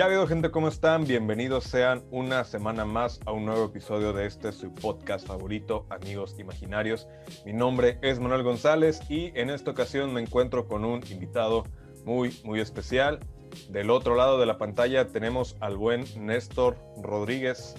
[0.00, 1.04] Ya ha habido gente, ¿cómo están?
[1.04, 6.38] Bienvenidos sean una semana más a un nuevo episodio de este su podcast favorito, Amigos
[6.38, 7.06] Imaginarios.
[7.44, 11.64] Mi nombre es Manuel González y en esta ocasión me encuentro con un invitado
[12.06, 13.20] muy, muy especial.
[13.68, 17.74] Del otro lado de la pantalla tenemos al buen Néstor Rodríguez,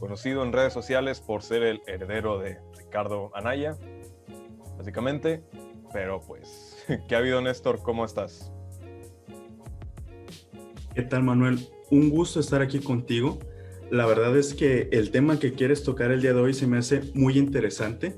[0.00, 3.76] conocido en redes sociales por ser el heredero de Ricardo Anaya,
[4.78, 5.44] básicamente.
[5.92, 7.82] Pero pues, ¿qué ha habido Néstor?
[7.82, 8.50] ¿Cómo estás?
[10.96, 11.58] ¿Qué tal, Manuel?
[11.90, 13.38] Un gusto estar aquí contigo.
[13.90, 16.78] La verdad es que el tema que quieres tocar el día de hoy se me
[16.78, 18.16] hace muy interesante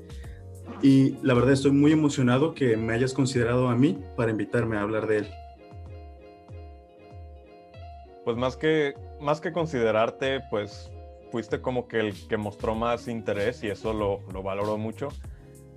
[0.81, 4.83] y la verdad estoy muy emocionado que me hayas considerado a mí para invitarme a
[4.83, 5.27] hablar de él.
[8.23, 10.89] Pues más que, más que considerarte, pues
[11.33, 15.09] fuiste como que el que mostró más interés y eso lo, lo valoro mucho.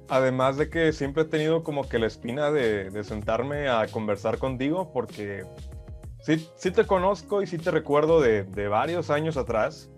[0.08, 4.38] Además de que siempre he tenido como que la espina de, de sentarme a conversar
[4.38, 5.42] contigo porque
[6.22, 9.90] sí, sí te conozco y sí te recuerdo de, de, varios años atrás,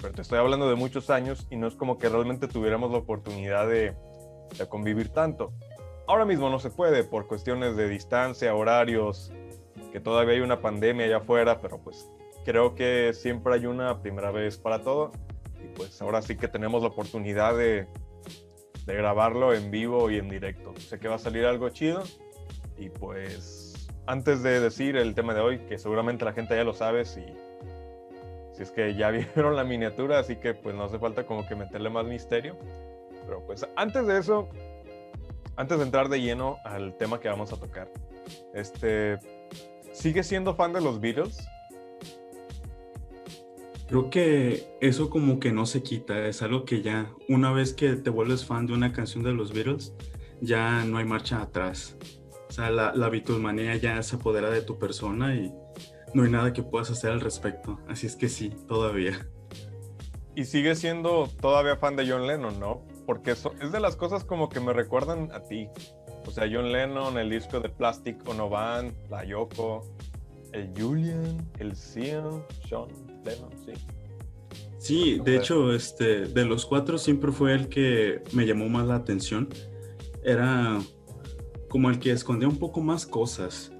[0.00, 2.98] pero te estoy hablando de muchos años y no es como que realmente tuviéramos la
[2.98, 3.94] oportunidad de,
[4.56, 5.52] de convivir tanto.
[6.06, 9.32] Ahora mismo no se puede por cuestiones de distancia, horarios,
[9.92, 12.08] que todavía hay una pandemia allá afuera, pero pues
[12.44, 15.12] creo que siempre hay una primera vez para todo
[15.62, 17.86] y pues ahora sí que tenemos la oportunidad de,
[18.84, 20.74] de grabarlo en vivo y en directo.
[20.78, 22.02] Sé que va a salir algo chido
[22.76, 23.63] y pues
[24.06, 27.24] antes de decir el tema de hoy, que seguramente la gente ya lo sabe si,
[28.52, 31.54] si es que ya vieron la miniatura, así que pues no hace falta como que
[31.54, 32.56] meterle más misterio.
[33.26, 34.48] Pero pues antes de eso,
[35.56, 37.90] antes de entrar de lleno al tema que vamos a tocar,
[38.54, 39.18] este,
[39.92, 41.48] ¿sigues siendo fan de los Beatles?
[43.88, 47.96] Creo que eso como que no se quita, es algo que ya, una vez que
[47.96, 49.94] te vuelves fan de una canción de los Beatles,
[50.40, 51.96] ya no hay marcha atrás.
[52.54, 55.52] O sea, la, la Beatlemanía ya se apodera de tu persona y
[56.14, 57.80] no hay nada que puedas hacer al respecto.
[57.88, 59.26] Así es que sí, todavía.
[60.36, 62.84] Y sigue siendo todavía fan de John Lennon, ¿no?
[63.06, 65.66] Porque eso es de las cosas como que me recuerdan a ti.
[66.28, 69.84] O sea, John Lennon, el disco de Plastic Ono Band, la Yoko,
[70.52, 72.86] el Julian, el Sean, Sean
[73.24, 73.72] Lennon, sí.
[74.78, 78.94] Sí, de hecho, este, de los cuatro siempre fue el que me llamó más la
[78.94, 79.48] atención.
[80.22, 80.78] Era
[81.74, 83.72] como el que escondía un poco más cosas.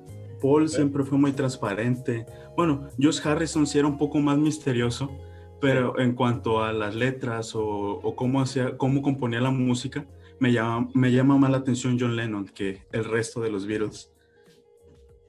[0.43, 2.27] Paul siempre fue muy transparente.
[2.56, 5.16] Bueno, Josh Harrison sí era un poco más misterioso,
[5.60, 10.05] pero en cuanto a las letras o, o cómo, hacía, cómo componía la música,
[10.41, 14.12] me llama, me llama más la atención John Lennon que el resto de los Beatles.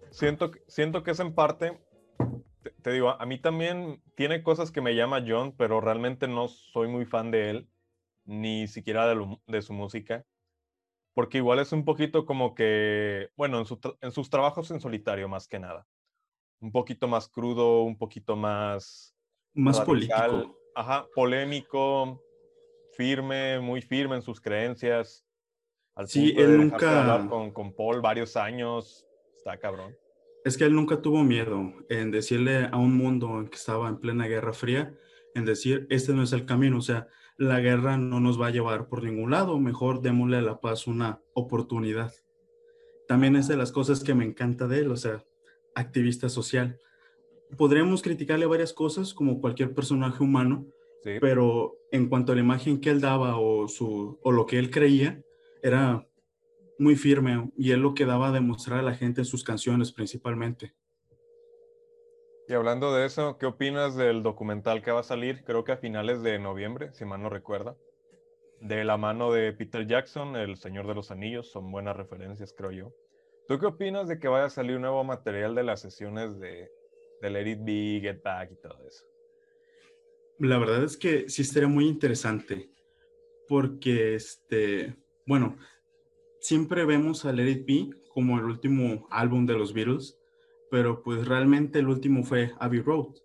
[0.10, 1.80] Siento, siento que es en parte,
[2.64, 6.48] te, te, digo, a mí también tiene cosas que me llama John, pero realmente no
[6.48, 7.70] soy muy fan de él,
[8.24, 10.26] ni siquiera de, lo, de su música
[11.16, 15.30] porque igual es un poquito como que, bueno, en, su en, sus trabajos en solitario
[15.30, 15.88] más que nada.
[16.60, 19.16] Un poquito más crudo, un poquito más...
[19.54, 20.60] Más radical, político.
[20.76, 22.22] Ajá, polémico,
[22.98, 25.26] firme, muy firme en sus creencias.
[25.96, 27.26] Al sí, él nunca...
[27.30, 29.96] con, con Paul varios años, está cabrón.
[30.44, 34.28] Es que él nunca tuvo miedo en decirle a un mundo que estaba en plena
[34.28, 34.94] Guerra Fría,
[35.34, 38.52] en decir, este no es el camino, o sea, la guerra no nos va a
[38.52, 42.14] llevar por ningún lado, mejor démosle a la paz una oportunidad.
[43.08, 45.24] También es de las cosas que me encanta de él, o sea,
[45.76, 46.80] activista social.
[47.58, 50.66] Podríamos criticarle varias cosas como cualquier personaje humano,
[51.04, 51.12] sí.
[51.20, 54.72] pero en cuanto a la imagen que él daba o, su, o lo que él
[54.72, 55.22] creía,
[55.62, 56.08] era
[56.80, 59.92] muy firme y él lo que daba a demostrar a la gente en sus canciones
[59.92, 60.74] principalmente.
[62.48, 65.44] Y hablando de eso, ¿qué opinas del documental que va a salir?
[65.44, 67.76] Creo que a finales de noviembre, si mal no recuerda.
[68.62, 72.72] De la mano de Peter Jackson, El Señor de los Anillos, son buenas referencias, creo
[72.72, 72.94] yo.
[73.48, 76.70] ¿Tú qué opinas de que vaya a salir nuevo material de las sesiones de,
[77.22, 79.06] de Let It Get Back y todo eso?
[80.38, 82.70] La verdad es que sí estaría muy interesante,
[83.48, 84.96] porque, este,
[85.26, 85.58] bueno,
[86.40, 90.20] siempre vemos a Let It Be como el último álbum de los Beatles,
[90.70, 93.16] pero pues realmente el último fue Abbey Road.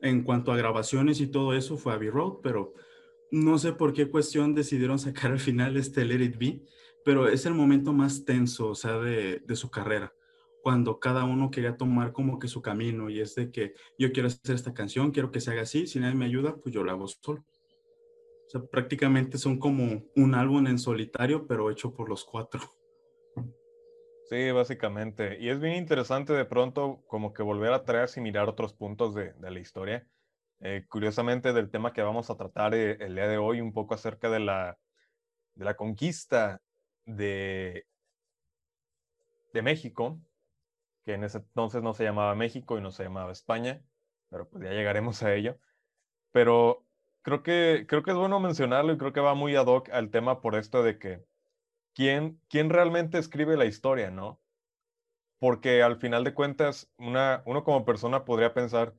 [0.00, 2.74] En cuanto a grabaciones y todo eso fue Abbey Road, pero
[3.30, 6.62] no sé por qué cuestión decidieron sacar al final este Let It Be,
[7.04, 10.14] pero es el momento más tenso, o sea, de, de su carrera,
[10.62, 14.28] cuando cada uno quería tomar como que su camino y es de que yo quiero
[14.28, 16.92] hacer esta canción, quiero que se haga así, si nadie me ayuda, pues yo la
[16.92, 17.44] hago solo.
[18.46, 22.60] O sea, prácticamente son como un álbum en solitario, pero hecho por los cuatro.
[24.24, 25.38] Sí, básicamente.
[25.40, 29.14] Y es bien interesante de pronto como que volver a traerse y mirar otros puntos
[29.14, 30.08] de, de la historia.
[30.60, 33.94] Eh, curiosamente del tema que vamos a tratar eh, el día de hoy, un poco
[33.94, 34.78] acerca de la,
[35.54, 36.62] de la conquista
[37.06, 37.86] de,
[39.52, 40.20] de México.
[41.04, 43.84] que en ese entonces no se llamaba México y no se llamaba España,
[44.30, 45.58] pero pues ya llegaremos a ello.
[46.32, 46.86] Pero
[47.22, 50.10] creo que, creo que es bueno mencionarlo y creo que va muy ad hoc al
[50.10, 51.26] tema por esto de que
[51.94, 54.40] quién, quién realmente escribe la historia, ¿no?
[55.38, 58.94] Porque al final de cuentas, una, uno como persona podría pensar,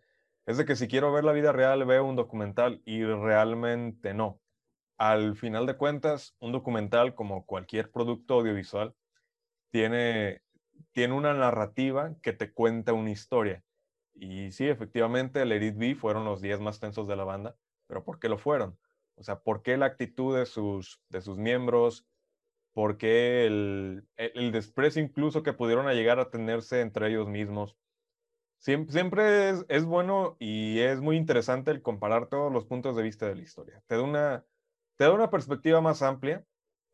[0.46, 4.42] es de que si quiero ver la vida real, veo un documental y realmente no.
[4.98, 8.96] Al final de cuentas, un documental, como cualquier producto audiovisual,
[9.72, 10.44] tiene,
[10.92, 13.64] tiene una narrativa que te cuenta una historia.
[14.14, 17.56] Y sí, efectivamente, el Edit B fueron los 10 más tensos de la banda,
[17.88, 18.78] pero ¿por qué lo fueron?
[19.16, 22.06] O sea, ¿por qué la actitud de sus, de sus miembros?
[22.74, 27.78] ¿Por qué el, el, desprecio incluso que pudieron llegar a tenerse entre ellos mismos?
[28.58, 33.04] Siempre, siempre es, es, bueno y es muy interesante el comparar todos los puntos de
[33.04, 33.84] vista de la historia.
[33.88, 34.46] Te da una,
[34.98, 36.44] te da una perspectiva más amplia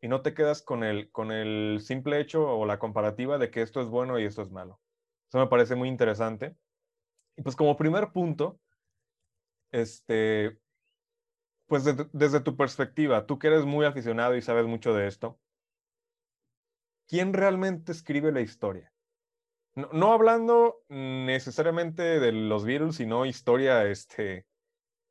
[0.02, 3.62] y no te quedas con el, con el simple hecho o la comparativa de que
[3.62, 4.80] esto es bueno y esto es malo.
[5.28, 6.56] Eso me parece muy interesante.
[7.36, 8.58] Y pues como primer punto,
[9.70, 10.58] este,
[11.66, 15.38] pues desde tu perspectiva, tú que eres muy aficionado y sabes mucho de esto,
[17.10, 18.92] ¿quién realmente escribe la historia?
[19.74, 24.46] No, hablando necesariamente de los virus, sino historia, este,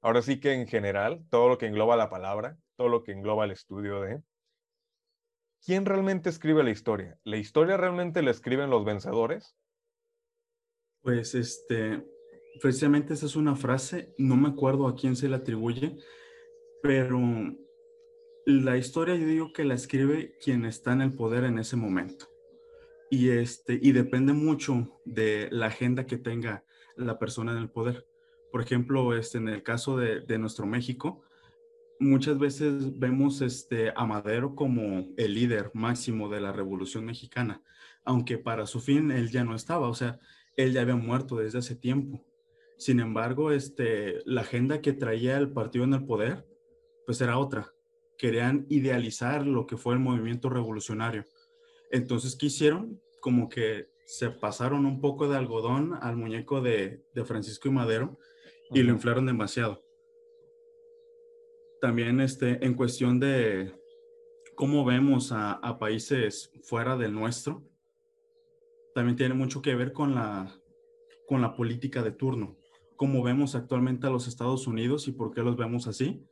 [0.01, 3.45] ahora sí que en general, todo lo que engloba la palabra, todo lo que engloba
[3.45, 4.21] el estudio de...
[5.65, 7.19] ¿Quién realmente escribe la historia?
[7.23, 9.57] ¿La historia realmente la escriben los vencedores?
[11.01, 12.05] Pues este,
[12.61, 15.97] precisamente esa es una frase, no me acuerdo a quién se le atribuye,
[16.81, 17.19] pero
[18.45, 22.27] la historia yo digo que la escribe quien está en el poder en ese momento.
[23.09, 26.63] Y, este, y depende mucho de la agenda que tenga
[26.95, 28.05] la persona en el poder.
[28.51, 31.21] Por ejemplo, este, en el caso de, nuestro México,
[31.99, 37.61] muchas veces vemos este, a Madero como el líder máximo de la Revolución Mexicana,
[38.03, 40.19] aunque para su fin él ya no estaba, o sea,
[40.55, 42.25] él ya había muerto desde hace tiempo.
[42.77, 46.47] Sin embargo, este, la agenda que traía el partido en el poder,
[47.05, 47.73] pues era otra.
[48.19, 51.25] Querían idealizar lo que fue el movimiento revolucionario.
[51.89, 53.01] Entonces, ¿qué hicieron?
[53.19, 58.19] Como que se pasaron un poco de algodón al muñeco de, Francisco y Madero
[58.71, 59.81] y lo inflaron demasiado
[61.79, 63.73] también este, en cuestión de
[64.55, 67.63] cómo vemos a, países fuera del nuestro,
[68.93, 70.53] también tiene mucho que ver con la,
[71.27, 72.57] con la política de turno.
[72.97, 76.25] Cómo vemos actualmente a los Estados Unidos y por qué los vemos así.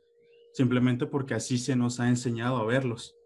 [0.52, 3.16] Simplemente porque así se nos ha enseñado a verlos.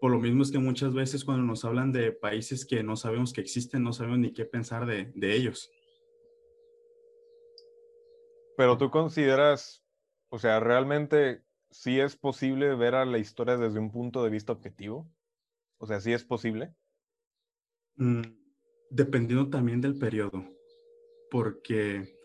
[0.00, 3.32] Por lo mismo es que muchas veces cuando nos hablan de países que no sabemos
[3.32, 5.70] que existen, no sabemos ni qué pensar de, de ellos.
[8.56, 9.82] Pero tú consideras,
[10.28, 11.42] o sea, realmente
[11.74, 15.10] sí es posible ver a la historia desde un punto de vista objetivo?
[15.78, 16.72] O sea, ¿sí es posible?
[17.96, 18.22] Mm,
[18.90, 20.44] dependiendo también del periodo,
[21.30, 22.16] porque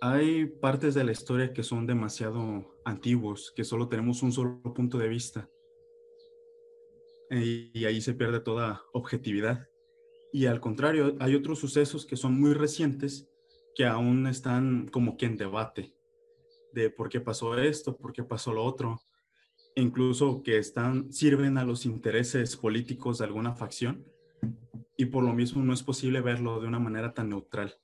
[0.00, 4.98] hay partes de la historia que son demasiado antiguos, que solo tenemos un solo punto
[4.98, 5.48] de vista.
[7.30, 9.68] Y, ahí se pierde toda objetividad.
[10.32, 13.28] Y al contrario, hay otros sucesos que son muy recientes
[13.74, 15.94] que aún están como que en debate
[16.72, 19.00] de por qué pasó esto, por qué pasó lo otro,
[19.74, 24.04] incluso que están, sirven a los intereses políticos de alguna facción,
[24.96, 27.78] y por lo mismo no es posible verlo de una manera tan neutral.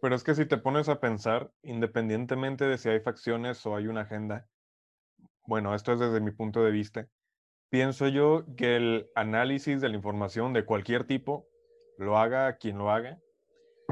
[0.00, 3.88] Pero es que si te pones a pensar, independientemente de si hay facciones o hay
[3.88, 4.48] una agenda,
[5.46, 7.08] bueno, esto es desde mi punto de vista,
[7.68, 11.48] pienso yo que el análisis de la información de cualquier tipo,
[11.96, 13.18] lo haga quien lo haga,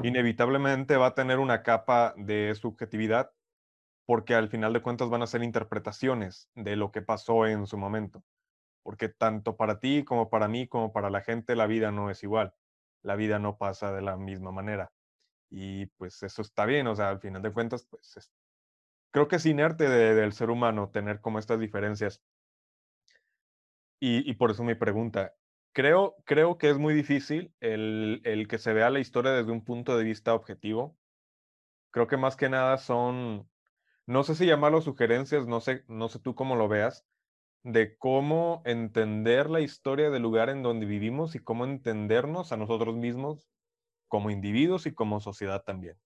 [0.03, 3.33] inevitablemente va a tener una capa de subjetividad
[4.07, 7.77] porque al final de cuentas van a ser interpretaciones de lo que pasó en su
[7.77, 8.23] momento.
[8.85, 12.23] Porque tanto para ti como para mí como para la gente la vida no es
[12.23, 12.55] igual.
[13.03, 14.93] La vida no pasa de la misma manera.
[15.51, 18.33] Y pues eso está bien, o sea, al final de cuentas, pues
[19.11, 22.23] creo que es inerte del ser humano tener como estas diferencias.
[24.01, 25.35] Y, y por eso mi pregunta,
[25.77, 29.63] Creo, creo que es muy difícil el, el que se vea la historia desde un
[29.63, 30.99] punto de vista objetivo.
[31.91, 33.51] Creo que más que nada son,
[34.07, 37.07] no sé si llamarlo sugerencias, no sé, no sé tú cómo lo veas,
[37.63, 42.97] de cómo entender la historia del lugar en donde vivimos y cómo entendernos a nosotros
[42.97, 43.51] mismos
[44.09, 45.97] como individuos y como sociedad también.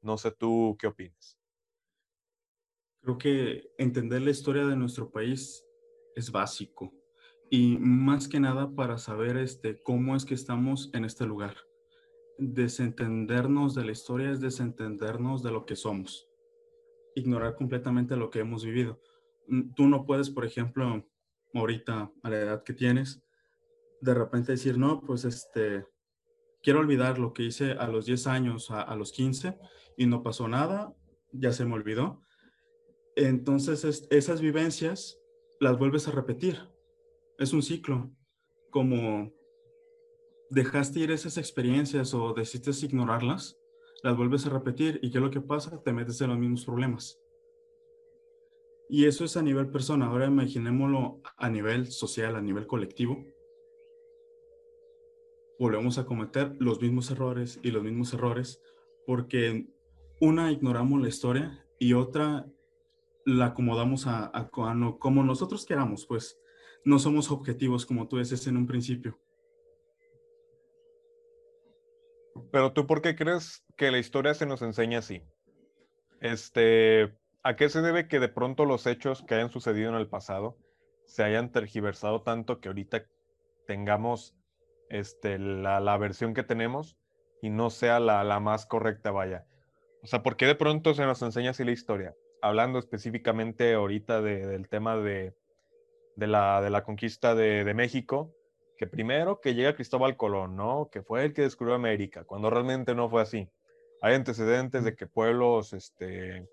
[0.00, 1.38] No sé tú qué opinas.
[3.00, 5.64] Creo que entender la historia de nuestro país
[6.14, 6.92] es básico
[7.50, 11.56] y más que nada para saber este, cómo es que estamos en este lugar.
[12.38, 16.28] Desentendernos de la historia es desentendernos de lo que somos,
[17.14, 19.00] ignorar completamente lo que hemos vivido.
[19.48, 21.06] Mm, tú no puedes, por ejemplo,
[21.52, 23.22] ahorita a la edad que tienes,
[24.00, 25.84] de repente decir, no, pues este,
[26.62, 29.58] quiero olvidar lo que hice a los 10 años, a, los 15,
[29.96, 30.94] y no pasó nada,
[31.32, 32.22] ya se me olvidó.
[33.16, 35.18] Entonces, esas vivencias
[35.60, 36.58] las vuelves a repetir.
[37.38, 38.10] Es un ciclo.
[38.70, 39.32] Como
[40.50, 43.58] dejaste ir esas experiencias o decidiste ignorarlas,
[44.02, 45.82] las vuelves a repetir y ¿qué es lo que pasa?
[45.82, 47.18] Te metes en los mismos problemas.
[48.88, 50.06] Y eso es a nivel persona.
[50.06, 53.24] Ahora imaginémoslo a nivel social, a nivel colectivo
[55.62, 58.60] volvemos a cometer los mismos errores y los mismos errores
[59.06, 59.68] porque
[60.20, 62.44] una ignoramos la historia y otra
[63.24, 66.36] la acomodamos a, como nosotros queramos, pues
[66.84, 69.20] no somos objetivos como tú dices en un principio.
[72.50, 75.22] Pero tú, ¿por qué crees que la historia se nos enseña así?
[76.20, 80.08] Este, ¿a qué se debe que de pronto los hechos que hayan sucedido en el
[80.08, 80.58] pasado
[81.06, 83.06] se hayan tergiversado tanto que ahorita
[83.68, 84.34] tengamos
[84.92, 86.98] este, la, versión que tenemos
[87.40, 89.46] y no sea la, más correcta, vaya.
[90.02, 92.14] O sea, ¿por qué de pronto se nos enseña así la historia?
[92.42, 95.34] Hablando específicamente ahorita del tema de,
[96.16, 98.34] la, de la conquista de, México,
[98.76, 100.88] que primero que llega Cristóbal Colón, ¿no?
[100.92, 103.48] Que fue el que descubrió América, cuando realmente no fue así.
[104.02, 106.46] Hay antecedentes de que pueblos este,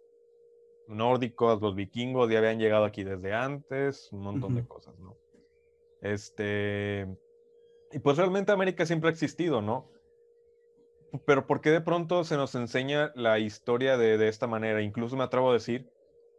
[0.88, 5.18] nórdicos, los vikingos, ya habían llegado aquí desde antes, un montón de cosas, ¿no?
[6.02, 7.08] Este,
[7.92, 9.90] y pues realmente América siempre ha existido, ¿no?
[11.26, 14.82] Pero ¿por qué de pronto se nos enseña la historia de, esta manera?
[14.82, 15.90] Incluso me atrevo a decir,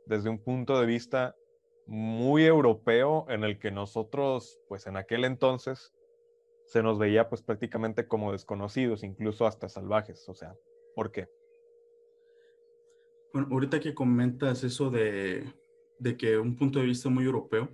[0.06, 1.34] desde un punto de vista
[1.86, 5.92] muy europeo, en el que nosotros, pues en aquel entonces,
[6.66, 10.28] se nos veía pues prácticamente como desconocidos, incluso hasta salvajes.
[10.28, 10.54] O sea,
[10.94, 11.28] ¿por qué?
[13.32, 15.52] Bueno, ahorita que comentas eso de,
[15.98, 17.68] de que un punto de vista muy europeo,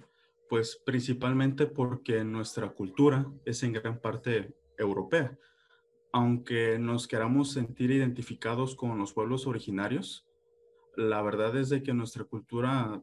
[0.48, 5.36] pues principalmente porque nuestra cultura es en gran parte europea.
[6.12, 10.26] Aunque nos queramos sentir identificados con los pueblos originarios,
[10.96, 13.02] la verdad es de que nuestra cultura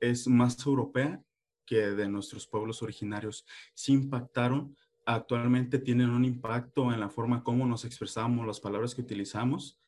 [0.00, 1.22] es más europea
[1.66, 3.44] que de nuestros pueblos originarios.
[3.74, 9.02] Sí impactaron, actualmente tienen un impacto en la forma como nos expresamos, las palabras que
[9.02, 9.78] utilizamos,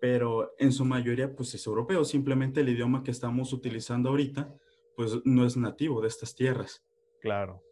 [0.00, 2.04] pero en su mayoría pues es europeo.
[2.04, 4.52] Simplemente el idioma que estamos utilizando ahorita
[4.96, 6.84] pues no es nativo de estas tierras.
[7.20, 7.62] Claro.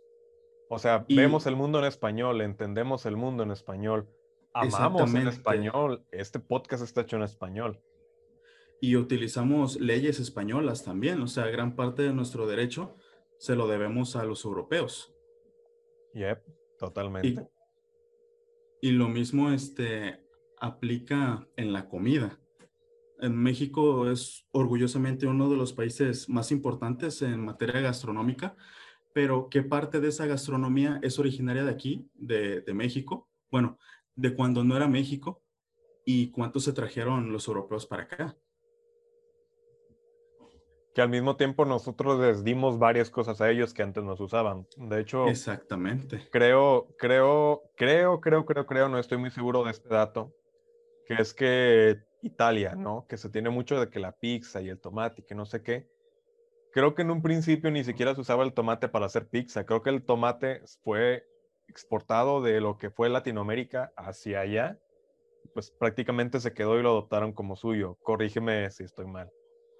[0.69, 4.09] O sea, vemos el mundo en español, entendemos el mundo en español,
[4.55, 7.81] amamos en español, este podcast está hecho en español.
[8.81, 12.97] Y utilizamos leyes españolas también, o sea, gran parte de nuestro derecho
[13.39, 15.15] se lo debemos a los europeos.
[16.15, 16.43] Yep,
[16.79, 17.29] totalmente.
[18.81, 20.25] Y, y lo mismo este,
[20.59, 22.39] aplica en la comida.
[23.23, 28.57] En México es orgullosamente uno de los países más importantes en materia gastronómica,
[29.15, 33.29] pero ¿qué parte de esa gastronomía es originaria de aquí, de, México?
[33.49, 33.79] Bueno,
[34.17, 35.41] de cuando no era México
[36.05, 38.37] y cuántos se trajeron los europeos para acá.
[40.93, 44.67] Que al mismo tiempo nosotros les dimos varias cosas a ellos que antes nos usaban.
[44.77, 46.29] De hecho, exactamente.
[46.33, 50.35] Creo, creo, creo, creo, creo, creo, no estoy muy seguro de este dato,
[51.07, 53.07] que es que Italia, ¿no?
[53.09, 55.63] Que se tiene mucho de que la pizza y el tomate y que no sé
[55.63, 55.89] qué.
[56.73, 59.67] Creo que en un principio ni siquiera se usaba el tomate para hacer pizza.
[59.67, 61.27] Creo que el tomate fue
[61.69, 64.79] exportado de lo que fue Latinoamérica hacia allá.
[65.53, 67.99] Pues prácticamente se quedó y lo adoptaron como suyo.
[68.03, 69.31] Corrígeme si estoy mal.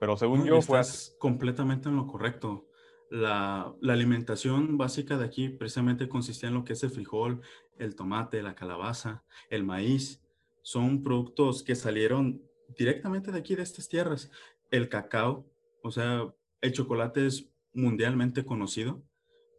[0.01, 0.81] Pero según yo fue...
[1.19, 2.67] completamente en lo correcto.
[3.09, 7.43] La, la, alimentación básica de aquí precisamente consistía en lo que es el frijol,
[7.79, 10.22] el tomate, la calabaza, el maíz
[10.63, 12.43] son productos que salieron
[12.77, 14.31] directamente de aquí, de estas tierras.
[14.71, 15.47] El cacao,
[15.83, 19.03] o sea, el chocolate es mundialmente conocido,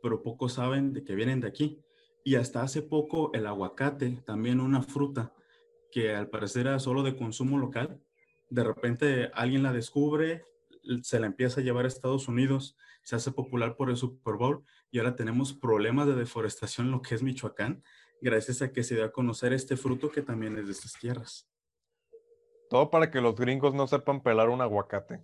[0.02, 1.80] pero pocos saben de que vienen de aquí.
[2.26, 5.34] Y hasta hace poco el aguacate, también una fruta
[5.92, 8.02] que al parecer era solo de consumo local,
[8.50, 10.46] de repente alguien la descubre,
[11.02, 14.64] se la empieza a llevar a Estados Unidos, se hace popular por el Super Bowl
[14.92, 17.84] y ahora tenemos problemas de deforestación en lo que es Michoacán
[18.24, 21.48] gracias a que se dio a conocer este fruto que también es de estas tierras.
[22.70, 25.22] Todo para que los gringos no sepan pelar un aguacate.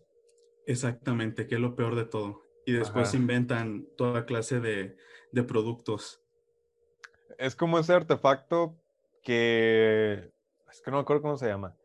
[0.67, 2.43] Exactamente, que es lo peor de todo.
[2.65, 4.97] Y después inventan toda clase de,
[5.31, 6.21] de productos.
[7.39, 8.77] Es como ese artefacto
[9.23, 10.31] que...
[10.69, 11.75] Es que no me acuerdo cómo se llama.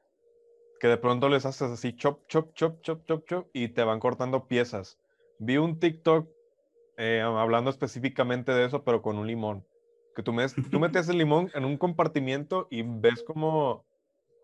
[0.80, 4.00] Que de pronto les haces así, chop, chop, chop, chop, chop, chop, y te van
[4.00, 4.99] cortando piezas.
[5.38, 6.28] Vi un TikTok
[6.99, 9.64] eh, hablando específicamente de eso, pero con un limón
[10.14, 10.33] que tú,
[10.71, 13.85] tú metes el limón en un compartimiento y ves cómo,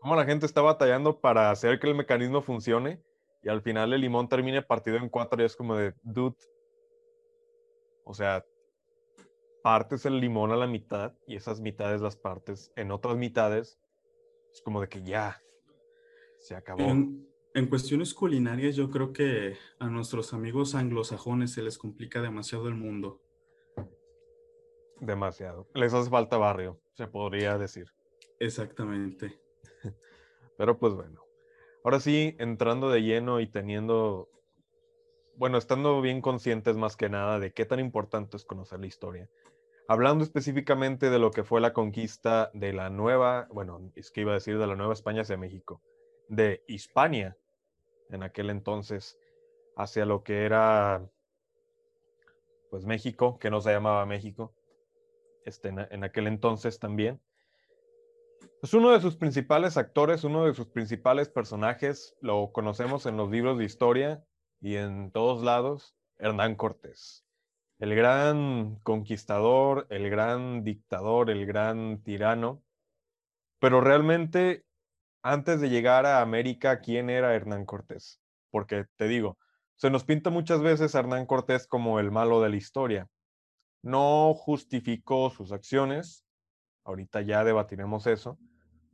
[0.00, 3.02] cómo la gente está batallando para hacer que el mecanismo funcione
[3.42, 6.36] y al final el limón termine partido en cuatro y es como de, dude,
[8.04, 8.44] o sea,
[9.62, 13.78] partes el limón a la mitad y esas mitades las partes en otras mitades.
[14.52, 15.40] Es como de que ya
[16.40, 16.82] se acabó.
[16.82, 22.68] En, en cuestiones culinarias, yo creo que a nuestros amigos anglosajones se les complica demasiado
[22.68, 23.20] el mundo.
[25.00, 25.66] Demasiado.
[25.74, 27.86] Les hace falta barrio, se podría decir.
[28.38, 29.40] Exactamente.
[30.58, 31.22] Pero pues bueno.
[31.82, 34.28] Ahora sí, entrando de lleno y teniendo,
[35.36, 39.30] bueno, estando bien conscientes más que nada de qué tan importante es conocer la historia.
[39.88, 44.32] Hablando específicamente de lo que fue la conquista de la nueva, bueno, es que iba
[44.32, 45.80] a decir de la Nueva España hacia México,
[46.28, 47.36] de Hispania
[48.10, 49.18] en aquel entonces
[49.76, 51.02] hacia lo que era
[52.70, 54.54] pues México, que no se llamaba México,
[55.44, 57.20] este, en aquel entonces también.
[58.62, 63.30] Es uno de sus principales actores, uno de sus principales personajes, lo conocemos en los
[63.30, 64.22] libros de historia
[64.60, 67.24] y en todos lados, Hernán Cortés.
[67.78, 72.62] El gran conquistador, el gran dictador, el gran tirano.
[73.58, 74.66] Pero realmente,
[75.22, 78.20] antes de llegar a América, ¿quién era Hernán Cortés?
[78.50, 79.38] Porque te digo,
[79.76, 83.08] se nos pinta muchas veces a Hernán Cortés como el malo de la historia.
[83.82, 86.24] No justificó sus acciones,
[86.84, 88.38] ahorita ya debatiremos eso,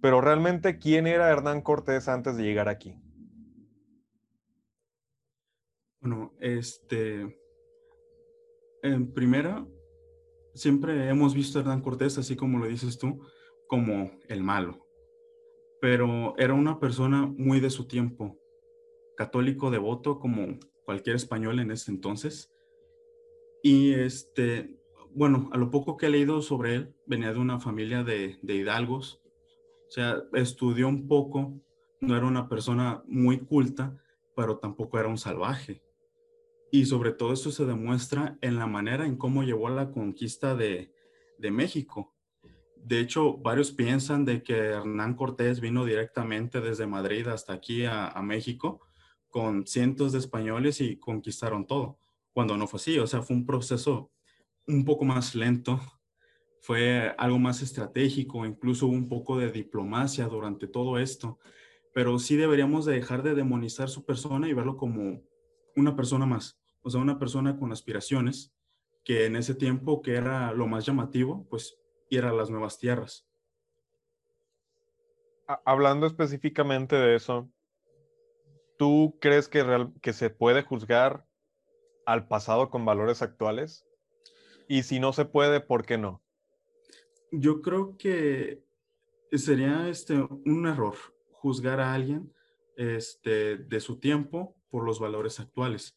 [0.01, 2.95] pero realmente, ¿quién era Hernán Cortés antes de llegar aquí?
[6.01, 7.41] Bueno, este,
[8.83, 9.67] en primera,
[10.55, 13.21] siempre hemos visto a Hernán Cortés, así como lo dices tú,
[13.67, 14.87] como el malo.
[15.81, 18.39] Pero era una persona muy de su tiempo,
[19.17, 22.53] católico devoto como cualquier español en ese entonces.
[23.63, 24.77] Y este,
[25.15, 28.55] bueno, a lo poco que he leído sobre él, venía de una familia de, de
[28.55, 29.21] hidalgos,
[29.89, 31.61] o sea, estudió un poco,
[32.01, 33.97] no era una persona muy culta,
[34.35, 35.83] pero tampoco era un salvaje.
[36.71, 40.55] Y sobre todo eso se demuestra en la manera en cómo llevó a la conquista
[40.55, 40.93] de,
[41.39, 42.13] de México.
[42.77, 48.09] De hecho, varios piensan de que Hernán Cortés vino directamente desde Madrid hasta aquí a,
[48.09, 48.81] a, México
[49.29, 51.99] con cientos de españoles y conquistaron todo,
[52.37, 52.99] cuando no fue así.
[52.99, 54.13] O sea, fue un proceso
[54.67, 55.81] un poco más lento,
[56.61, 61.39] fue algo más estratégico, incluso un poco de diplomacia durante todo esto,
[61.95, 65.23] pero sí deberíamos de dejar de demonizar su persona y verlo como
[65.77, 68.55] una persona más, o sea, una persona con aspiraciones,
[69.03, 71.79] que en ese tiempo que era lo más llamativo, pues
[72.11, 73.27] ir a las nuevas tierras.
[75.65, 77.49] Hablando específicamente de eso,
[78.77, 81.26] ¿tú crees que, real, que se puede juzgar
[82.07, 83.87] al pasado con valores actuales?
[84.69, 86.23] Y si no se puede, ¿por qué no?
[87.31, 88.65] Yo creo que
[89.33, 90.95] sería este, un error
[91.33, 92.33] juzgar a alguien
[92.77, 95.95] este, de su tiempo por los valores actuales,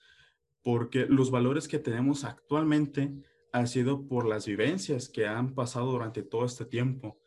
[0.64, 3.14] porque los valores que tenemos actualmente
[3.52, 7.20] han sido por las vivencias que han pasado durante todo este tiempo.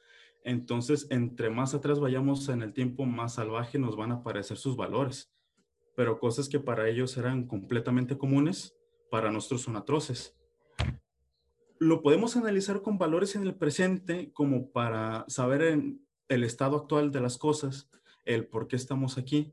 [0.45, 4.77] Entonces, entre más atrás vayamos en el tiempo, más salvaje nos van a parecer sus
[4.77, 5.33] valores.
[5.95, 8.75] Pero cosas que para ellos eran completamente comunes,
[9.11, 10.35] para nosotros son atroces
[11.83, 17.11] lo podemos analizar con valores en el presente como para saber en el estado actual
[17.11, 17.91] de las cosas,
[18.25, 19.53] el por qué estamos aquí,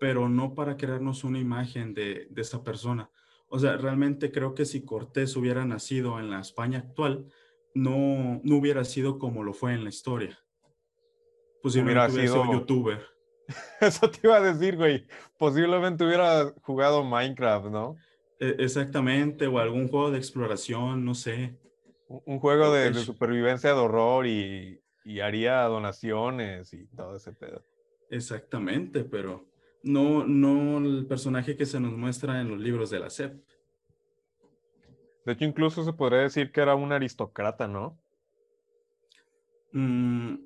[0.00, 3.10] pero no para crearnos una imagen de, de esta persona.
[3.50, 7.26] O sea, realmente creo que si Cortés hubiera nacido en la España actual,
[7.74, 10.38] no, no hubiera sido como lo fue en la historia.
[11.62, 13.17] Posiblemente hubiera, hubiera sido youtuber.
[13.80, 15.06] Eso te iba a decir, güey.
[15.38, 17.96] Posiblemente hubiera jugado Minecraft, ¿no?
[18.38, 21.56] E, exactamente, o algún juego de exploración, no sé.
[22.08, 27.62] Un juego de, de supervivencia de horror y, y, haría donaciones y todo ese pedo.
[28.10, 29.44] Exactamente, pero
[29.82, 33.34] no, no el personaje que se nos muestra en los libros de la SEP.
[35.26, 37.98] De hecho, incluso se podría decir que era un aristócrata, ¿no?
[39.72, 40.36] Mm,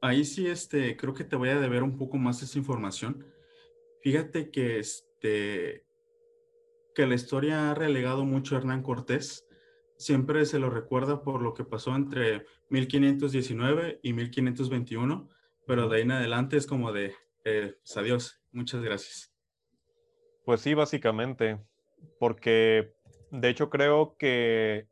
[0.00, 3.26] ahí sí, este, creo que te voy a deber un poco más esa información.
[4.02, 5.84] Fíjate que este,
[6.94, 9.46] que la historia ha relegado mucho a Hernán Cortés.
[9.96, 15.28] Siempre se lo recuerda por lo que pasó entre 1519 y 1521,
[15.66, 19.32] pero de ahí en adelante es como de, eh, pues, adiós, muchas gracias.
[20.44, 21.60] Pues sí, básicamente,
[22.18, 22.94] porque
[23.30, 24.88] de hecho creo que,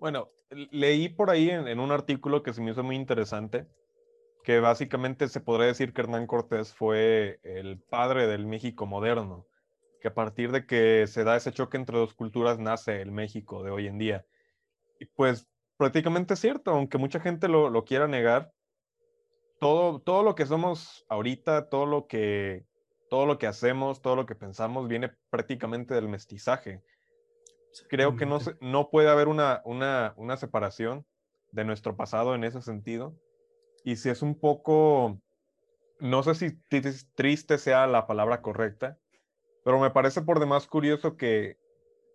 [0.00, 3.66] bueno, leí por ahí en, un artículo que se me hizo muy interesante,
[4.44, 9.46] que básicamente se podría decir que Hernán Cortés fue el padre del México moderno
[10.00, 13.62] que a partir de que se da ese choque entre dos culturas nace el México
[13.62, 14.26] de hoy en día.
[15.00, 18.52] Y pues prácticamente es cierto, aunque mucha gente lo, lo quiera negar,
[19.58, 22.66] todo, todo lo que somos ahorita, todo lo que,
[23.08, 26.82] todo lo que hacemos, todo lo que pensamos viene prácticamente del mestizaje.
[27.88, 31.04] Creo que no, no puede haber una, una, una separación
[31.52, 33.14] de nuestro pasado en ese sentido.
[33.84, 35.20] Y si es un poco,
[36.00, 36.52] no sé si
[37.14, 38.98] triste sea la palabra correcta,
[39.64, 41.58] pero me parece por demás curioso que,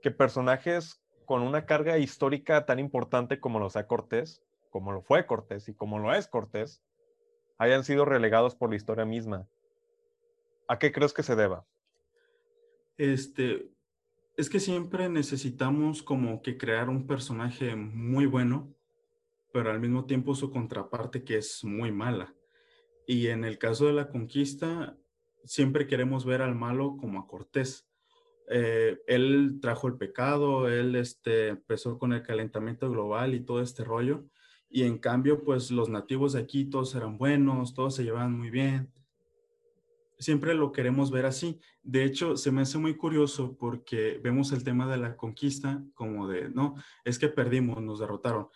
[0.02, 5.26] que personajes con una carga histórica tan importante como lo sea Cortés, como lo fue
[5.26, 6.82] Cortés y como lo es Cortés,
[7.58, 9.48] hayan sido relegados por la historia misma.
[10.68, 11.66] ¿A qué crees que se deba?
[12.98, 13.70] Este,
[14.38, 18.74] es que siempre necesitamos como que crear un personaje muy bueno,
[19.54, 22.34] pero al mismo tiempo su contraparte que es muy mala.
[23.06, 24.98] Y en el caso de la conquista,
[25.44, 27.88] siempre queremos ver al malo como a Cortés.
[28.50, 33.84] Eh, él trajo el pecado, él este, empezó con el calentamiento global y todo este
[33.84, 34.26] rollo.
[34.70, 38.50] Y en cambio, pues los nativos de aquí todos eran buenos, todos se llevaban muy
[38.50, 38.92] bien
[40.22, 41.60] siempre lo queremos ver así.
[41.84, 46.28] De hecho, se me hace muy curioso porque vemos el tema de la conquista como
[46.28, 48.48] de, no, es que perdimos, nos derrotaron.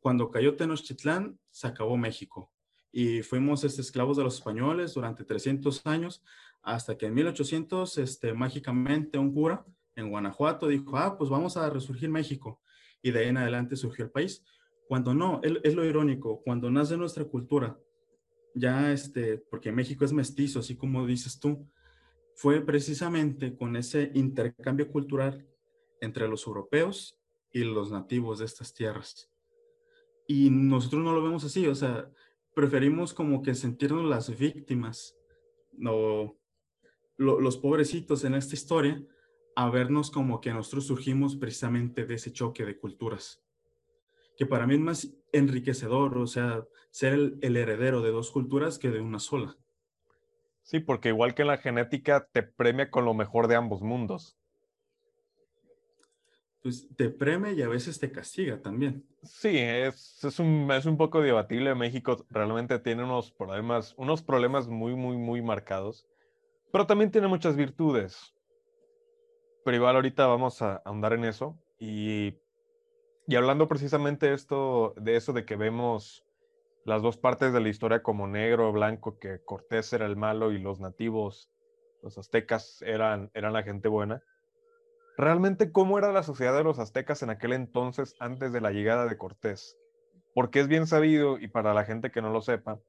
[0.00, 2.52] cuando cayó Tenochtitlán, se acabó México
[2.92, 6.22] y fuimos este, esclavos de los españoles durante 300 años
[6.62, 9.64] hasta que en 1800, este, mágicamente un cura
[9.96, 12.60] en Guanajuato dijo, ah, pues vamos a resurgir México.
[13.02, 14.44] Y de ahí en adelante surgió el país.
[14.86, 17.78] Cuando no, es lo irónico, cuando nace nuestra cultura,
[18.54, 21.68] ya este, porque México es mestizo, así como dices tú,
[22.34, 25.46] fue precisamente con ese intercambio cultural
[26.00, 27.18] entre los europeos
[27.52, 29.30] y los nativos de estas tierras.
[30.26, 32.10] Y nosotros no lo vemos así, o sea,
[32.54, 35.16] preferimos como que sentirnos las víctimas,
[35.72, 36.36] no,
[37.16, 39.02] los pobrecitos en esta historia,
[39.54, 43.42] a vernos como que nosotros surgimos precisamente de ese choque de culturas
[44.36, 48.90] que para mí es más enriquecedor, o sea, ser el, heredero de dos culturas que
[48.90, 49.56] de una sola.
[50.62, 54.38] Sí, porque igual que la genética te premia con lo mejor de ambos mundos.
[56.62, 59.04] Pues te premia y a veces te castiga también.
[59.24, 61.74] Sí, es, es, un, es un poco debatible.
[61.74, 66.06] México realmente tiene unos problemas, unos problemas muy, muy, muy marcados,
[66.70, 68.32] pero también tiene muchas virtudes.
[69.64, 71.58] Pero igual ahorita vamos a ahondar en eso.
[71.78, 72.34] Y
[73.26, 76.24] y hablando precisamente esto, de eso de que vemos
[76.84, 80.58] las dos partes de la historia como negro blanco, que Cortés era el malo y
[80.58, 81.50] los nativos,
[82.02, 84.22] los aztecas, eran, eran la gente buena.
[85.16, 89.06] Realmente, ¿cómo era la sociedad de los aztecas en aquel entonces antes de la llegada
[89.06, 89.78] de Cortés?
[90.34, 92.80] Porque es bien sabido, y para la gente que no lo sepa,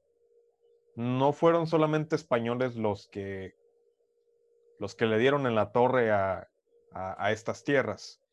[0.96, 3.54] no fueron solamente españoles los que,
[4.80, 6.48] los que le dieron en la torre a,
[6.92, 8.23] a estas tierras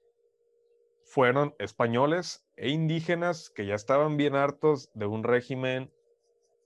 [1.12, 5.92] fueron españoles e indígenas que ya estaban bien hartos de un régimen,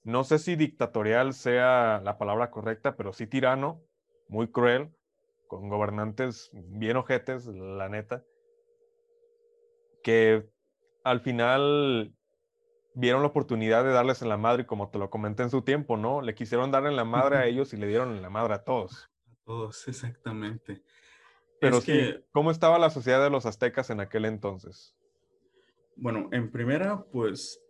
[0.04, 3.82] no sé si dictatorial sea la palabra correcta, pero sí tirano,
[4.28, 4.92] muy cruel,
[5.48, 8.24] con gobernantes bien ojetes, la neta,
[10.04, 10.48] que
[11.04, 12.14] al final
[12.94, 15.64] vieron la oportunidad de darles en la madre, y como te lo comenté en su
[15.64, 16.22] tiempo, ¿no?
[16.22, 18.64] Le quisieron dar en la madre a ellos y le dieron en la madre a
[18.64, 19.10] todos.
[19.32, 20.84] A todos, exactamente.
[21.70, 24.96] Pero que, ¿cómo estaba la sociedad de los aztecas en aquel entonces?
[25.96, 27.62] Bueno, en primera, pues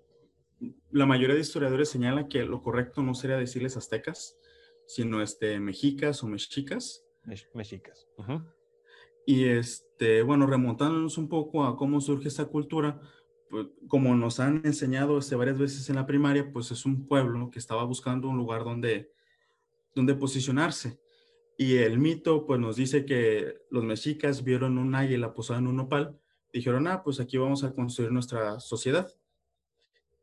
[0.92, 4.38] la mayoría de historiadores señala que lo correcto no sería decirles aztecas,
[4.88, 7.04] sino este, mexicas o mexicas.
[7.54, 8.08] mexicas.
[9.26, 13.00] Y este, bueno, remontándonos un poco a cómo surge esta cultura,
[13.50, 17.50] pues, como nos han enseñado este, varias veces en la primaria, pues es un pueblo
[17.50, 19.12] que estaba buscando un lugar donde,
[19.94, 21.00] donde posicionarse.
[21.58, 25.78] Y el mito, pues nos dice que los mexicas vieron un águila posada en un
[25.78, 26.20] nopal,
[26.52, 29.14] dijeron, ah, pues aquí vamos a construir nuestra sociedad.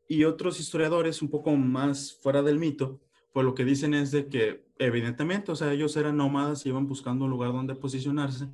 [0.09, 3.01] Y otros historiadores, un poco más fuera del mito,
[3.33, 6.87] pues lo que dicen es de que evidentemente, o sea, ellos eran nómadas y iban
[6.87, 8.49] buscando un lugar donde posicionarse,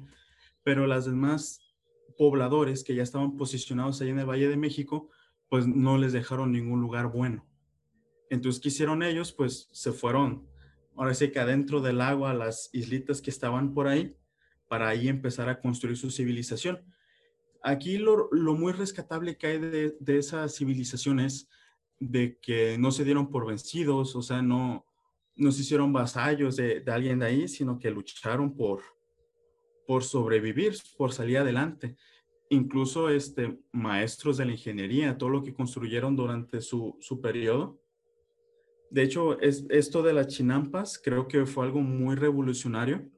[0.62, 1.74] pero las demás
[2.16, 5.08] pobladores que ya estaban posicionados ahí en el Valle de México,
[5.48, 7.46] pues no les dejaron ningún lugar bueno.
[8.30, 9.32] Entonces, ¿qué hicieron ellos?
[9.32, 10.46] Pues se fueron
[10.98, 14.16] ahora sí que adentro del agua, las islitas que estaban por ahí,
[14.68, 16.84] para ahí empezar a construir su civilización.
[17.62, 21.48] Aquí lo, muy rescatable que hay de, de esa civilización es
[22.00, 24.84] de que no se dieron por vencidos, o sea, no,
[25.37, 28.82] no se hicieron vasallos de, de, alguien de ahí, sino que lucharon por,
[29.87, 31.96] por sobrevivir, por salir adelante.
[32.50, 37.80] Incluso este, maestros de la ingeniería, todo lo que construyeron durante su, su periodo,
[38.90, 43.09] de hecho, es, esto de las chinampas creo que fue algo muy revolucionario,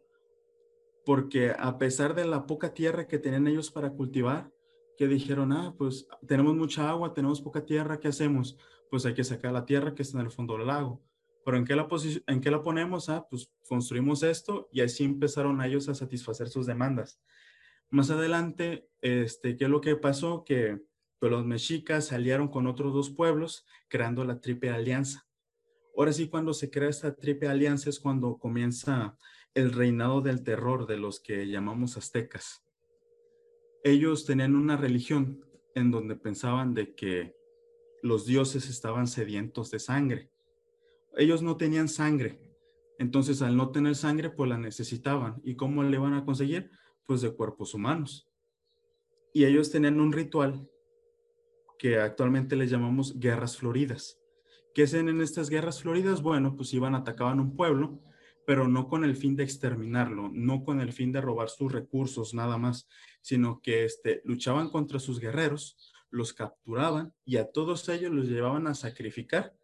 [1.05, 4.51] porque a pesar de la poca tierra que tenían ellos para cultivar,
[4.97, 8.59] que dijeron, ah, pues tenemos mucha agua, tenemos poca tierra, ¿qué hacemos?
[8.91, 11.03] Pues hay que sacar la tierra que está en el fondo del lago.
[11.45, 13.09] Pero ¿en qué la, ponemos?
[13.09, 17.19] Ah, pues construimos esto y así empezaron ellos a satisfacer sus demandas.
[17.89, 20.45] Más adelante, este, ¿qué es lo que pasó?
[20.45, 20.83] Que
[21.19, 25.27] pues, los mexicas salieron con otros dos pueblos creando la Triple Alianza.
[25.96, 29.16] Ahora sí, cuando se crea esta Triple Alianza es cuando comienza
[29.55, 32.64] el reinado del terror de los que llamamos aztecas.
[33.83, 37.35] Ellos tenían una religión en donde pensaban de que
[38.03, 40.31] los dioses estaban sedientos de sangre.
[41.16, 42.50] Ellos no tenían sangre,
[43.00, 45.40] entonces al no tener sangre, pues la necesitaban.
[45.42, 46.70] ¿Y cómo le van a conseguir?
[47.07, 48.31] Pues de cuerpos humanos.
[49.33, 50.68] Y ellos tenían un ritual
[51.79, 54.20] que actualmente les llamamos guerras floridas.
[54.75, 56.23] ¿Qué hacen en estas guerras floridas?
[56.23, 58.01] Bueno, pues iban, atacaban un pueblo,
[58.47, 62.35] pero no con el fin de exterminarlo, no con el fin de robar sus recursos,
[62.35, 62.89] nada más,
[63.21, 65.77] sino que este, luchaban contra sus guerreros,
[66.11, 69.55] los capturaban y a todos ellos los llevaban a sacrificar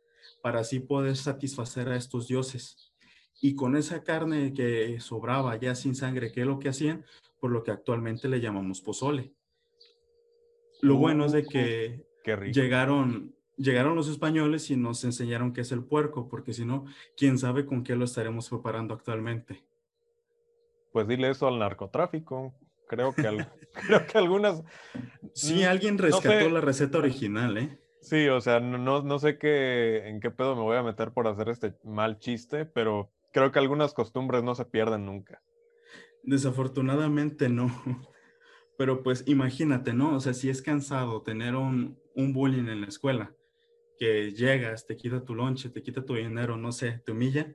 [0.42, 2.92] para así poder satisfacer a estos dioses.
[3.40, 7.04] Y con esa carne que sobraba ya sin sangre, ¿qué es lo que hacían?
[7.40, 9.34] Por lo que actualmente le llamamos pozole.
[10.80, 12.06] Lo bueno es de que
[12.52, 16.84] llegaron, llegaron los españoles y nos enseñaron qué es el puerco, porque si no,
[17.16, 19.64] quién sabe con qué lo estaremos preparando actualmente.
[20.92, 22.54] Pues dile eso al narcotráfico.
[22.88, 23.22] Creo que,
[23.72, 24.62] creo que algunas...
[25.34, 27.80] Sí, alguien rescató la receta original, ¿eh?
[28.00, 31.26] Sí, o sea, no, no sé qué, en qué pedo me voy a meter por
[31.26, 35.42] hacer este mal chiste, pero creo que algunas costumbres no se pierden nunca.
[36.22, 37.68] Desafortunadamente no.
[38.78, 40.14] Pero pues imagínate, ¿no?
[40.14, 43.34] O sea, si es cansado tener un, un bullying en la escuela,
[43.98, 47.54] que llegas, te quita tu lonche, te quita tu dinero, no sé, te humilla,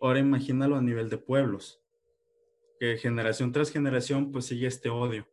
[0.00, 1.82] ahora imagínalo a nivel de pueblos
[2.82, 5.28] que generación tras generación pues sigue este odio,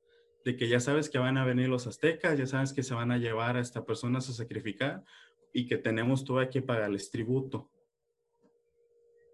[0.46, 3.12] de que ya sabes que van a venir los aztecas, ya sabes que se van
[3.12, 5.04] a llevar a esta persona a sacrificar
[5.52, 7.72] y que tenemos todo que pagarles tributo.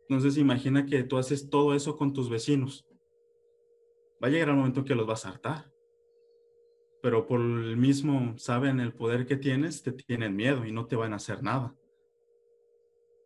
[0.08, 2.88] Entonces imagina que tú haces todo eso con tus vecinos.
[4.24, 5.75] Va a llegar el momento que los vas a hartar.
[7.06, 10.96] Pero por el mismo, saben el poder que tienes, te tienen miedo y no te
[10.96, 11.76] van a hacer nada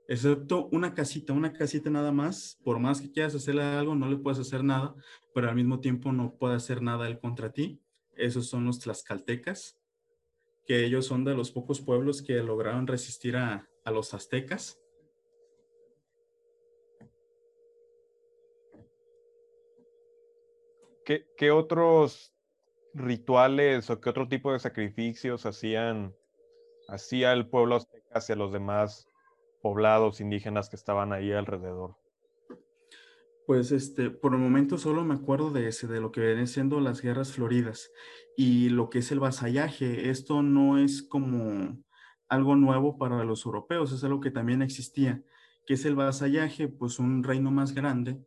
[0.10, 4.18] excepto una casita, una casita nada más, por más que quieras hacerle algo, no le
[4.18, 4.96] puedes hacer nada,
[5.36, 7.80] pero al mismo tiempo no puede hacer nada él contra ti.
[8.16, 9.80] Esos son los tlaxcaltecas,
[10.66, 14.80] que ellos son de los pocos pueblos que lograron resistir a, los aztecas.
[21.06, 22.34] ¿Qué, ¿Qué, otros
[22.94, 26.14] rituales o qué otro tipo de sacrificios hacían
[26.88, 29.08] hacía el pueblo azteca hacia los demás
[29.62, 31.96] poblados indígenas que estaban ahí alrededor?
[33.46, 36.80] Pues este, por el momento solo me acuerdo de ese, de lo que vienen siendo
[36.80, 37.92] las guerras floridas
[38.38, 40.10] y lo que es el vasallaje.
[40.10, 41.84] Esto no es como
[42.28, 45.24] algo nuevo para los europeos, es algo que también existía.
[45.66, 46.68] ¿Qué es el vasallaje?
[46.68, 48.20] Pues un reino más grande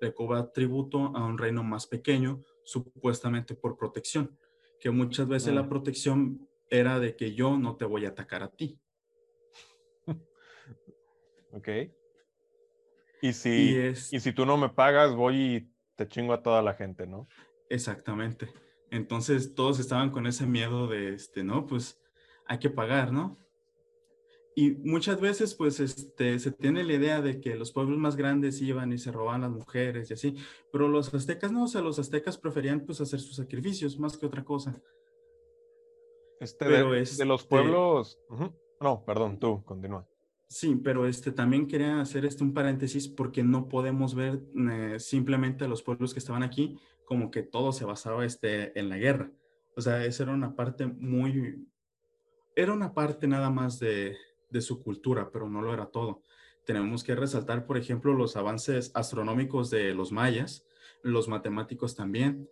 [0.00, 4.38] le cobra tributo a un reino más pequeño, supuestamente por protección,
[4.78, 8.50] que muchas veces la protección era de que yo no te voy a atacar a
[8.50, 8.78] ti.
[11.52, 11.68] Ok.
[13.22, 13.76] Y si,
[14.12, 17.28] y, si tú no me pagas, voy y te chingo a toda la gente, ¿no?
[17.68, 18.48] Exactamente.
[18.90, 21.66] Entonces todos estaban con ese miedo de, este, ¿no?
[21.66, 22.00] Pues
[22.46, 23.36] hay que pagar, ¿no?
[24.60, 28.60] Y muchas veces, pues, este, se tiene la idea de que los pueblos más grandes
[28.60, 30.36] iban y se robaban las mujeres y así,
[30.70, 34.26] pero los aztecas no, o sea, los aztecas preferían, pues, hacer sus sacrificios más que
[34.26, 34.78] otra cosa.
[36.40, 38.18] Este, pero de, de los este pueblos...
[38.82, 40.06] No, perdón, tú, continúa.
[40.46, 45.64] Sí, pero este, también quería hacer este un paréntesis porque no podemos ver eh, simplemente
[45.64, 49.30] a los pueblos que estaban aquí como que todo se basaba este, en la guerra.
[49.74, 51.66] O sea, esa era una parte muy...
[52.54, 54.18] Era una parte nada más de,
[54.50, 56.22] de su cultura, pero no lo era todo.
[56.64, 60.66] Tenemos que resaltar, por ejemplo, los avances astronómicos de los mayas,
[61.02, 62.48] los matemáticos también.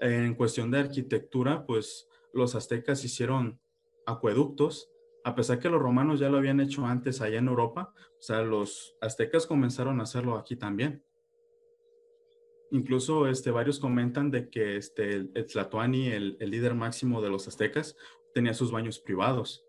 [0.00, 3.58] En cuestión de arquitectura, pues los aztecas hicieron
[4.06, 4.90] acueductos,
[5.24, 8.42] a pesar que los romanos ya lo habían hecho antes allá en Europa, o sea,
[8.42, 11.02] los aztecas comenzaron a hacerlo aquí también.
[12.70, 17.96] Incluso este, varios comentan de que este, el, Tlatoani, el, líder máximo de los aztecas,
[18.34, 19.65] tenía sus baños privados.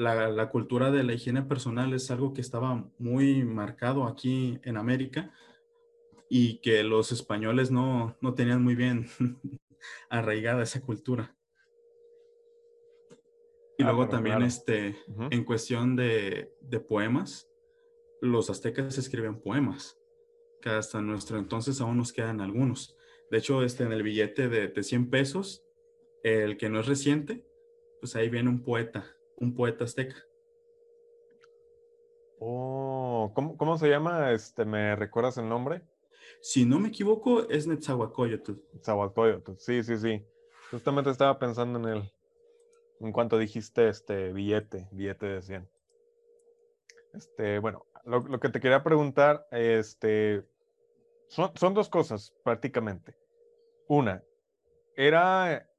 [0.00, 5.30] La, cultura de la higiene personal es algo que estaba muy marcado aquí en América
[6.30, 9.08] y que los españoles no, no tenían muy bien
[10.08, 11.36] arraigada esa cultura.
[13.76, 14.96] Y ah, luego también este,
[15.30, 16.50] en cuestión de,
[16.88, 17.46] poemas,
[18.22, 19.98] los aztecas escriben poemas,
[20.62, 22.96] que hasta nuestro entonces aún nos quedan algunos.
[23.30, 25.62] De hecho, este, en el billete de, de 100 pesos,
[26.22, 27.44] el que no es reciente,
[28.00, 30.16] pues ahí viene un poeta, un poeta azteca.
[32.38, 34.32] Oh, ¿cómo, ¿cómo, se llama?
[34.32, 35.82] Este, ¿Me recuerdas el nombre?
[36.40, 38.52] Si no me equivoco, es Netzahualcoyotl.
[38.72, 40.24] Netzahualcoyotl, sí, sí, sí.
[40.70, 42.12] Justamente estaba pensando en él.
[43.00, 45.68] En cuanto dijiste este billete, billete de 100.
[47.14, 50.44] Este, bueno, lo, lo que te quería preguntar, este,
[51.28, 53.14] son, son dos cosas prácticamente.
[53.88, 54.22] Una,
[54.96, 55.69] era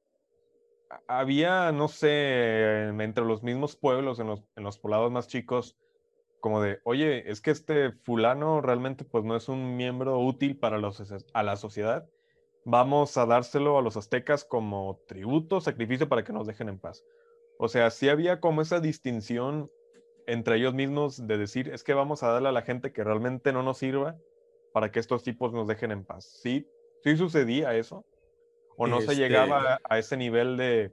[1.06, 5.76] había, no sé, entre los mismos pueblos, en los, en los poblados más chicos,
[6.40, 10.78] como de, oye, es que este fulano realmente pues no es un miembro útil para
[10.78, 11.02] los,
[11.32, 12.08] a la sociedad.
[12.64, 17.04] Vamos a dárselo a los aztecas como tributo, sacrificio para que nos dejen en paz.
[17.58, 19.70] O sea, sí había como esa distinción
[20.26, 23.52] entre ellos mismos de decir, es que vamos a darle a la gente que realmente
[23.52, 24.16] no nos sirva
[24.72, 26.40] para que estos tipos nos dejen en paz.
[26.42, 26.66] Sí,
[27.02, 28.04] sí sucedía eso.
[28.76, 30.92] O no se llegaba este a ese nivel de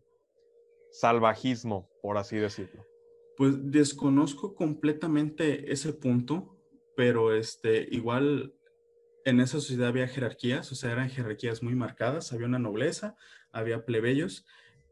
[0.92, 2.86] salvajismo, por así decirlo.
[3.38, 6.58] Pues desconozco completamente ese punto,
[6.96, 8.54] pero este, igual
[9.26, 13.16] en esa sociedad había jerarquías, o sea, eran jerarquías muy marcadas, había una nobleza,
[13.52, 14.46] había plebeyos,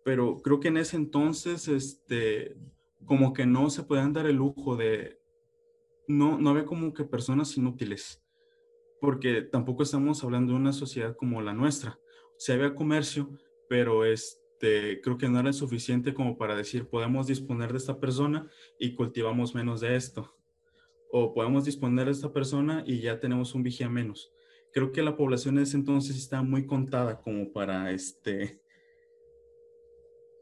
[0.03, 2.55] pero creo que en ese entonces, este,
[3.05, 5.19] como que no se podían dar el lujo de,
[6.07, 8.23] no, no había como que personas inútiles,
[9.01, 11.99] porque tampoco estamos hablando de una sociedad como la nuestra,
[12.37, 13.29] sea, había comercio,
[13.69, 17.99] pero este, este, creo que no era suficiente como para decir, podemos disponer de esta
[17.99, 20.35] persona y cultivamos menos de esto.
[21.11, 24.33] O podemos disponer de esta persona y ya tenemos un vigía menos.
[24.73, 28.59] Creo que la población en ese entonces está muy contada como para, este,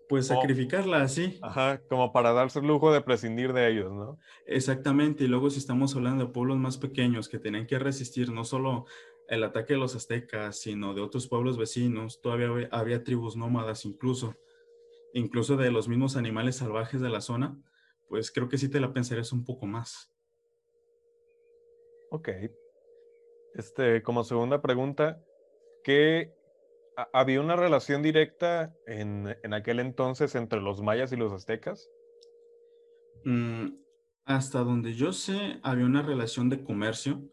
[0.07, 1.37] pues sacrificarla así.
[1.41, 4.17] Ajá, como para darse el lujo de prescindir de ellos, ¿no?
[4.45, 8.45] Exactamente, y luego si estamos hablando de pueblos más pequeños que tenían que resistir no
[8.45, 8.85] solo
[9.29, 12.21] el ataque de los aztecas, sino de otros pueblos vecinos.
[12.21, 14.35] Todavía había, tribus nómadas incluso,
[15.13, 17.57] incluso de los mismos animales salvajes de la zona,
[18.07, 20.11] pues creo que sí te la pensarías un poco más.
[22.11, 22.29] Ok.
[23.55, 25.21] Este, como segunda pregunta,
[25.83, 26.33] ¿qué
[27.13, 31.89] había una relación directa en, en, aquel entonces entre los mayas y los aztecas?
[33.23, 33.69] Mm,
[34.25, 37.29] hasta donde yo sé, había una relación de comercio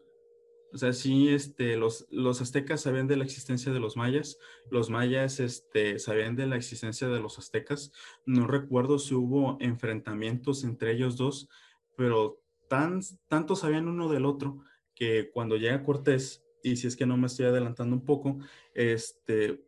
[0.73, 4.39] o sea, sí, este, los, los aztecas sabían de la existencia de los mayas,
[4.71, 7.91] los mayas este, sabían de la existencia de los aztecas.
[8.25, 11.47] No recuerdo si hubo enfrentamientos entre ellos dos,
[11.95, 14.63] pero tan, tanto sabían uno del otro
[14.95, 18.39] que cuando llega Cortés, y si es que no me estoy adelantando un poco,
[18.73, 19.63] este,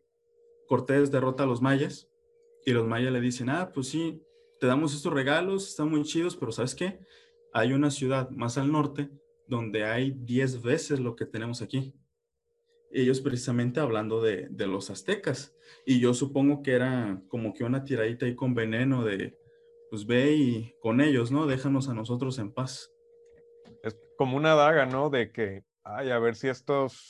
[0.66, 2.08] Cortés derrota a los mayas
[2.64, 4.20] y los mayas le dicen, ah, pues sí,
[4.58, 6.98] te damos estos regalos, están muy chidos, pero ¿sabes qué?
[7.52, 9.08] Hay una ciudad más al norte
[9.46, 11.94] donde hay 10 veces lo que tenemos aquí.
[12.90, 15.54] Ellos precisamente hablando de, los aztecas.
[15.84, 19.38] Y yo supongo que era como que una tiradita ahí con veneno de,
[19.90, 21.46] pues ve y con ellos, ¿no?
[21.46, 22.90] Déjanos a nosotros en paz.
[23.82, 25.10] Es como una daga, ¿no?
[25.10, 27.08] De que, ay, a ver si estos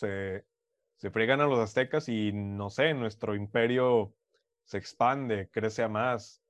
[0.97, 4.15] se fregan a los aztecas y, no sé, nuestro imperio
[4.65, 6.43] se expande, crece a más.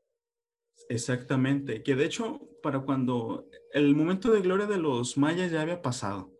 [0.89, 5.83] Exactamente, que de hecho para cuando el momento de gloria de los mayas ya había
[5.83, 6.33] pasado.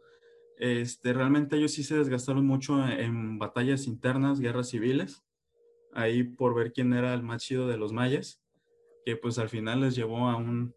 [0.59, 5.23] Este, realmente ellos sí se desgastaron mucho en batallas internas, guerras civiles,
[5.93, 8.43] ahí por ver quién era el más chido de los mayas,
[9.05, 10.75] que pues al final les llevó a, un,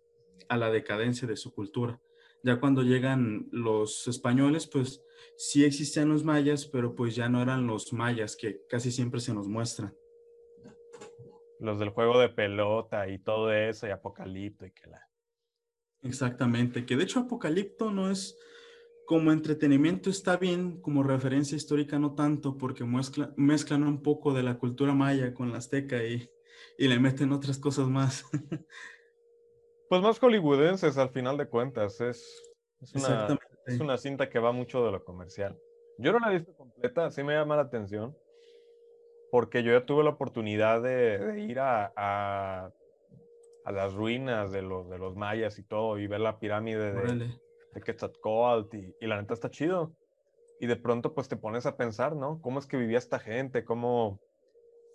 [0.50, 2.02] a la decadencia de su cultura.
[2.44, 5.02] Ya cuando llegan los españoles, pues
[5.38, 9.34] sí existían los mayas, pero pues ya no eran los mayas que casi siempre se
[9.34, 9.94] nos muestran
[11.60, 15.02] los del juego de pelota y todo eso, y Apocalipto y que la.
[16.02, 18.38] Exactamente, que de hecho Apocalipto no es
[19.06, 24.58] como entretenimiento, está bien, como referencia histórica no tanto, porque mezclan un poco de la
[24.58, 26.30] cultura maya con la azteca y,
[26.78, 28.24] y le meten otras cosas más.
[29.90, 32.42] pues más hollywoodenses al final de cuentas, es,
[32.82, 35.60] es, una, es una cinta que va mucho de lo comercial.
[35.98, 38.16] Yo no la he visto completa, sí me llama la atención
[39.32, 42.72] porque yo ya tuve la oportunidad de, ir a, a,
[43.72, 47.38] las ruinas de los, de los mayas y todo, y ver la pirámide de,
[47.74, 49.92] de Quetzalcóatl, y, y, la neta está chido.
[50.60, 52.42] Y de pronto pues te pones a pensar, ¿no?
[52.42, 53.64] ¿Cómo es que vivía esta gente?
[53.64, 54.20] ¿Cómo,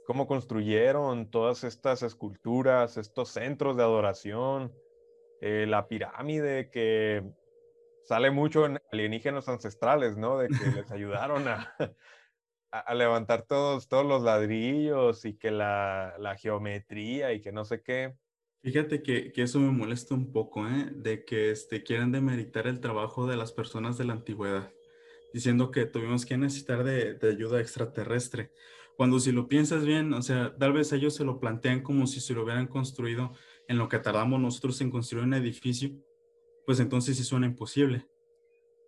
[0.06, 4.72] cómo construyeron todas estas esculturas, estos centros de adoración?
[5.40, 7.22] Eh, la pirámide que
[8.04, 10.38] sale mucho en alienígenas ancestrales, ¿no?
[10.38, 11.74] De que les ayudaron a,
[12.74, 17.82] a, levantar todos, todos los ladrillos y que la, la geometría y que no sé
[17.82, 18.14] qué.
[18.62, 20.90] Fíjate que, que, eso me molesta un poco, ¿eh?
[20.92, 24.72] de que este, quieran demeritar el trabajo de las personas de la antigüedad,
[25.32, 28.50] diciendo que tuvimos que necesitar de, de, ayuda extraterrestre.
[28.96, 32.20] Cuando si lo piensas bien, o sea, tal vez ellos se lo plantean como si
[32.20, 33.32] se lo hubieran construido
[33.68, 35.90] en lo que tardamos nosotros en construir un edificio,
[36.64, 38.06] pues entonces sí suena imposible.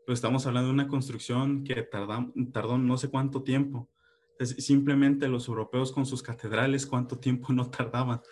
[0.06, 3.90] Pues estamos hablando de una construcción que tardó no sé cuánto tiempo.
[4.38, 8.22] simplemente los europeos con sus catedrales, cuánto tiempo no tardaban.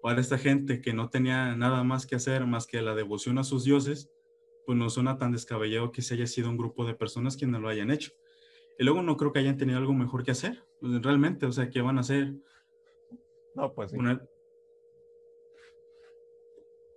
[0.00, 3.44] Para esta gente que no tenía nada más que hacer más que la devoción a
[3.44, 4.10] sus dioses,
[4.64, 7.68] pues no suena tan descabellado que se haya sido un grupo de personas quienes lo
[7.68, 8.12] hayan hecho.
[8.78, 11.68] Y luego no creo que hayan tenido algo mejor que hacer, pues, realmente, o sea,
[11.68, 12.34] ¿qué van a hacer?
[13.54, 13.96] No, pues sí.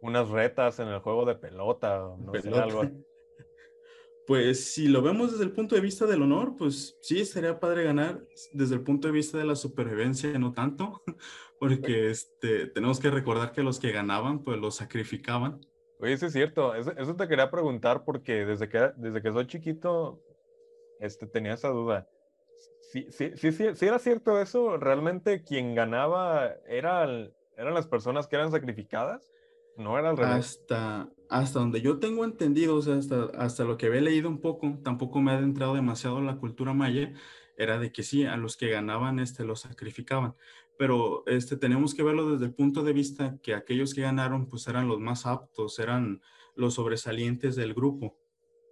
[0.01, 2.84] Unas retas en el juego de pelota, no Sé, algo.
[4.28, 7.84] Pues si lo vemos desde el punto de vista del honor, pues sí, sería padre
[7.84, 8.26] ganar.
[8.53, 11.03] Desde el punto de vista de la supervivencia, no tanto,
[11.59, 15.61] porque este, tenemos que recordar que los que ganaban, pues los sacrificaban.
[15.99, 16.73] Oye, eso es cierto.
[16.73, 20.21] Eso, te quería preguntar porque desde que, desde que soy chiquito
[20.99, 22.09] este, tenía esa duda.
[22.91, 24.78] Sí, sí, sí, sí, era cierto eso.
[24.78, 29.30] ¿Realmente quien ganaba eran las personas que eran sacrificadas?
[29.78, 30.61] No era al revés.
[30.61, 34.39] Hasta, hasta donde yo tengo entendido, o sea, hasta, hasta lo que había leído un
[34.39, 37.13] poco, tampoco me ha adentrado demasiado la cultura maya,
[37.57, 40.36] era de que sí, a los que ganaban este, los sacrificaban.
[40.78, 44.67] Pero este, tenemos que verlo desde el punto de vista que aquellos que ganaron pues
[44.67, 46.21] eran los más aptos, eran
[46.55, 48.17] los sobresalientes del grupo.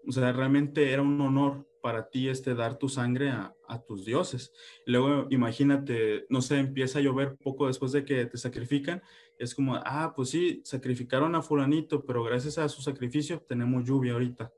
[0.05, 4.05] O sea, realmente era un honor para ti este dar tu sangre a, a, tus
[4.05, 4.53] dioses.
[4.85, 9.01] luego imagínate, no sé, empieza a llover poco después de que te sacrifican.
[9.43, 14.13] Es como, ah, pues sí, sacrificaron a fulanito, pero gracias a su sacrificio tenemos lluvia
[14.13, 14.51] ahorita.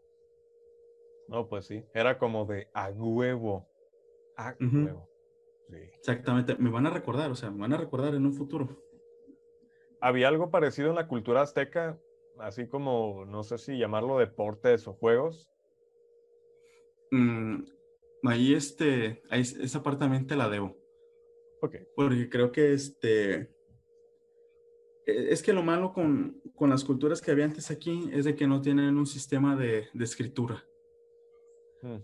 [1.27, 3.67] No, pues sí, era como de a huevo.
[4.37, 5.09] A huevo.
[5.69, 5.77] Sí.
[5.97, 8.83] Exactamente, me van a recordar, o sea, me van a recordar en un futuro.
[9.99, 11.99] Había algo parecido en la cultura azteca,
[12.37, 15.49] así como, no sé si llamarlo deportes o juegos,
[17.11, 17.63] Mm,
[18.23, 20.75] ahí este, ahí, esa parte también te la debo.
[21.61, 21.75] Ok.
[21.95, 23.54] Porque creo que este,
[25.05, 28.47] es que lo malo con, con, las culturas que había antes aquí es de que
[28.47, 30.65] no tienen un sistema de, de escritura.
[31.81, 31.99] Hmm.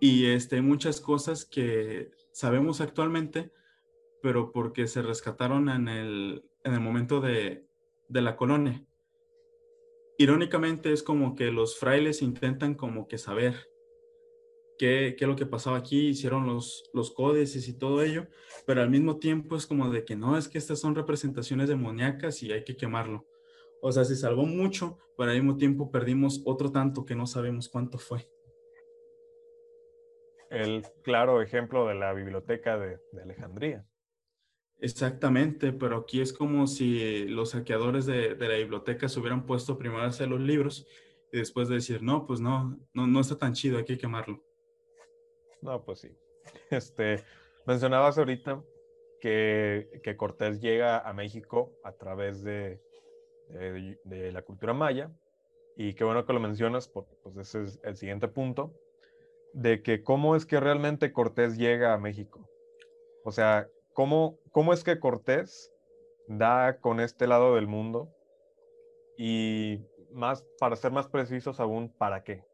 [0.00, 3.52] Y este, hay muchas cosas que sabemos actualmente,
[4.22, 7.66] pero porque se rescataron en el, en el momento de,
[8.08, 8.84] de la colonia.
[10.18, 13.71] Irónicamente es como que los frailes intentan como que saber
[14.82, 18.26] qué, qué es lo que pasaba aquí, hicieron los, los códices y todo ello,
[18.66, 22.42] pero al mismo tiempo es como de que no, es que estas son representaciones demoníacas
[22.42, 23.24] y hay que quemarlo.
[23.80, 27.68] O sea, se salvó mucho, pero al mismo tiempo perdimos otro tanto que no sabemos
[27.68, 28.28] cuánto fue.
[30.50, 33.86] El claro ejemplo de la biblioteca de, de Alejandría.
[34.80, 39.78] Exactamente, pero aquí es como si los saqueadores de, de, la biblioteca se hubieran puesto
[39.78, 40.88] primero a hacer los libros
[41.32, 44.42] y después de decir, no, pues no, no, no está tan chido, hay que quemarlo.
[45.62, 46.10] No, pues sí.
[46.70, 47.22] Este,
[47.66, 48.62] mencionabas ahorita
[49.20, 52.80] que, que Cortés llega a México a través de,
[53.48, 55.10] de, la cultura maya.
[55.76, 58.74] Y qué bueno que lo mencionas, porque pues ese es el siguiente punto,
[59.54, 62.46] de que cómo es que realmente Cortés llega a México.
[63.24, 65.72] O sea, cómo, cómo es que Cortés
[66.26, 68.10] da con este lado del mundo
[69.16, 72.44] y más, para ser más precisos aún, ¿para qué?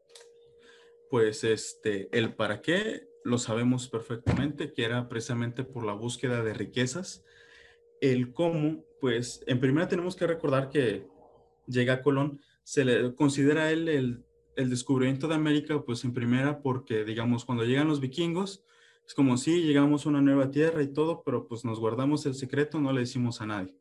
[1.09, 6.53] Pues este, el para qué lo sabemos perfectamente, que era precisamente por la búsqueda de
[6.53, 7.23] riquezas.
[8.01, 11.07] El cómo, pues en primera tenemos que recordar que
[11.67, 14.23] llega Colón, se le considera él el,
[14.55, 18.63] el descubrimiento de América, pues en primera porque, digamos, cuando llegan los vikingos,
[19.05, 22.35] es como si llegamos a una nueva tierra y todo, pero pues nos guardamos el
[22.35, 23.75] secreto, no le decimos a nadie.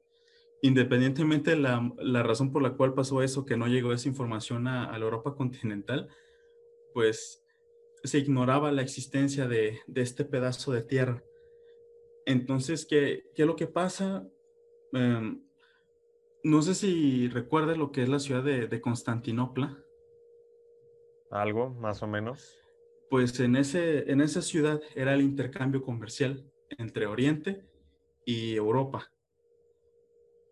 [0.62, 4.66] Independientemente de la, la razón por la cual pasó eso, que no llegó esa información
[4.66, 6.09] a la Europa continental,
[6.95, 7.45] pues
[8.05, 11.22] se ignoraba la existencia de, este pedazo de tierra.
[12.26, 14.26] Entonces, ¿qué, qué es lo que pasa?
[14.93, 15.43] Em,
[16.45, 19.78] no sé si recuerdas lo que es la ciudad de, Constantinopla.
[21.30, 22.59] Algo, más o menos.
[23.11, 27.64] Pues en, ese, en esa ciudad era el intercambio comercial entre Oriente
[28.24, 29.11] y Europa.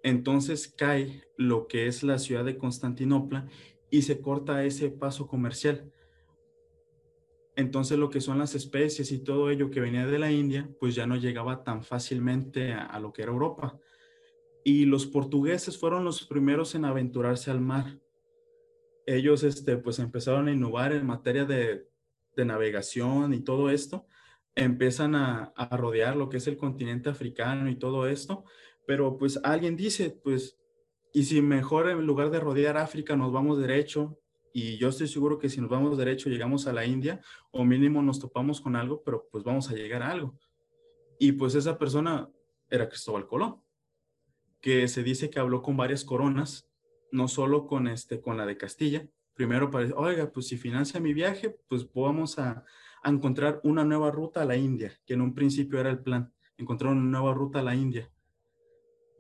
[0.03, 3.49] Entonces cae lo que es la ciudad de Constantinopla
[3.91, 5.93] y se corta ese paso comercial.
[7.57, 10.95] Entonces lo que son las especies y todo ello que venía de la India, pues
[10.95, 13.79] ya no llegaba tan fácilmente a, lo que era Europa.
[14.63, 17.99] Y los portugueses fueron los primeros en aventurarse al mar.
[19.07, 21.89] Ellos este, pues empezaron a innovar en materia de,
[22.37, 24.07] navegación y todo esto.
[24.55, 28.45] Empiezan a, a rodear lo que es el continente africano y todo esto.
[28.87, 30.59] Pero pues alguien dice, pues,
[31.15, 34.21] y si mejor en lugar de rodear África nos vamos derecho
[34.59, 38.01] y yo estoy seguro que si nos vamos derecho llegamos a la India o mínimo
[38.01, 40.35] nos topamos con algo, pero pues vamos a llegar a algo.
[41.19, 42.31] Y pues esa persona
[42.71, 43.61] era Cristóbal Colón,
[44.63, 46.71] que se dice que habló con varias coronas,
[47.13, 51.13] no solo con, este, con la de Castilla, Primero para, oiga, pues si financia mi
[51.13, 52.65] viaje, pues vamos a,
[53.03, 56.33] a encontrar una nueva ruta a la India, que en un principio era el plan,
[56.57, 58.11] encontrar una nueva ruta a la India.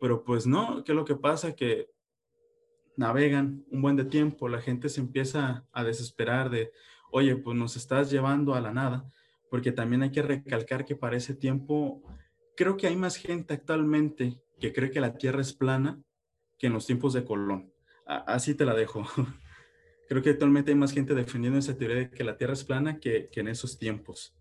[0.00, 1.54] Pero pues no, ¿qué es lo que pasa?
[1.54, 1.90] Que
[2.96, 6.72] navegan un buen de tiempo, la gente se empieza a desesperar de,
[7.10, 9.08] oye, pues nos estás llevando a la nada,
[9.50, 12.02] porque también hay que recalcar que para ese tiempo,
[12.56, 16.00] creo que hay más gente actualmente que cree que la Tierra es plana
[16.58, 17.72] que en los tiempos de Colón.
[18.06, 19.04] así te la dejo.
[20.08, 22.98] creo que actualmente hay más gente defendiendo esa teoría de que la Tierra es plana
[22.98, 24.34] que, que en esos tiempos.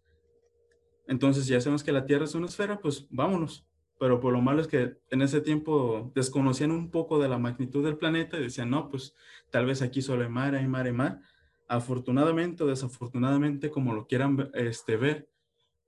[1.08, 3.68] Entonces, si ya sabemos que la Tierra es una esfera, pues vámonos
[3.98, 7.84] pero por lo malo es que en ese tiempo desconocían un poco de la magnitud
[7.84, 9.16] del planeta y decían, no, pues
[9.52, 11.22] tal vez aquí solo hay mar, hay mar, hay mar.
[11.68, 15.30] Afortunadamente o desafortunadamente, como lo quieran este, ver,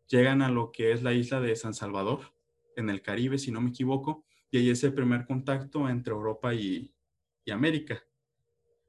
[0.08, 2.34] llegan a lo que es la isla de San Salvador,
[2.78, 6.54] en el Caribe, si no me equivoco, y ahí es el primer contacto entre Europa
[6.54, 6.94] y,
[7.44, 8.04] y América.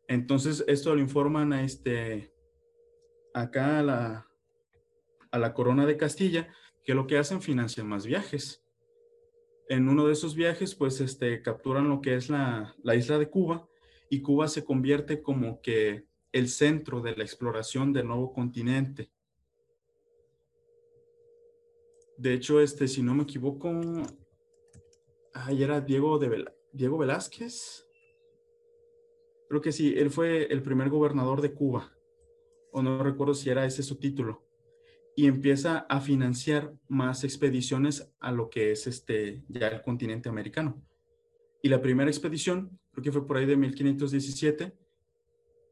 [0.06, 2.32] Entonces, esto lo informan a este,
[3.34, 4.26] acá a la,
[5.32, 6.48] a la corona de Castilla,
[6.84, 8.64] que lo que hacen financian más viajes
[9.68, 13.68] en uno de esos viajes, pues, este, capturan lo que es la, isla de Cuba
[14.10, 19.10] y Cuba se convierte como que el centro de la exploración del nuevo continente.
[22.16, 23.70] De hecho, este, si no me equivoco,
[25.34, 27.86] ahí era Diego, de Diego Velázquez.
[29.48, 31.92] Creo que sí, él fue el primer gobernador de Cuba.
[32.72, 34.47] O no recuerdo si era ese su título
[35.18, 40.80] y empieza a financiar más expediciones a lo que es este ya el continente americano.
[41.60, 44.78] Y la primera expedición, creo que fue por ahí de 1517,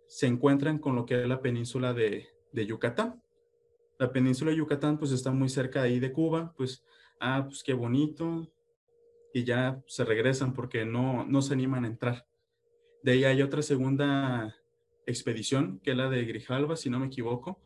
[0.08, 3.22] se encuentran con lo que es la península de, de Yucatán.
[4.00, 6.84] La península de Yucatán pues está muy cerca ahí de Cuba, pues,
[7.20, 8.52] ah, pues qué bonito,
[9.32, 12.26] y ya se regresan porque no, no se animan a entrar.
[13.04, 14.56] De ahí hay otra segunda
[15.06, 17.62] expedición, que es la de Grijalva, si no me equivoco.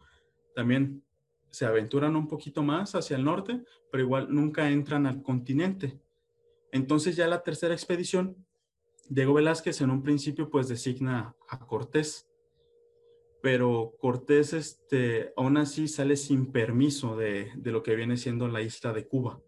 [0.54, 1.02] También
[1.50, 5.98] se aventuran un poquito más hacia el norte, pero igual nunca entran al continente.
[6.72, 8.36] Entonces ya la tercera expedición,
[9.08, 12.28] Diego Velázquez en un principio pues designa a Cortés,
[13.42, 18.62] pero Cortés este, aún así sale sin permiso de, de lo que viene siendo la
[18.62, 19.40] isla de Cuba.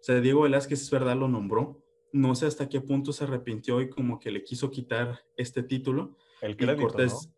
[0.00, 1.82] O sea, Diego Velázquez es verdad lo nombró,
[2.12, 6.16] no sé hasta qué punto se arrepintió y como que le quiso quitar este título.
[6.40, 7.30] El crédito, Cortés,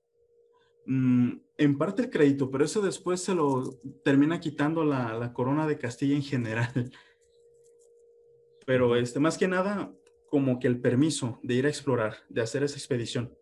[0.93, 5.79] Mm, en parte el crédito, pero eso después se lo termina quitando la, corona de
[5.79, 6.73] Castilla en general.
[8.67, 9.95] Pero este, más que nada,
[10.29, 13.33] como que el permiso de ir a explorar, de hacer esa expedición.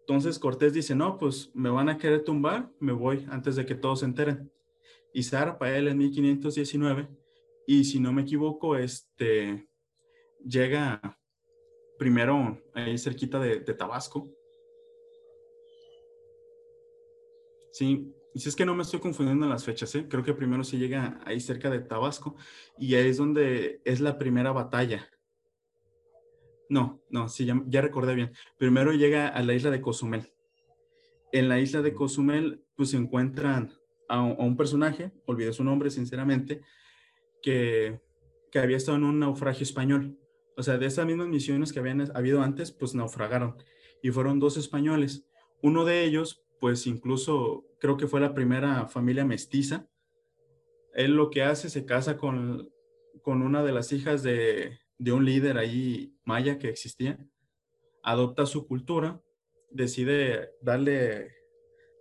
[0.00, 3.76] Entonces Cortés dice, no, pues me van a querer tumbar, me voy antes de que
[3.76, 4.50] todos se enteren.
[5.12, 7.08] Y para él en 1519,
[7.68, 9.68] y si no me equivoco, este,
[10.44, 11.00] llega
[12.00, 14.28] primero ahí cerquita de Tabasco,
[17.74, 20.06] Sí, si es que no me estoy confundiendo en las fechas, ¿eh?
[20.08, 22.36] creo que primero se llega ahí cerca de Tabasco
[22.78, 25.10] y ahí es donde es la primera batalla.
[26.68, 28.30] No, no, sí, ya, recordé bien.
[28.58, 30.32] Primero llega a la isla de Cozumel.
[31.32, 33.72] En la isla de Cozumel, pues se encuentran
[34.08, 36.60] a, un personaje, olvidé su nombre sinceramente,
[37.42, 37.98] que,
[38.52, 40.16] que había estado en un naufragio español.
[40.56, 43.56] O sea, de esas mismas misiones que habían habido antes, pues naufragaron.
[44.00, 45.26] Y fueron dos españoles.
[45.60, 49.86] Uno de ellos, pues incluso creo que fue la primera familia mestiza.
[50.94, 52.70] Él lo que hace, se casa con,
[53.22, 57.18] con una de las hijas de, de un líder ahí maya que existía,
[58.02, 59.20] adopta su cultura,
[59.72, 61.34] decide darle,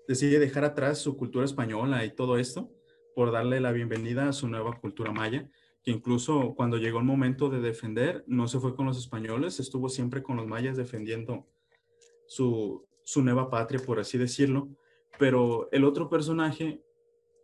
[0.08, 2.72] decide dejar atrás su cultura española y todo esto
[3.18, 5.50] por darle la bienvenida a su nueva cultura maya,
[5.84, 9.90] que incluso cuando llegó el momento de defender, no se fue con los españoles, estuvo
[9.90, 11.50] siempre con los mayas defendiendo
[12.28, 14.70] su, su nueva patria, por así decirlo.
[15.20, 16.84] Pero el otro personaje,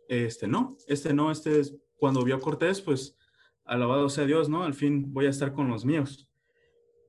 [0.08, 3.16] este no, este no, este es, cuando vio a Cortés, pues
[3.64, 4.64] alabado sea Dios, ¿no?
[4.64, 6.28] Al fin voy a estar con los míos.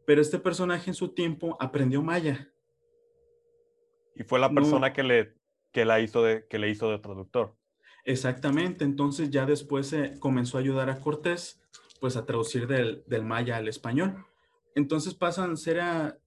[0.06, 2.52] Pero este personaje en su tiempo aprendió maya.
[4.16, 5.34] Y fue la persona que, le,
[5.72, 7.56] que, la hizo de, que le hizo de traductor.
[8.04, 11.62] Exactamente, entonces ya después se comenzó a ayudar a Cortés,
[12.00, 14.26] pues a traducir del, del maya al español.
[14.76, 16.18] Entonces pasan, será,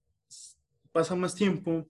[0.92, 1.86] pasa más tiempo,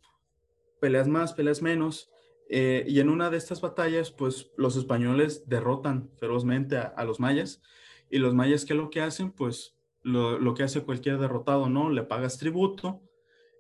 [0.85, 2.11] peleas más, peleas menos.
[2.51, 7.63] Eh, y en una de estas batallas, pues los españoles derrotan ferozmente a, los mayas.
[8.11, 9.33] Y los mayas, ¿qué es lo que hacen?
[9.33, 11.89] Pues lo, que hace cualquier derrotado, ¿no?
[11.89, 13.01] Le pagas tributo.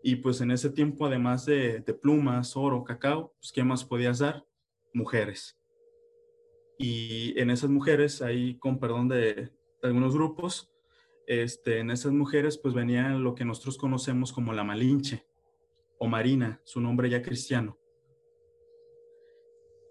[0.02, 4.44] Y pues en ese tiempo, además de, plumas, oro, cacao, pues ¿qué más podías dar?
[4.92, 5.58] Mujeres.
[6.78, 9.50] Y en esas mujeres, ahí con perdón de,
[9.82, 10.70] algunos grupos,
[11.26, 15.24] este, en esas mujeres pues venían lo que nosotros conocemos como la malinche
[15.98, 17.78] o Marina, su nombre ya cristiano.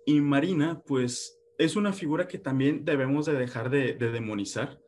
[0.05, 4.81] Y Marina, pues, es una figura que también debemos de dejar de, de demonizar,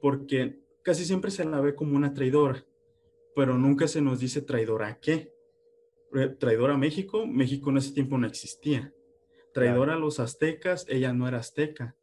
[0.00, 2.64] porque casi siempre se la ve como una traidora,
[3.34, 5.32] pero nunca se nos dice traidora a qué.
[6.38, 8.92] Traidora a México, México en ese tiempo no existía.
[9.52, 11.96] Traidora a los aztecas, ella no era azteca.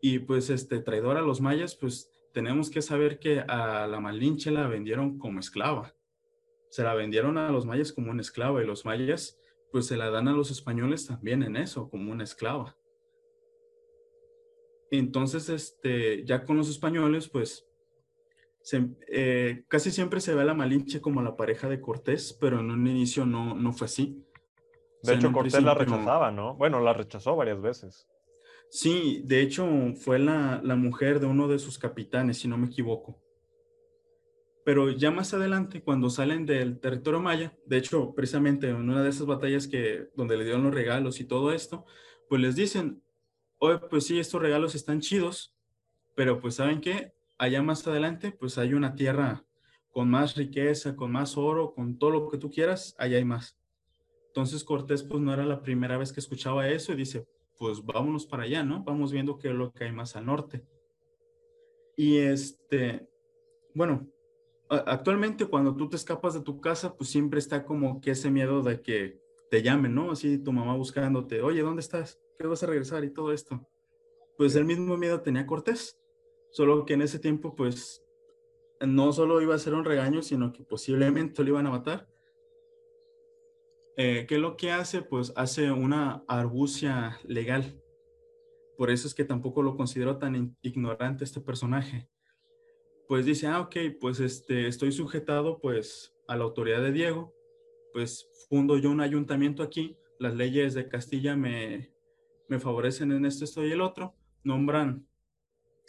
[0.00, 4.50] Y pues este, traidora a los mayas, pues tenemos que saber que a la Malinche
[4.50, 5.94] la vendieron como esclava.
[6.70, 9.38] Se la vendieron a los mayas como una esclava y los mayas
[9.70, 12.76] pues se la dan a los españoles también en eso, como una esclava.
[14.90, 17.68] Entonces, este, ya con los españoles, pues
[19.08, 22.70] eh, casi siempre se ve a la Malinche como la pareja de Cortés, pero en
[22.70, 24.24] un inicio no, no fue así.
[25.02, 26.56] De hecho, Cortés la rechazaba, ¿no?
[26.56, 28.08] Bueno, la rechazó varias veces.
[28.70, 29.66] Sí, de hecho
[29.96, 33.20] fue la, mujer de uno de sus capitanes, si no me equivoco.
[34.70, 39.10] Pero ya más adelante, cuando salen del territorio maya, de hecho, precisamente en una de
[39.10, 41.86] esas batallas que, donde le dieron los regalos y todo esto,
[42.28, 43.02] pues les dicen,
[43.58, 45.56] oye, pues sí, estos regalos están chidos,
[46.14, 47.12] pero pues ¿saben qué?
[47.36, 49.44] Allá más adelante, pues hay una tierra
[49.90, 53.58] con más riqueza, con más oro, con todo lo que tú quieras, allá hay más.
[54.28, 57.26] Entonces Cortés pues no era la primera vez que escuchaba eso y dice,
[57.58, 58.84] pues vámonos para allá, ¿no?
[58.84, 60.64] Vamos viendo qué es lo que hay más al norte.
[61.96, 63.08] Y este,
[63.74, 64.06] bueno,
[64.70, 68.62] actualmente cuando tú te escapas de tu casa, pues siempre está como que ese miedo
[68.62, 70.12] de que te llamen, ¿no?
[70.12, 72.20] Así tu mamá buscándote, oye, ¿dónde estás?
[72.38, 73.04] ¿Qué vas a regresar?
[73.04, 73.68] Y todo esto.
[74.38, 76.00] Pues el mismo miedo tenía Cortés,
[76.52, 78.02] solo que en ese tiempo, pues,
[78.80, 82.08] no solo iba a ser un regaño, sino que posiblemente lo iban a matar.
[83.96, 85.02] Eh, ¿Qué es lo que hace?
[85.02, 87.82] Pues hace una argucia legal.
[88.78, 92.08] Por eso es que tampoco lo considero tan ignorante este personaje.
[93.10, 97.34] Pues dice, ah, ok, pues este, estoy sujetado pues a la autoridad de Diego,
[97.92, 101.90] pues fundo yo un ayuntamiento aquí, las leyes de Castilla me,
[102.48, 105.08] me favorecen en esto, esto y el otro, nombran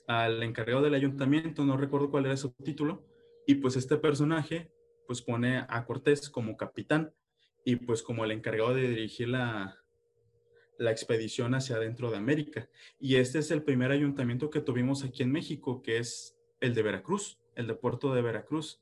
[0.08, 3.06] al encargado del ayuntamiento, no recuerdo cuál era su título,
[3.46, 4.72] y pues este personaje
[5.06, 7.14] pues pone a Cortés como capitán
[7.64, 9.78] y pues como el encargado de dirigir la,
[10.80, 12.68] la expedición hacia adentro de América.
[13.00, 16.84] Y este es el primer ayuntamiento que tuvimos aquí en México, que es el de
[16.84, 18.82] Veracruz, el de Puerto de Veracruz.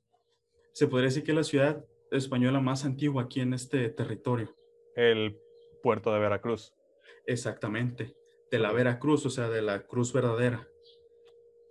[0.73, 4.55] Se podría decir que es la ciudad española más antigua aquí en este territorio.
[4.95, 5.39] El
[5.81, 6.73] puerto de Veracruz.
[7.25, 8.15] Exactamente,
[8.51, 10.67] de la Veracruz, o sea, de la cruz verdadera.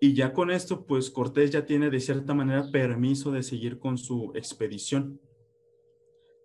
[0.00, 3.98] Y ya con esto, pues Cortés ya tiene de cierta manera permiso de seguir con
[3.98, 5.20] su expedición.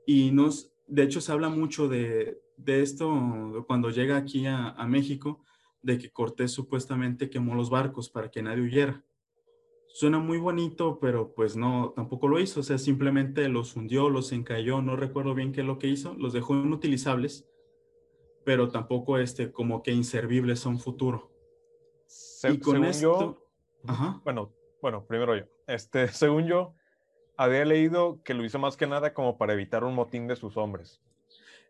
[0.08, 5.44] Y nos, de hecho, se habla mucho de, esto cuando llega aquí a, México,
[5.82, 9.04] de que Cortés supuestamente quemó los barcos para que nadie huyera.
[9.96, 12.62] Suena muy bonito, pero pues no, tampoco lo hizo.
[12.62, 16.16] O sea, simplemente los hundió, los encalló, no recuerdo bien qué es lo que hizo,
[16.16, 17.48] los dejó inutilizables,
[18.44, 21.32] pero tampoco este, como que inservibles a un futuro.
[22.52, 23.46] y con esto...
[24.24, 25.44] Bueno, bueno, primero yo.
[25.68, 26.74] Este, según yo,
[27.38, 30.58] había leído que lo hizo más que nada como para evitar un motín de sus
[30.58, 31.04] hombres.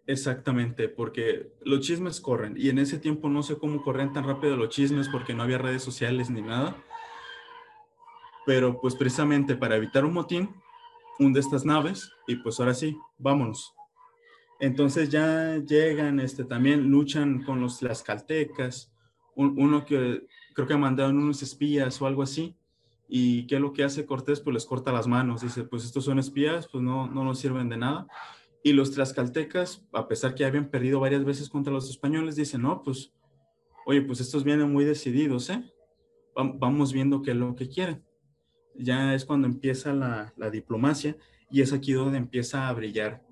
[0.08, 4.56] Exactamente, porque los chismes corren y en ese tiempo no sé cómo corren tan rápido
[4.56, 6.82] los chismes porque no había redes sociales ni nada.
[8.46, 10.50] Pero pues precisamente para evitar un motín,
[11.20, 13.74] hunde estas naves y pues ahora sí, vámonos.
[14.60, 18.92] Entonces ya llegan, este, también luchan con los, las caltecas,
[19.36, 22.56] uno que creo que mandaron unos espías o algo así,
[23.16, 24.40] ¿Y qué es lo que hace Cortés?
[24.40, 25.42] Pues les corta las manos.
[25.42, 28.08] Dice, pues estos son espías, pues no, no nos sirven de nada.
[28.64, 32.82] Y los tlaxcaltecas, a pesar que habían perdido varias veces contra los españoles, dicen, no,
[32.82, 33.14] pues,
[33.86, 35.64] oye, pues estos vienen muy decididos, ¿eh?
[36.36, 38.04] Vamos viendo qué es lo que quieren.
[38.76, 41.16] Ya es cuando empieza la, la diplomacia
[41.50, 43.24] y es aquí donde empieza a brillar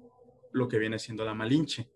[0.52, 1.90] lo que viene siendo la Malinche.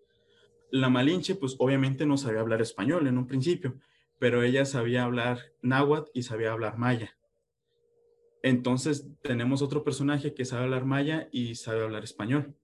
[0.70, 3.78] La Malinche, pues obviamente no sabía hablar español en un principio,
[4.18, 7.16] pero ella sabía hablar náhuatl y sabía hablar maya.
[8.42, 12.54] Entonces tenemos otro personaje que sabe hablar maya y sabe hablar español.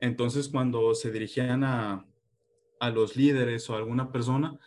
[0.00, 2.06] Entonces cuando se dirigían a,
[2.94, 4.58] los líderes o a alguna persona,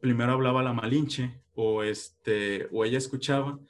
[0.00, 3.60] primero hablaba la malinche o, este, o ella escuchaba,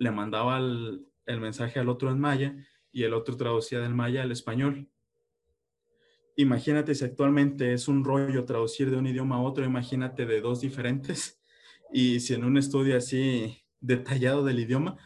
[0.00, 2.56] le mandaba el, mensaje al otro en maya
[2.90, 4.88] y el otro traducía del maya al español.
[6.34, 10.60] Imagínate si actualmente es un rollo traducir de un idioma a otro, imagínate de dos
[10.60, 11.36] diferentes.
[11.92, 14.96] Y si en un estudio así detallado del idioma.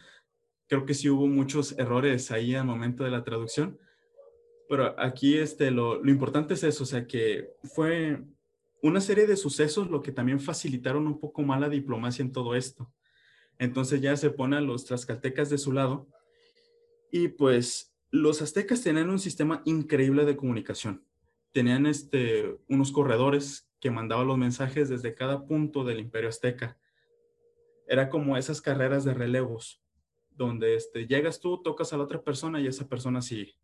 [0.67, 3.79] Creo que sí hubo muchos errores ahí al momento de la traducción,
[4.67, 8.23] pero aquí este, lo, lo importante es eso, o sea, que fue
[8.81, 12.55] una serie de sucesos lo que también facilitaron un poco más la diplomacia en todo
[12.55, 12.91] esto.
[13.59, 16.07] Entonces ya se ponen los trascaltecas de su lado
[17.11, 21.03] y pues Los aztecas tenían un sistema increíble de comunicación.
[21.51, 26.77] Tenían este, unos corredores que mandaban los mensajes desde cada punto del imperio azteca.
[27.87, 29.81] Era como esas carreras de relevos,
[30.29, 33.57] donde este, llegas tú, tocas a la otra persona y esa persona sigue.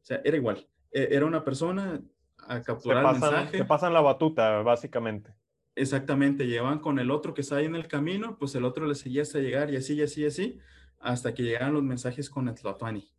[0.00, 0.68] O sea, era igual.
[0.90, 2.02] E, era una persona
[2.38, 3.58] a capturar el mensaje.
[3.58, 5.32] Se pasan la batuta, básicamente.
[5.80, 8.94] Exactamente, llevan con el otro que está ahí en el camino, pues el otro le
[8.94, 10.58] seguía hasta llegar y así, y así, y así,
[10.98, 13.10] hasta que llegaran los mensajes con el Tlatoani.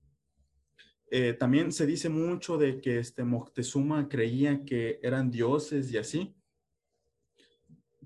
[1.09, 6.35] Eh, también se dice mucho de que este Moctezuma creía que eran dioses y así.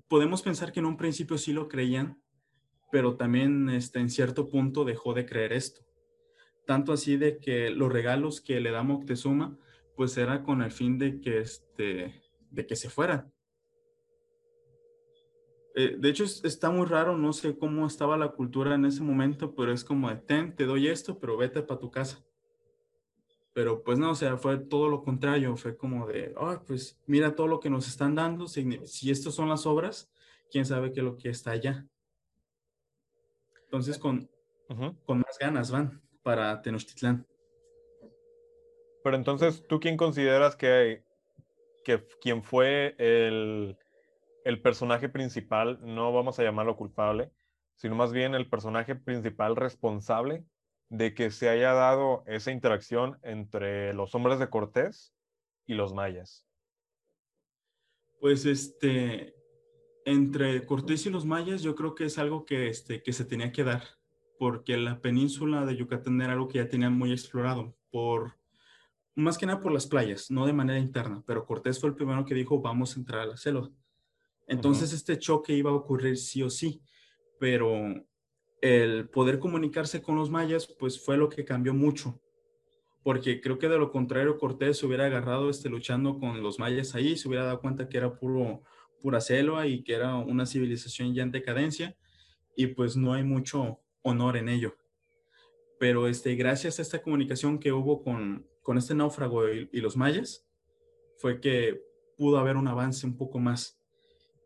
[0.08, 2.18] Podemos pensar que en un principio sí lo creían,
[2.90, 5.82] pero también este, en cierto punto dejó de creer esto.
[6.66, 9.58] Tanto así de que los regalos que le da Moctezuma,
[9.96, 13.35] pues era con el fin de que, este, de que se fueran
[15.78, 19.54] eh, de hecho, está muy raro, no sé cómo estaba la cultura en ese momento,
[19.54, 22.24] pero es como de, ten, te doy esto, pero vete para tu casa.
[23.52, 27.34] Pero pues no, o sea, fue todo lo contrario, fue como de, oh, pues mira
[27.34, 30.10] todo lo que nos están dando, si, si estas son las obras,
[30.50, 31.86] quién sabe qué es lo que está allá.
[33.64, 34.30] Entonces, con,
[35.04, 37.26] con más ganas van para Tenochtitlán.
[39.04, 41.04] Pero entonces, ¿tú quién consideras que,
[41.84, 43.76] que quién fue el
[44.46, 47.32] el personaje principal, no vamos a llamarlo culpable,
[47.74, 50.44] sino más bien el personaje principal responsable
[50.88, 55.12] de que se haya dado esa interacción entre los hombres de Cortés
[55.66, 56.46] y los mayas?
[58.20, 59.34] Pues este,
[60.04, 63.50] entre Cortés y los mayas yo creo que es algo que, este, que se tenía
[63.50, 63.82] que dar,
[64.38, 68.38] porque la península de Yucatán era algo que ya tenían muy explorado, por,
[69.16, 72.24] más que nada por las playas, no de manera interna, pero Cortés fue el primero
[72.24, 73.68] que dijo vamos a entrar a la selva.
[74.46, 76.82] Entonces este choque iba a ocurrir sí o sí,
[77.38, 77.72] pero
[78.60, 82.20] el poder comunicarse con los mayas pues fue lo que cambió mucho,
[83.02, 86.94] porque creo que de lo contrario Cortés se hubiera agarrado este, luchando con los mayas
[86.94, 88.62] ahí, se hubiera dado cuenta que era puro,
[89.00, 91.96] pura selva y que era una civilización ya en decadencia
[92.56, 94.76] y pues no hay mucho honor en ello.
[95.78, 99.96] Pero este, gracias a esta comunicación que hubo con, con este náufrago y, y los
[99.96, 100.46] mayas,
[101.18, 101.82] fue que
[102.16, 103.78] pudo haber un avance un poco más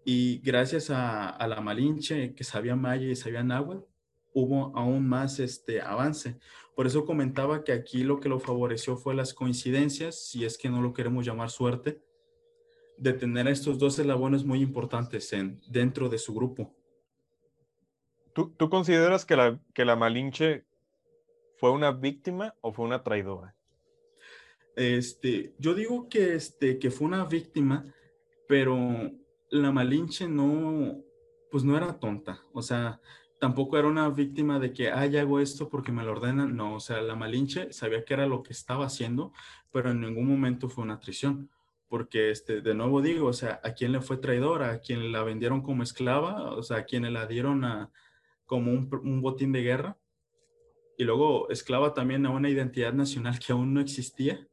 [0.05, 3.85] y gracias a, la Malinche, que sabía maya y sabía náhuatl,
[4.33, 6.39] hubo aún más este avance.
[6.75, 10.71] Por eso comentaba que aquí lo que lo favoreció fue las coincidencias, si es que
[10.71, 12.03] no lo queremos llamar suerte,
[12.97, 16.75] de tener a estos dos eslabones muy importantes en, dentro de su grupo.
[18.33, 20.65] ¿Tú, tú consideras que la, que la Malinche
[21.57, 23.55] fue una víctima o fue una traidora?
[24.77, 27.85] Este, yo digo que, este, que fue una víctima,
[28.49, 29.11] pero
[29.51, 31.03] la Malinche no,
[31.51, 33.01] pues no era tonta, o sea,
[33.39, 36.81] tampoco era una víctima de que, ay, hago esto porque me lo ordenan, no, o
[36.81, 39.33] sea, la Malinche sabía que era lo que estaba haciendo,
[39.73, 41.51] pero en ningún momento fue una traición,
[41.89, 44.71] porque, este, de nuevo digo, o sea, ¿a quién le fue traidora?
[44.71, 46.53] ¿A quién la vendieron como esclava?
[46.53, 47.91] O sea, ¿a quién la dieron
[48.47, 49.99] como un, un botín de guerra?
[50.97, 54.47] Y luego esclava también a una identidad nacional que aún no existía.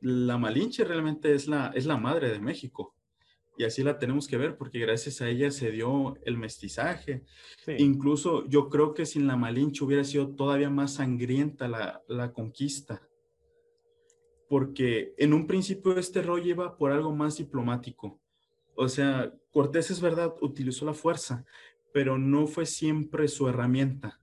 [0.00, 2.96] La Malinche realmente es la, es la madre de México
[3.56, 7.24] y así la tenemos que ver porque gracias a ella se dio el mestizaje.
[7.78, 13.08] Incluso yo creo que sin la Malinche hubiera sido todavía más sangrienta la, la, conquista.
[14.48, 18.20] Porque en un principio este rollo iba por algo más diplomático.
[18.74, 21.44] O sea, Cortés es verdad, utilizó la fuerza,
[21.92, 24.20] pero no fue siempre su herramienta.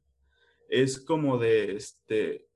[0.67, 2.47] Es como de, este,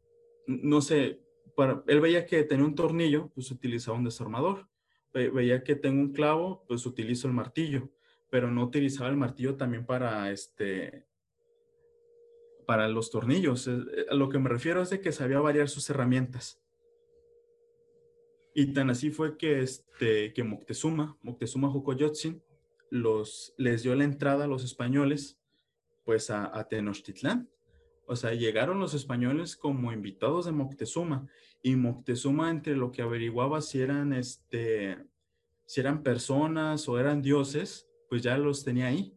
[0.45, 1.21] no sé,
[1.55, 4.67] para, él veía que tenía un tornillo, pues utilizaba un desarmador
[5.15, 7.89] veía que tengo un clavo, pues utilizo el martillo,
[8.29, 11.05] pero no utilizaba el martillo también para este
[12.65, 13.67] para los tornillos.
[13.67, 16.61] Eh, a lo que me refiero es de que sabía variar sus herramientas.
[18.53, 22.41] Y tan así fue que, este, que Moctezuma, Moctezuma Jocoyotzin,
[22.89, 25.37] los, les dio la entrada a los españoles
[26.05, 27.49] pues a, a Tenochtitlán.
[28.07, 31.27] O sea, llegaron los españoles como invitados de Moctezuma
[31.61, 34.97] y Moctezuma entre lo que averiguaba si eran, este,
[35.65, 39.13] si eran personas o eran dioses, pues ya los tenía ahí.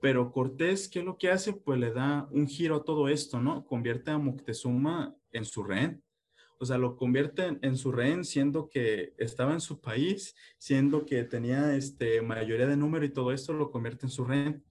[0.00, 1.54] Pero Cortés, ¿qué es lo que hace?
[1.54, 3.64] Pues le da un giro a todo esto, ¿no?
[3.64, 6.04] Convierte a Moctezuma en su rehén.
[6.58, 11.24] O sea, lo convierte en, su rehén siendo que estaba en su país, siendo que
[11.24, 14.64] tenía este, mayoría de número y todo esto lo convierte en su rehén.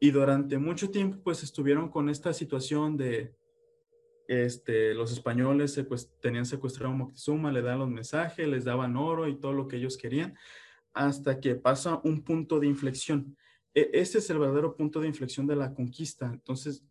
[0.00, 3.34] Y durante mucho tiempo, pues estuvieron con esta situación de,
[4.28, 5.82] este, los españoles
[6.20, 9.76] tenían secuestrado a Moctezuma, le dan los mensajes, les daban oro y todo lo que
[9.76, 10.36] ellos querían,
[10.92, 13.36] hasta que pasa un punto de inflexión.
[13.74, 16.26] E, este es el verdadero punto de inflexión de la conquista.
[16.26, 16.84] Entonces,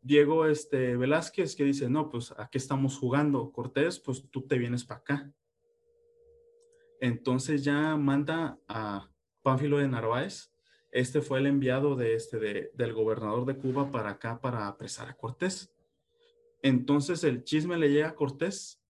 [0.00, 4.84] Diego este, Velázquez que dice, no, pues aquí estamos jugando, Cortés, pues tú te vienes
[4.84, 5.32] para acá.
[7.00, 9.10] Entonces ya manda a
[9.42, 10.52] Pánfilo de Narváez,
[10.96, 15.10] este fue el enviado de este, de, del gobernador de Cuba para acá para apresar
[15.10, 15.70] a Cortés.
[16.62, 18.82] Entonces el chisme le llega a Cortés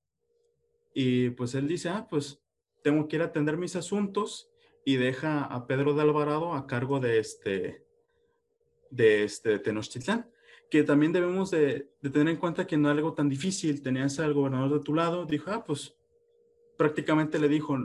[0.95, 2.41] y pues él dice, ah, pues
[2.85, 4.49] tengo que ir a atender mis asuntos
[4.85, 7.85] y deja a Pedro de Alvarado a cargo de este,
[8.91, 10.31] de este Tenochtitlán,
[10.71, 13.83] que también debemos de, tener en cuenta que no es algo tan difícil.
[13.83, 15.97] Tenías al gobernador de tu lado, dijo, ah, pues
[16.79, 17.77] prácticamente le dijo,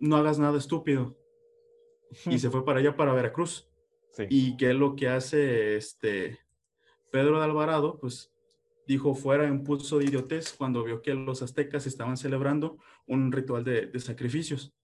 [0.00, 1.16] no hagas nada estúpido.
[2.26, 3.68] Y se fue para allá, para Veracruz.
[4.30, 6.40] Y qué es lo que hace este
[7.12, 8.32] Pedro de Alvarado, pues
[8.86, 13.62] dijo fuera en pulso de idiotez cuando vio que los aztecas estaban celebrando un ritual
[13.62, 14.74] de, sacrificios.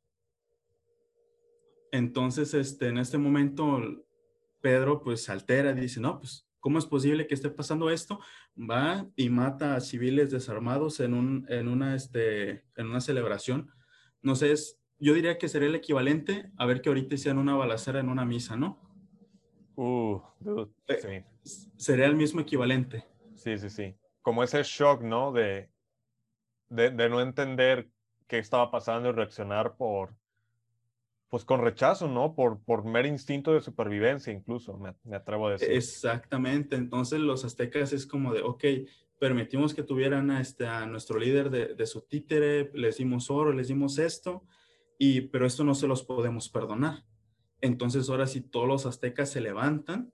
[1.91, 3.81] Entonces, este, en este momento,
[4.61, 8.21] Pedro pues altera y dice, no, pues, ¿cómo es posible que esté pasando esto?
[8.59, 13.71] Va y mata a civiles desarmados en, un, en, una, este, en una celebración.
[14.21, 17.55] No sé, es, yo diría que sería el equivalente a ver que ahorita hicieran una
[17.55, 18.79] balacera en una misa, ¿no?
[19.77, 20.21] Uh,
[20.89, 21.69] eh, sí.
[21.77, 23.05] Sería el mismo equivalente.
[23.35, 23.95] Sí, sí, sí.
[24.23, 25.33] Como ese shock, ¿no?
[25.33, 25.69] De,
[26.69, 27.89] de, no entender
[28.27, 30.15] qué estaba pasando y reaccionar por,
[31.29, 32.35] pues con rechazo, ¿no?
[32.35, 35.71] Por, por mero instinto de supervivencia, incluso, me, atrevo a decir.
[35.73, 36.77] Exactamente.
[36.77, 38.65] Entonces, los aztecas es como de, ok,
[39.19, 43.53] permitimos que tuvieran a, este, a nuestro líder de, de, su títere, les dimos oro,
[43.53, 44.45] les dimos esto,
[44.99, 47.05] y, pero esto no se los podemos perdonar.
[47.61, 50.13] Entonces, ahora sí, todos los aztecas se levantan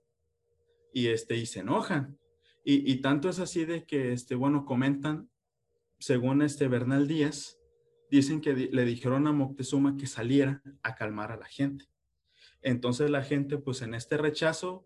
[0.93, 2.17] y, este, y se enojan.
[2.63, 5.29] Y, tanto es así de que, este, bueno, comentan,
[5.99, 7.59] según este Bernal Díaz,
[8.11, 11.85] dicen que le dijeron a Moctezuma que saliera a calmar a la gente.
[12.61, 14.85] Entonces la gente, pues en este rechazo,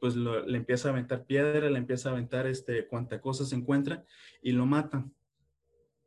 [0.00, 4.04] pues le empieza a aventar piedra, le empieza a aventar este, cuanta cosa se encuentra
[4.42, 5.14] y lo matan.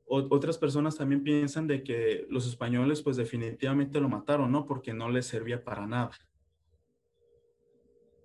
[0.10, 4.66] Otras personas también piensan de que los españoles, pues definitivamente lo mataron, ¿no?
[4.66, 6.12] Porque no les servía para nada.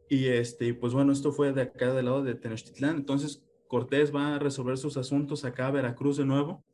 [0.08, 2.96] Y este, pues bueno, esto fue de acá del lado de Tenochtitlán.
[2.96, 6.64] Entonces Cortés va a resolver sus asuntos acá a Veracruz de nuevo.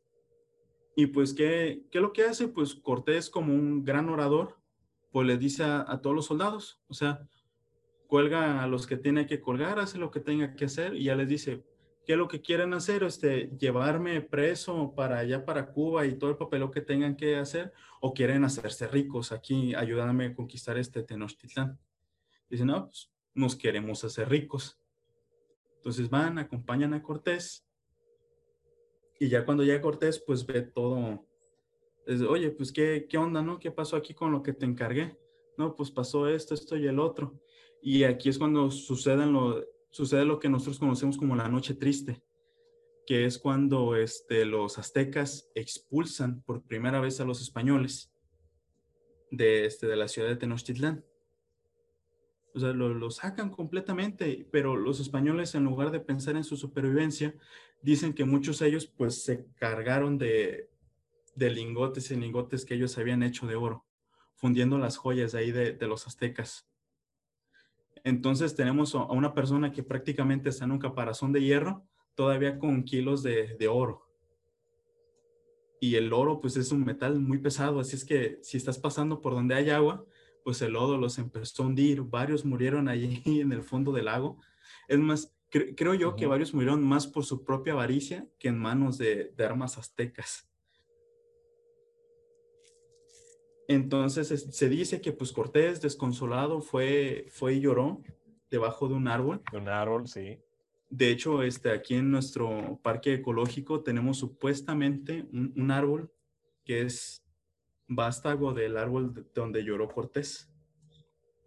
[0.95, 2.47] Y pues, ¿qué, qué es lo que hace?
[2.47, 4.57] Pues Cortés, como un gran orador,
[5.11, 7.27] pues le dice a, todos los soldados, o sea,
[8.07, 11.15] cuelga a los que tiene que colgar, hace lo que tenga que hacer y ya
[11.15, 11.63] les dice,
[12.11, 13.03] ¿qué es lo que quieren hacer?
[13.03, 17.71] Este, llevarme preso para allá, para Cuba y todo el papel que tengan que hacer,
[18.01, 21.79] o quieren hacerse ricos aquí, ayudándome a conquistar este Tenochtitlán.
[22.49, 24.77] Dicen, no, pues nos queremos hacer ricos.
[25.77, 27.65] Entonces van, acompañan a Cortés
[29.17, 31.25] y ya cuando llega Cortés, pues ve todo.
[32.27, 33.57] Oye, pues ¿qué, qué onda, ¿no?
[33.57, 35.17] ¿Qué pasó aquí con lo que te encargué?
[35.57, 37.39] No, pues pasó esto, esto y el otro.
[37.81, 42.23] Y aquí es cuando sucede lo, sucede lo que nosotros conocemos como la noche triste,
[43.05, 48.11] que es cuando este, los aztecas expulsan por primera vez a los españoles
[49.31, 51.05] de, este, de la ciudad de Tenochtitlán.
[52.53, 57.33] O sea, lo, sacan completamente, pero los españoles en lugar de pensar en su supervivencia,
[57.81, 60.69] dicen que muchos de ellos pues se cargaron de,
[61.35, 63.85] lingotes y lingotes que ellos habían hecho de oro,
[64.35, 66.67] fundiendo las joyas de ahí de, los aztecas.
[68.03, 71.85] Entonces tenemos a una persona que prácticamente está en un caparazón de hierro,
[72.15, 74.07] todavía con kilos de, de oro.
[75.79, 79.21] Y el oro pues es un metal muy pesado, así es que si estás pasando
[79.21, 80.05] por donde hay agua,
[80.43, 84.37] pues el lodo los empezó a hundir, varios murieron allí en el fondo del lago.
[84.87, 88.97] Es más, creo yo que varios murieron más por su propia avaricia que en manos
[88.97, 90.50] de, armas aztecas.
[93.71, 98.01] Entonces se dice que pues Cortés desconsolado fue, fue y lloró
[98.49, 99.41] debajo de un árbol.
[99.51, 100.39] De un árbol, sí.
[100.89, 106.11] De hecho, este, aquí en nuestro parque ecológico tenemos supuestamente un, un árbol
[106.65, 107.23] que es
[107.87, 110.49] vástago del árbol donde lloró Cortés.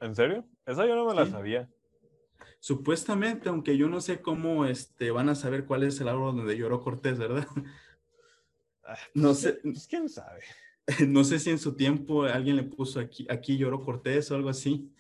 [0.01, 0.47] ¿En serio?
[0.65, 1.69] Esa yo no me la sabía.
[2.59, 6.57] Supuestamente, aunque yo no sé cómo este, van a saber cuál es el árbol donde
[6.57, 7.47] lloró Cortés, ¿verdad?
[8.87, 9.53] Ah, no pues, sé.
[9.63, 10.43] Pues, ¿Quién sabe?
[11.09, 14.49] No sé si en su tiempo alguien le puso aquí, aquí lloró Cortés o algo
[14.49, 14.93] así.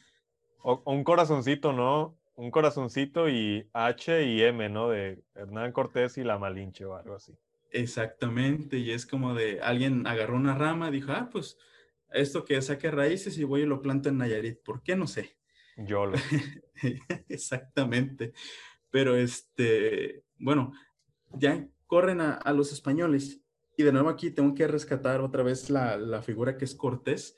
[0.63, 2.17] O, un corazoncito, ¿no?
[2.37, 4.89] Un corazoncito y H y M, ¿no?
[4.89, 7.37] De Hernán Cortés y la Malinche o algo así.
[7.71, 11.59] Exactamente, y es como de alguien agarró una rama, dijo, ah, pues
[12.13, 14.95] esto que saque raíces y voy y lo planto en Nayarit, ¿por qué?
[14.95, 15.37] No sé.
[15.77, 16.17] Yo lo.
[17.29, 18.33] Exactamente.
[18.91, 20.73] Pero este, bueno,
[21.33, 23.44] ya corren a, los españoles
[23.77, 27.37] y de nuevo aquí tengo que rescatar otra vez la, la, figura que es Cortés,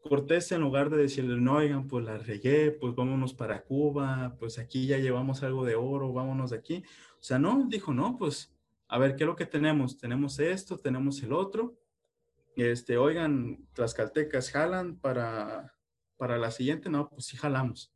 [0.00, 4.58] Cortés en lugar de decirle, no, oigan, pues la regué, pues vámonos para Cuba, pues
[4.58, 6.84] aquí ya llevamos algo de oro, vámonos de aquí.
[7.14, 8.54] O sea, no, dijo, no, pues
[8.88, 9.96] a ver, ¿qué es lo que tenemos?
[9.98, 11.74] Tenemos esto, tenemos el otro.
[12.54, 15.74] Este, oigan, Tlaxcaltecas, ¿jalan para,
[16.18, 16.90] para la siguiente?
[16.90, 17.94] No, pues sí jalamos.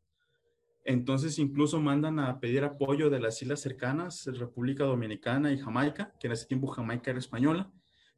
[0.84, 6.28] Entonces incluso mandan a pedir apoyo de las islas cercanas, República Dominicana y Jamaica, que
[6.28, 7.70] en ese tiempo Jamaica era española.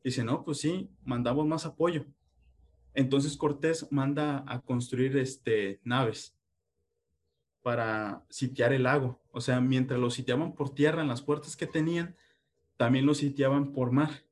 [0.02, 2.06] Dice, no, pues sí, mandamos más apoyo.
[2.94, 6.34] Entonces Cortés manda a construir este, naves
[7.62, 9.20] para sitiar el lago.
[9.32, 12.16] O sea, mientras lo sitiaban por tierra en las puertas que tenían,
[12.76, 14.24] también lo sitiaban por mar.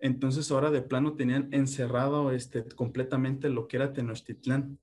[0.00, 4.78] Entonces ahora de plano tenían encerrado este, completamente lo que era Tenochtitlán.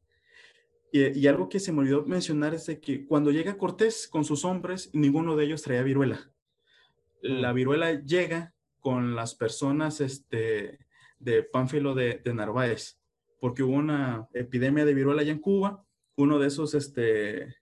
[0.92, 4.24] Y, y, algo que se me olvidó mencionar es de que cuando llega Cortés con
[4.24, 6.32] sus hombres, ninguno de ellos traía viruela.
[7.22, 7.56] La mm.
[7.56, 10.80] viruela llega con las personas este,
[11.20, 13.00] de Pánfilo de, Narváez,
[13.40, 15.86] porque hubo una epidemia de viruela allá en Cuba.
[16.16, 17.56] Uno de esos, este,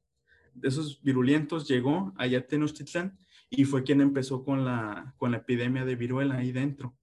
[0.53, 3.17] de esos virulentos llegó allá a Tenochtitlán
[3.49, 6.97] y fue quien empezó con la, con la epidemia de viruela ahí dentro.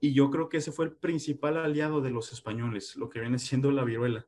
[0.00, 3.38] Y yo creo que ese fue el principal aliado de los españoles, lo que viene
[3.38, 4.26] siendo la viruela,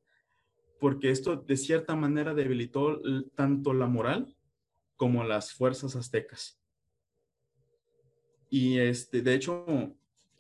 [0.79, 3.01] porque esto de cierta manera debilitó
[3.35, 4.37] tanto la moral
[4.97, 6.61] como las fuerzas aztecas.
[8.53, 9.64] Y este, de hecho,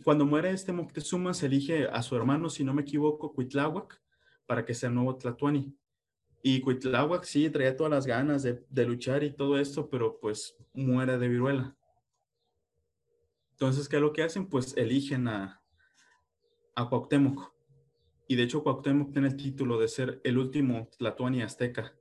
[0.04, 4.02] cuando muere este Moctezuma, se elige a su hermano, si no me equivoco, Cuitláhuac,
[4.44, 5.74] para que sea el nuevo Tlatuani.
[6.42, 11.16] Y Cuitláhuac sí traía todas las ganas de, luchar y todo esto, pero pues muere
[11.16, 11.74] de viruela.
[13.52, 14.46] Entonces, ¿qué es lo que hacen?
[14.46, 15.62] Pues eligen a,
[16.74, 17.50] a Cuauhtémoc.
[18.28, 21.94] Y de hecho, Cuauhtémoc tiene el título de ser el último Tlatuani azteca.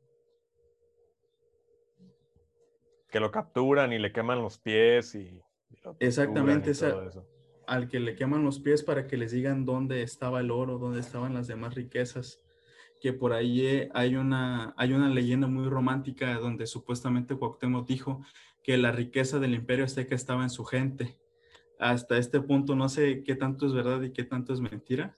[3.10, 5.42] Que lo capturan y le queman los pies y.
[6.00, 7.26] Exactamente, eso
[7.72, 11.00] al que le queman los pies para que les digan dónde estaba el oro, dónde
[11.00, 12.44] estaban las demás riquezas.
[13.00, 18.26] Que por ahí eh, hay una, hay una leyenda muy romántica donde supuestamente Cuauhtémoc dijo
[18.62, 21.18] que la riqueza del imperio azteca estaba en su gente.
[21.80, 25.18] Hasta este punto no sé qué tanto es verdad y qué tanto es mentira,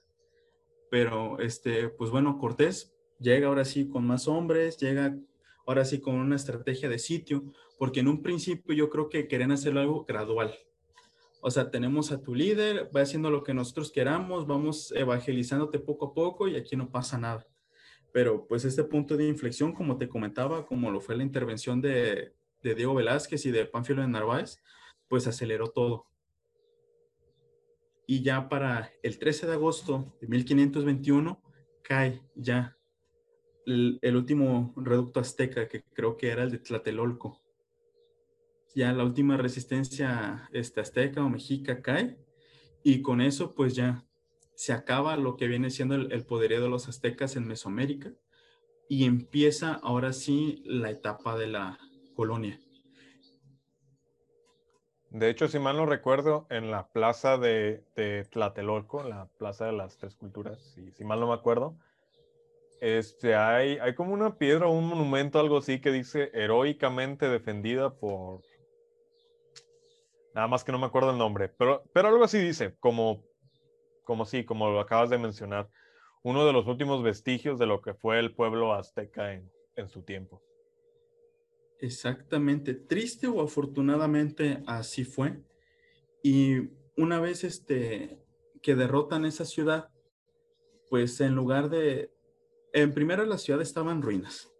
[0.92, 5.18] pero este, pues bueno, Cortés llega ahora sí con más hombres, llega
[5.66, 7.44] ahora sí con una estrategia de sitio,
[7.78, 10.54] porque en un principio yo creo que querían hacer algo gradual
[11.46, 16.06] o sea, tenemos a tu líder, va haciendo lo que nosotros queramos, vamos evangelizándote poco
[16.06, 17.46] a poco y aquí no pasa nada.
[18.14, 22.32] Pero pues este punto de inflexión, como te comentaba, como lo fue la intervención de,
[22.62, 24.62] Diego Velázquez y de Panfilo de Narváez,
[25.06, 26.06] pues aceleró todo.
[28.06, 31.42] Y ya para el 13 de agosto de 1521
[31.82, 32.78] cae ya
[33.66, 37.44] el, último reducto azteca, que creo que era el de Tlatelolco
[38.74, 42.18] ya la última resistencia este, azteca o mexica cae
[42.82, 44.04] y con eso pues ya
[44.54, 48.12] se acaba lo que viene siendo el, poderío de los aztecas en Mesoamérica
[48.88, 51.78] y empieza ahora sí la etapa de la
[52.14, 52.60] colonia.
[55.10, 59.72] De hecho, si mal no recuerdo, en la plaza de, de Tlatelolco, la plaza de
[59.72, 61.78] las tres culturas, si mal no me acuerdo,
[62.80, 68.42] este, hay, hay como una piedra un monumento, algo así, que dice heroicamente defendida por
[70.34, 73.24] Nada más que no me acuerdo el nombre, pero, pero algo así dice, como,
[74.02, 75.70] como sí, como lo acabas de mencionar,
[76.24, 80.02] uno de los últimos vestigios de lo que fue el pueblo azteca en, en su
[80.02, 80.42] tiempo.
[81.78, 85.40] Exactamente, triste o afortunadamente así fue.
[86.22, 88.18] Y una vez este,
[88.60, 89.90] que derrotan esa ciudad,
[90.90, 92.10] pues en lugar de,
[92.74, 94.52] en primera la ciudad estaba en ruinas.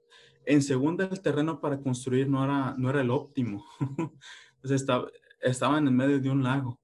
[0.46, 3.66] En segunda el terreno para construir no era, no era el óptimo.
[4.60, 5.10] pues estaba,
[5.40, 6.78] estaban en medio de un lago.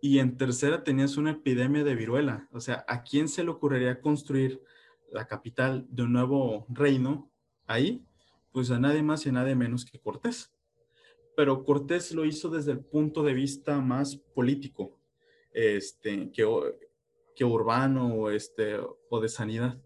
[0.00, 2.48] Y en tercera tenías una epidemia de viruela.
[2.52, 4.62] O sea, ¿a quién se le ocurriría construir
[5.12, 7.30] la capital de un nuevo reino
[7.66, 8.02] ahí?
[8.50, 10.54] Pues a nadie más y a nadie menos que Cortés.
[11.36, 14.98] Pero Cortés lo hizo desde el punto de vista más político
[15.52, 16.46] este, que,
[17.34, 18.78] que urbano este,
[19.10, 19.78] o de sanidad.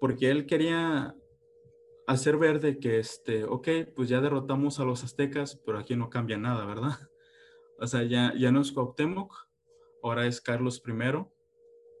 [0.00, 1.14] Porque él quería
[2.06, 6.10] hacer ver de que, este, ok, pues ya derrotamos a los aztecas, pero aquí no
[6.10, 6.90] cambia nada, ¿verdad?
[7.82, 9.34] O sea, ya, ya no es Cuauhtémoc,
[10.02, 11.24] ahora es Carlos I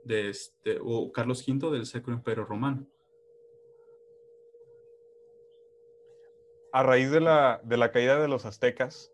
[0.04, 2.86] de este, o Carlos V del Sacro Imperio Romano.
[6.74, 9.10] A raíz de la, de la caída de los aztecas,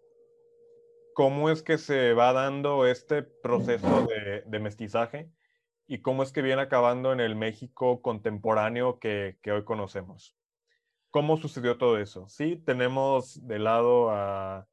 [1.15, 5.31] ¿cómo es que se va dando este proceso de, de mestizaje
[5.87, 10.37] y cómo es que viene acabando en el México contemporáneo que, que hoy conocemos?
[11.11, 12.29] ¿Cómo sucedió todo eso?
[12.29, 14.69] Sí, tenemos de lado a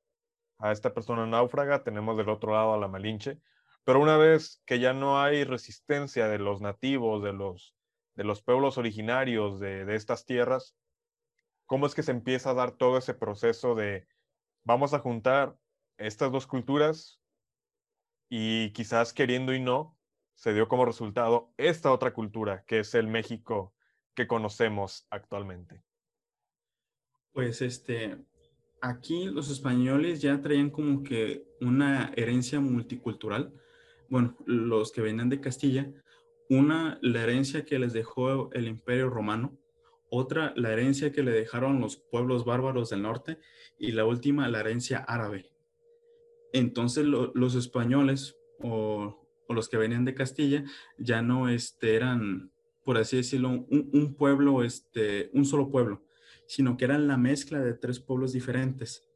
[0.63, 3.37] a esta persona náufraga, tenemos del otro lado a la Malinche,
[3.83, 7.75] pero una vez que ya no hay resistencia de los nativos, de los,
[8.15, 10.77] de los pueblos originarios de, de estas tierras,
[11.65, 14.07] ¿cómo es que se empieza a dar todo ese proceso de
[14.63, 15.57] vamos a juntar
[15.97, 17.19] estas dos culturas
[18.29, 19.92] y quizás queriendo y no,
[20.35, 23.73] se dio como resultado esta otra cultura, que es el México
[24.13, 25.83] que conocemos actualmente?
[27.31, 28.17] Pues este,
[28.81, 33.53] aquí los españoles ya traían como que una herencia multicultural.
[34.09, 35.91] Bueno, los que venían de Castilla,
[36.49, 39.57] una, la herencia que les dejó el Imperio Romano,
[40.09, 43.39] otra, la herencia que le dejaron los pueblos bárbaros del norte,
[43.79, 45.49] y la última, la herencia árabe.
[46.51, 49.22] Entonces los españoles o,
[49.53, 50.63] los que venían de Castilla
[50.97, 52.51] ya no este, eran,
[52.83, 56.03] por así decirlo, un, pueblo, este, un solo pueblo,
[56.47, 59.07] sino que eran la mezcla de tres pueblos diferentes.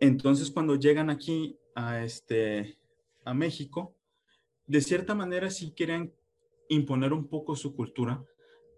[0.00, 2.78] Entonces, cuando llegan aquí a, este,
[3.24, 3.94] a México,
[4.66, 6.12] de cierta manera sí querían
[6.68, 8.22] imponer un poco su cultura,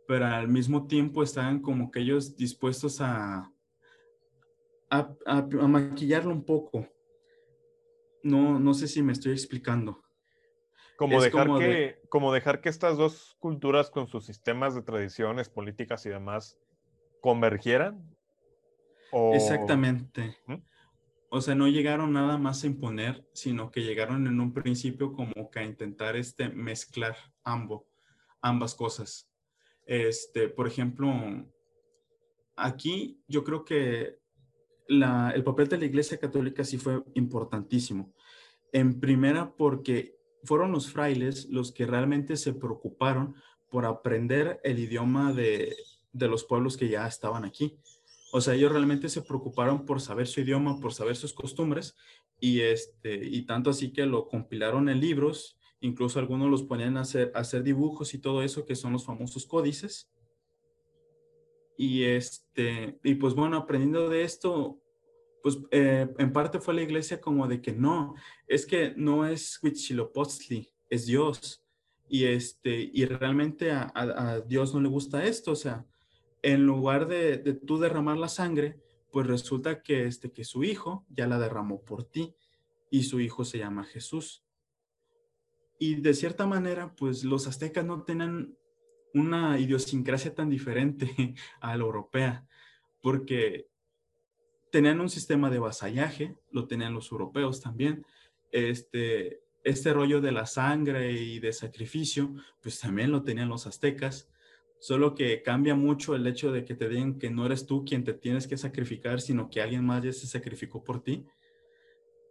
[0.06, 3.52] pero al mismo tiempo estaban como que ellos dispuestos a,
[4.90, 6.88] a, a, maquillarlo un poco.
[8.22, 10.02] No, no sé si me estoy explicando.
[11.00, 16.04] Como dejar, que, como dejar que estas dos culturas con sus sistemas de tradiciones políticas
[16.04, 16.58] y demás
[17.22, 18.04] convergieran.
[19.32, 20.36] Exactamente.
[21.30, 25.50] O sea, no llegaron nada más a imponer, sino que llegaron en un principio como
[25.50, 27.84] que a intentar este, mezclar ambos,
[28.42, 29.26] ambas cosas.
[29.86, 31.10] Este, por ejemplo,
[32.56, 34.18] aquí yo creo que
[34.86, 38.12] la, el papel de la Iglesia Católica sí fue importantísimo.
[38.70, 43.34] En primera, porque fueron los frailes los que realmente se preocuparon
[43.70, 45.76] por aprender el idioma de,
[46.12, 47.78] de los pueblos que ya estaban aquí.
[48.32, 51.96] O sea, ellos realmente se preocuparon por saber su idioma, por saber sus costumbres,
[52.38, 57.02] y, este, y tanto así que lo compilaron en libros, incluso algunos los ponían a
[57.02, 60.10] hacer, hacer dibujos y todo eso, que son los famosos códices.
[61.76, 64.80] Y, este, y pues bueno, aprendiendo de esto,
[65.42, 68.14] pues eh, en parte fue la iglesia como de que no,
[68.46, 71.64] es que no es Huitzilopochtli, es Dios.
[72.08, 75.86] Y, este, y realmente a, Dios no le gusta esto, o sea,
[76.42, 78.80] en lugar de, tú derramar la sangre,
[79.12, 82.34] pues resulta que, este, que su hijo ya la derramó por ti
[82.90, 84.44] y su hijo se llama Jesús.
[85.78, 88.56] Y de cierta manera, pues los aztecas no tenían
[89.14, 92.46] una idiosincrasia tan diferente a la europea,
[93.00, 93.69] porque
[94.70, 98.04] tenían un sistema de vasallaje, lo tenían los europeos también,
[98.52, 104.30] este, este rollo de la sangre y de sacrificio, pues también lo tenían los aztecas
[104.80, 108.02] solo que cambia mucho el hecho de que te digan que no eres tú quien
[108.02, 111.26] te tienes que sacrificar, sino que alguien más ya se sacrificó por ti.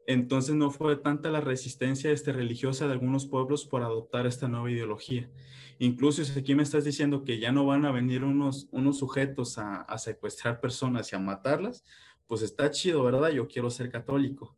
[0.07, 4.71] Entonces no fue tanta la resistencia este, religiosa de algunos pueblos por adoptar esta nueva
[4.71, 5.29] ideología.
[5.77, 9.59] Incluso si aquí me estás diciendo que ya no van a venir unos, unos sujetos
[9.59, 11.85] a, a secuestrar personas y a matarlas,
[12.29, 13.31] pues está chido, ¿verdad?
[13.31, 14.55] Yo quiero ser católico.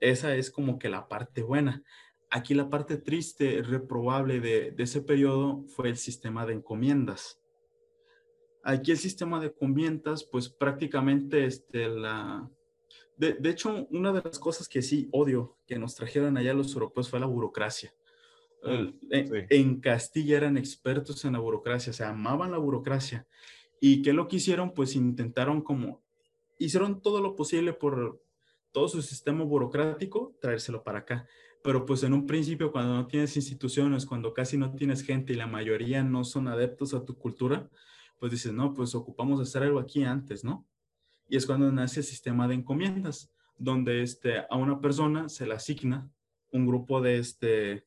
[0.00, 1.82] Esa es como que la parte buena.
[2.30, 7.42] Aquí la parte triste, reprobable de, ese periodo fue el sistema de encomiendas.
[8.62, 12.48] Aquí el sistema de encomiendas, pues prácticamente este, la...
[13.16, 17.10] De, hecho, una de las cosas que sí odio que nos trajeron allá los europeos
[17.10, 17.92] fue la burocracia.
[18.62, 23.26] Mm, en, Castilla eran expertos en la burocracia, se amaban la burocracia.
[23.80, 24.72] ¿Y qué lo que hicieron?
[24.72, 26.05] Pues intentaron como,
[26.58, 28.22] hicieron todo lo posible por
[28.72, 31.26] todo su sistema burocrático, traérselo para acá
[31.66, 35.36] pero pues en un principio cuando no tienes instituciones, cuando casi no tienes gente y
[35.36, 37.68] la mayoría no son adeptos a tu cultura,
[38.20, 40.64] pues dices, no, pues ocupamos hacer algo aquí antes, ¿no?
[41.28, 45.54] Y es cuando nace el sistema de encomiendas, donde este, a una persona se le
[45.54, 46.08] asigna
[46.52, 47.84] un grupo de, este,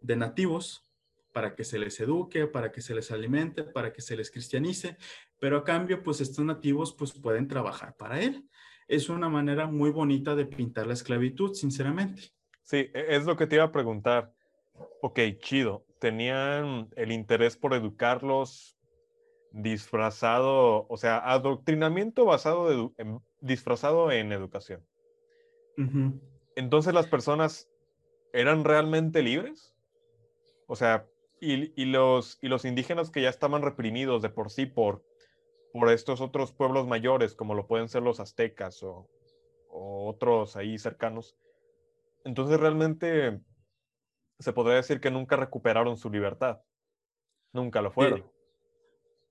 [0.00, 0.85] de nativos
[1.36, 4.96] para que se les eduque, para que se les alimente, para que se les cristianice,
[5.38, 8.48] pero a cambio, pues estos nativos pues pueden trabajar para él.
[8.88, 12.22] Es una manera muy bonita de pintar la esclavitud, sinceramente.
[12.62, 14.32] Sí, e, es lo que te iba a preguntar.
[15.02, 15.84] Ok, chido.
[15.98, 18.78] ¿Tenían el interés por educarlos
[19.52, 24.82] disfrazado, o sea, adoctrinamiento basado en, disfrazado en educación?
[26.54, 27.68] Entonces las personas
[28.32, 29.74] eran realmente libres?
[30.66, 31.06] O sea,
[31.40, 35.04] y, los, indígenas que ya estaban reprimidos de por sí por,
[35.90, 39.10] estos otros pueblos mayores, como lo pueden ser los aztecas o,
[39.68, 41.36] o otros ahí cercanos,
[42.24, 43.40] entonces realmente
[44.38, 46.60] se podría decir que nunca recuperaron su libertad.
[47.52, 48.24] Nunca lo fueron.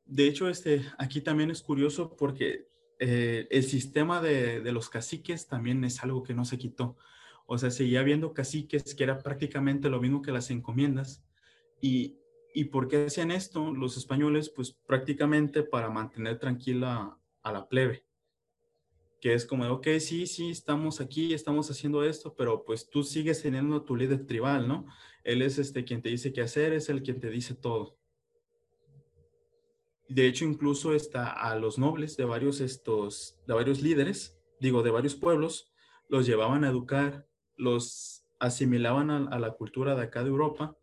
[0.06, 2.68] De, hecho, este, aquí también es curioso porque
[3.00, 6.96] eh, el sistema de, de, los caciques también es algo que no se quitó.
[7.46, 11.25] O sea, seguía habiendo caciques que era prácticamente lo mismo que las encomiendas.
[11.86, 12.18] Y
[12.58, 14.50] ¿Y por qué hacían esto los españoles?
[14.50, 18.06] Pues prácticamente para mantener tranquila a la plebe.
[19.20, 23.42] Que es como, ok, sí, sí, estamos aquí, estamos haciendo esto, pero pues tú sigues
[23.42, 24.86] teniendo tu líder tribal, ¿no?
[25.26, 27.98] Él es este quien te dice qué hacer, es el quien te dice todo.
[30.08, 34.92] De hecho, incluso está a los nobles de varios estos, de varios líderes, digo, de
[34.92, 35.74] varios pueblos,
[36.08, 40.78] los llevaban a educar, los asimilaban a, la cultura de acá de Europa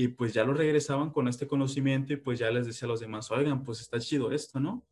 [0.00, 3.00] y pues ya lo regresaban con este conocimiento y pues ya les decía a los
[3.00, 4.86] demás, oigan, pues está chido esto, ¿no?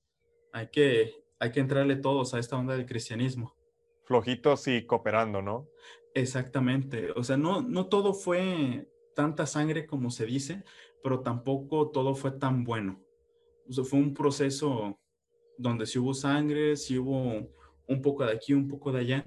[0.53, 3.55] Hay que, hay que entrarle todos a esta onda del cristianismo.
[4.03, 5.69] Flojitos y cooperando, ¿no?
[6.13, 7.13] Exactamente.
[7.13, 10.65] O sea, no, no todo fue tanta sangre como se dice,
[11.05, 13.01] pero tampoco todo fue tan bueno.
[13.69, 14.99] O sea, fue un proceso
[15.57, 17.49] donde sí hubo sangre, sí hubo
[17.87, 19.25] un poco de aquí, un poco de allá,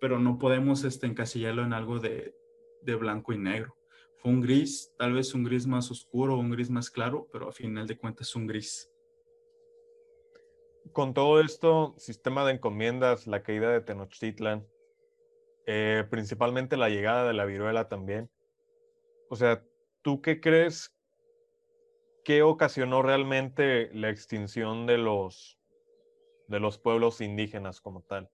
[0.00, 2.34] pero no podemos este, encasillarlo en algo de,
[2.82, 3.76] de blanco y negro.
[4.20, 7.52] Fue un gris, tal vez un gris más oscuro, un gris más claro, pero a
[7.52, 8.92] final de cuentas un gris.
[10.92, 14.66] Con todo esto, sistema de encomiendas, la caída de Tenochtitlan,
[15.66, 18.30] eh, principalmente la llegada de la viruela también.
[19.30, 19.64] O sea,
[20.02, 20.94] ¿tú qué crees
[22.22, 25.58] que ocasionó realmente la extinción de los,
[26.48, 28.30] de los pueblos indígenas como tal?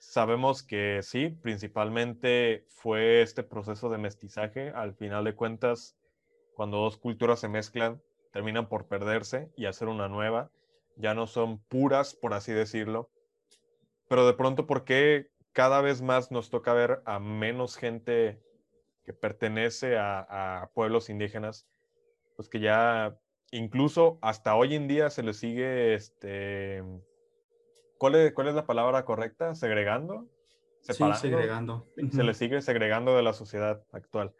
[0.00, 4.70] Sabemos que sí, principalmente fue este proceso de mestizaje.
[4.70, 5.94] Al final de cuentas,
[6.54, 8.00] cuando dos culturas se mezclan,
[8.32, 10.50] terminan por perderse y hacer una nueva.
[10.96, 13.10] Ya no son puras, por así decirlo.
[14.08, 18.40] Pero de pronto, ¿por qué cada vez más nos toca ver a menos gente
[19.04, 21.68] que pertenece a, pueblos indígenas?
[22.36, 23.18] Pues que ya
[23.50, 26.82] incluso hasta hoy en día se les sigue este,
[28.00, 29.54] ¿Cuál es, ¿Cuál es la palabra correcta?
[29.54, 30.26] ¿Segregando?
[30.80, 31.20] ¿Separando?
[31.20, 31.86] Sí, segregando.
[32.10, 34.32] Se le sigue segregando de la sociedad actual.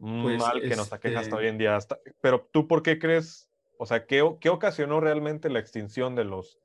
[0.00, 1.78] Pues, Mal que nos aqueja hasta este hoy en día.
[2.20, 3.48] pero tú, ¿por qué crees?
[3.78, 6.58] O sea, ¿qué, ¿qué, ocasionó realmente la extinción de los,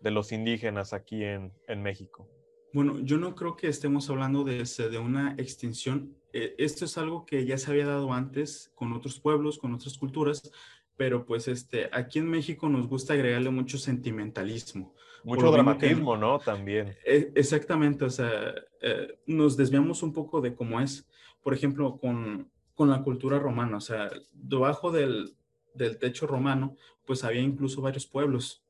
[0.00, 2.26] de los indígenas aquí en, en México?
[2.72, 6.16] Bueno, yo no creo que estemos hablando de, de una extinción.
[6.32, 9.98] Eh, esto es algo que ya se había dado antes con otros pueblos, con otras
[9.98, 10.50] culturas,
[10.96, 14.94] pero pues este, aquí en México nos gusta agregarle mucho sentimentalismo.
[15.24, 16.38] Mucho dramatismo, ¿no?
[16.38, 16.94] También.
[17.04, 21.08] E, exactamente, o sea, eh, nos desviamos un poco de cómo es,
[21.42, 25.34] por ejemplo, con, con la cultura romana, o sea, debajo del,
[25.74, 26.76] del techo romano,
[27.06, 28.62] pues había incluso varios pueblos.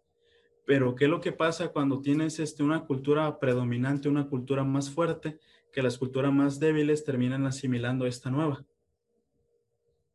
[0.64, 4.90] Pero ¿qué es lo que pasa cuando tienes este, una cultura predominante, una cultura más
[4.90, 5.38] fuerte,
[5.72, 8.64] que las culturas más débiles terminan asimilando esta nueva?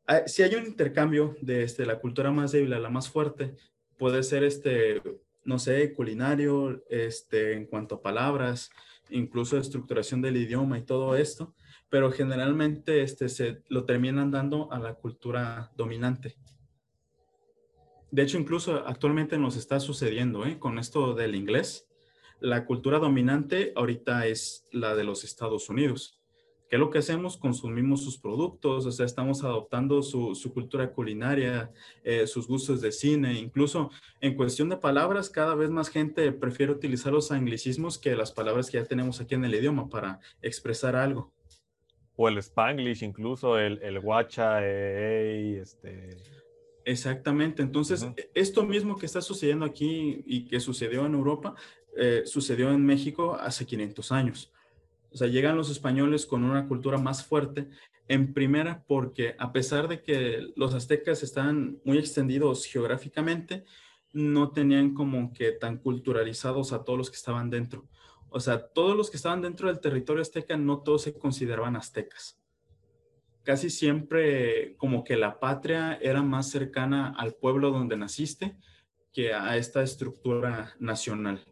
[0.08, 3.56] Ah, si hay un intercambio de este, la cultura más débil a la más fuerte,
[3.98, 5.02] puede ser este,
[5.44, 8.70] no sé, culinario, este, en cuanto a palabras,
[9.10, 11.56] incluso estructuración del idioma y todo esto,
[11.90, 16.38] pero generalmente este, se lo terminan dando a la cultura dominante.
[18.12, 20.58] De hecho, incluso actualmente nos está sucediendo ¿eh?
[20.58, 21.88] con esto del inglés.
[22.40, 26.19] La cultura dominante ahorita es la de los Estados Unidos.
[26.70, 27.36] ¿Qué es lo que hacemos?
[27.36, 31.72] Consumimos sus productos, o sea, estamos adoptando su, cultura culinaria,
[32.04, 33.90] eh, sus gustos de cine, incluso
[34.22, 38.70] en cuestión de palabras, cada vez más gente prefiere utilizar los anglicismos que las palabras
[38.70, 41.34] que ya tenemos aquí en el idioma para expresar algo.
[42.16, 46.18] O el spanglish, incluso el, el guacha, eh, este...
[46.86, 51.56] Exactamente, entonces esto mismo que está sucediendo aquí y que sucedió en Europa,
[51.98, 54.52] eh, sucedió en México hace 500 años.
[55.12, 57.70] O sea, llegan los españoles con una cultura más fuerte,
[58.10, 63.64] en primera porque a pesar de que los aztecas están muy extendidos geográficamente,
[64.12, 67.88] no tenían como que tan culturalizados a todos los que estaban dentro.
[68.30, 72.40] O sea, todos los que estaban dentro del territorio azteca no todos se consideraban aztecas.
[73.44, 78.58] Casi siempre como que la patria era más cercana al pueblo donde naciste
[79.14, 81.44] que a esta estructura nacional.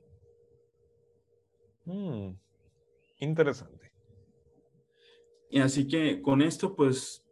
[1.86, 2.32] Mm.
[3.20, 3.92] Interesante.
[5.50, 7.26] Y así que con esto, pues,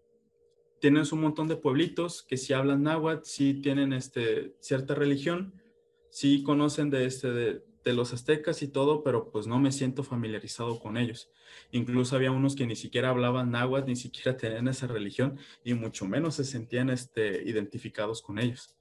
[0.80, 5.62] tienes un montón de pueblitos que sí hablan náhuatl, sí tienen este, cierta religión,
[6.10, 10.80] sí conocen de, este, de, los aztecas y todo, pero pues no me siento familiarizado
[10.80, 11.30] con ellos.
[11.72, 16.06] Incluso había unos que ni siquiera hablaban náhuatl, ni siquiera tenían esa religión y mucho
[16.06, 18.76] menos se sentían este, identificados con ellos.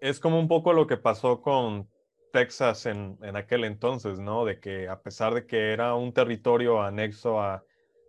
[0.00, 1.88] Es como un poco lo que pasó con
[2.32, 4.44] Texas en, aquel entonces, ¿no?
[4.44, 7.64] De que a pesar de que era un territorio anexo a,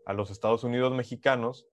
[0.07, 1.67] los Estados Unidos mexicanos,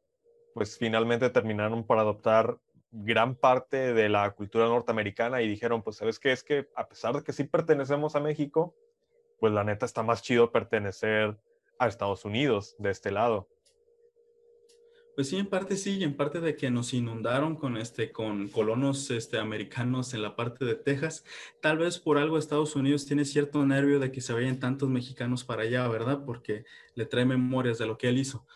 [0.54, 2.58] pues finalmente terminaron por adoptar
[2.92, 7.16] gran parte de la cultura norteamericana y dijeron, pues sabes qué, es que a pesar
[7.16, 8.74] de que sí pertenecemos a México,
[9.40, 11.36] pues la neta está más chido pertenecer
[11.78, 13.48] a Estados Unidos de este lado.
[15.20, 18.48] Pues sí, en parte sí, y en parte de que nos inundaron con este, con
[18.48, 21.26] colonos este, americanos en la parte de Texas.
[21.60, 25.44] Tal vez por algo Estados Unidos tiene cierto nervio de que se vayan tantos mexicanos
[25.44, 26.22] para allá, ¿verdad?
[26.24, 26.64] Porque
[26.94, 28.46] le trae memorias de lo que él hizo.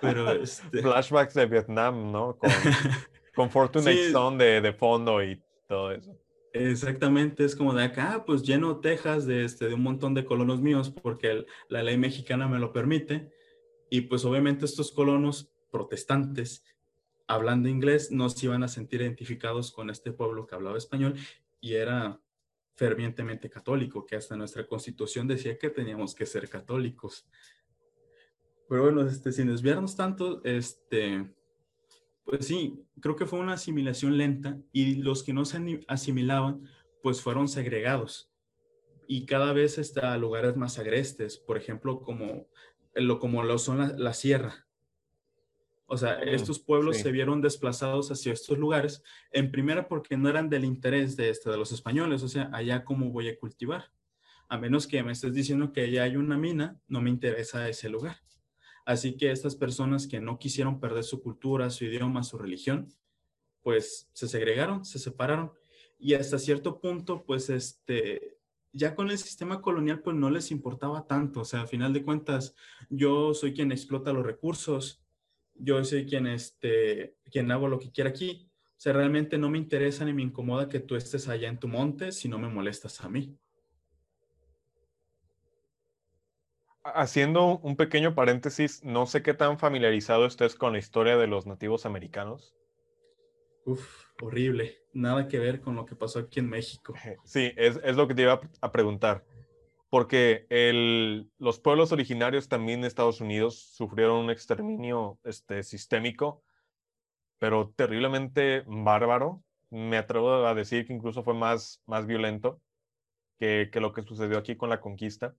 [0.00, 0.82] Pero este...
[0.82, 2.36] Flashbacks de Vietnam, ¿no?
[2.38, 2.48] Con,
[3.34, 6.16] con Fortunate Son de, de, fondo y todo eso.
[6.52, 10.60] Exactamente, es como de acá, pues lleno Texas de, este, de un montón de colonos
[10.60, 13.39] míos porque la ley mexicana me lo permite
[13.90, 16.64] y pues obviamente estos colonos protestantes,
[17.26, 21.14] hablando inglés, no se iban a sentir identificados con este pueblo que hablaba español
[21.60, 22.20] y era
[22.76, 27.28] fervientemente católico, que hasta nuestra constitución decía que teníamos que ser católicos.
[28.68, 31.34] Pero bueno, este, sin desviarnos tanto, este,
[32.24, 36.62] pues sí, creo que fue una asimilación lenta y los que no se asimilaban,
[37.02, 38.32] pues fueron segregados.
[39.08, 42.46] Y cada vez está a lugares más agrestes, por ejemplo, como
[42.94, 44.66] lo, como lo son la, sierra.
[45.86, 49.02] O sea, mm, estos pueblos se vieron desplazados hacia estos lugares,
[49.32, 52.84] en primera porque no eran del interés de, este, de los españoles, o sea, allá
[52.84, 53.92] cómo voy a cultivar.
[54.48, 57.88] A menos que me estés diciendo que allá hay una mina, no me interesa ese
[57.88, 58.16] lugar.
[58.84, 62.92] Así que estas personas que no quisieron perder su cultura, su idioma, su religión,
[63.62, 65.52] pues se segregaron, se separaron
[66.00, 68.38] y hasta cierto punto, pues este,
[68.72, 72.04] ya con el sistema colonial pues no les importaba tanto, o sea, a final de
[72.04, 72.54] cuentas
[72.88, 75.02] yo soy quien explota los recursos,
[75.54, 79.58] yo soy quien, este, quien hago lo que quiera aquí, o sea, realmente no me
[79.58, 83.02] interesa ni me incomoda que tú estés allá en tu monte si no me molestas
[83.02, 83.36] a mí.
[86.82, 91.46] Haciendo un pequeño paréntesis, no sé qué tan familiarizado estés con la historia de los
[91.46, 92.54] nativos americanos.
[93.66, 94.78] Uf, horrible.
[94.92, 96.94] Nada que ver con lo que pasó aquí en México.
[97.24, 99.24] Sí, es, lo que te iba a preguntar.
[99.88, 100.46] Porque
[101.38, 106.44] los pueblos originarios también de Estados Unidos sufrieron un exterminio este, sistémico,
[107.38, 109.42] pero terriblemente bárbaro.
[109.68, 112.60] Me atrevo a decir que incluso fue más, más violento
[113.38, 115.34] que, que lo que sucedió aquí con la conquista.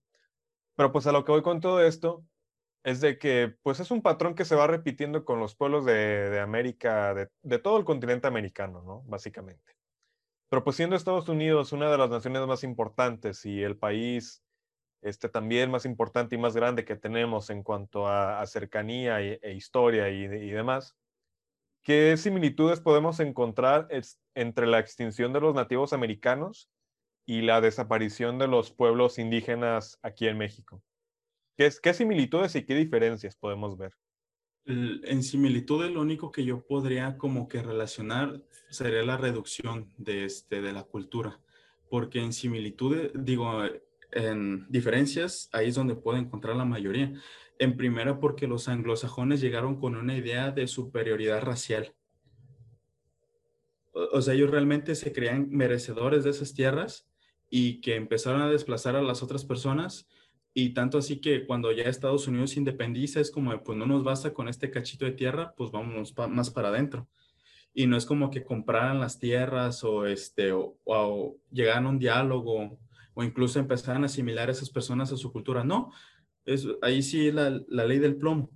[0.75, 2.25] Pero pues a lo que voy con todo esto
[2.83, 6.39] es de que pues es un patrón que se va repitiendo con los pueblos de,
[6.39, 9.03] América, de, todo el continente americano, ¿no?
[9.03, 9.75] Básicamente.
[10.49, 14.43] Pero pues siendo Estados Unidos una de las naciones más importantes y el país
[15.01, 20.09] este, también más importante y más grande que tenemos en cuanto a, cercanía e, historia
[20.09, 20.95] y, demás,
[21.83, 23.87] ¿qué similitudes podemos encontrar
[24.35, 26.69] entre la extinción de los nativos americanos
[27.25, 30.83] y la desaparición de los pueblos indígenas aquí en México?
[31.81, 33.93] ¿Qué, similitudes y qué diferencias podemos ver?
[34.65, 40.61] En similitudes, lo único que yo podría como que relacionar sería la reducción de, este,
[40.61, 41.39] de la cultura,
[41.89, 43.63] porque en similitudes, digo,
[44.11, 47.13] en diferencias, ahí es donde puedo encontrar la mayoría.
[47.59, 51.93] En primera, porque los anglosajones llegaron con una idea de superioridad racial.
[53.93, 57.07] O sea, ellos realmente se creían merecedores de esas tierras
[57.49, 60.07] y que empezaron a desplazar a las otras personas
[60.53, 64.33] y tanto así que cuando ya Estados Unidos independiza, es como, pues no nos basta
[64.33, 67.07] con este cachito de tierra, pues vámonos más para adentro.
[67.73, 72.77] Y no es como que compraran las tierras o, este, o, llegaran a un diálogo
[73.13, 75.63] o incluso empezaran a asimilar a esas personas a su cultura.
[75.63, 75.91] No,
[76.43, 78.49] es, ahí sí es la, la ley del plomo.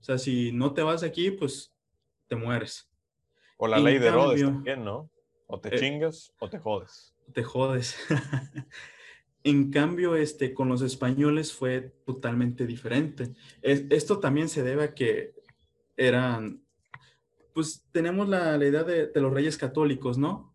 [0.00, 1.74] O sea, si no te vas de aquí, pues
[2.26, 2.90] te mueres.
[3.56, 5.10] O la ley de Rhodes también, ¿no?
[5.46, 7.14] O te eh, chingas o te jodes.
[7.32, 7.96] Te jodes.
[9.46, 13.32] En cambio, este, con los españoles fue totalmente diferente.
[13.62, 15.36] esto también se debe a que
[15.96, 16.64] eran,
[17.54, 20.52] pues tenemos la, idea de, los reyes católicos, ¿no?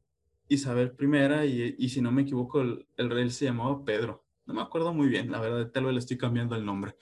[0.50, 4.26] Isabel I y, si no me equivoco, el, rey se llamaba Pedro.
[4.46, 6.98] No me acuerdo muy bien, la verdad, tal vez le estoy cambiando el nombre.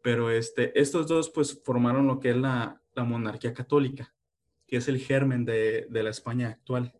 [0.00, 4.14] Pero este, estos dos pues formaron lo que es la, monarquía católica,
[4.66, 6.98] que es el germen de, de la España actual.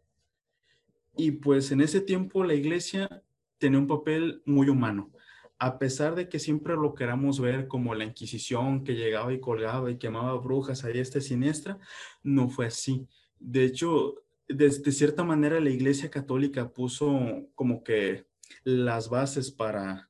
[1.16, 3.22] Y pues en ese tiempo la iglesia
[3.58, 5.10] tenía un papel muy humano.
[5.58, 9.90] A pesar de que siempre lo queramos ver como la Inquisición que llegaba y colgaba
[9.90, 11.78] y quemaba brujas ahí esta siniestra,
[12.22, 13.08] no fue así.
[13.40, 18.26] De hecho, de, cierta manera la Iglesia Católica puso como que
[18.64, 20.08] las bases para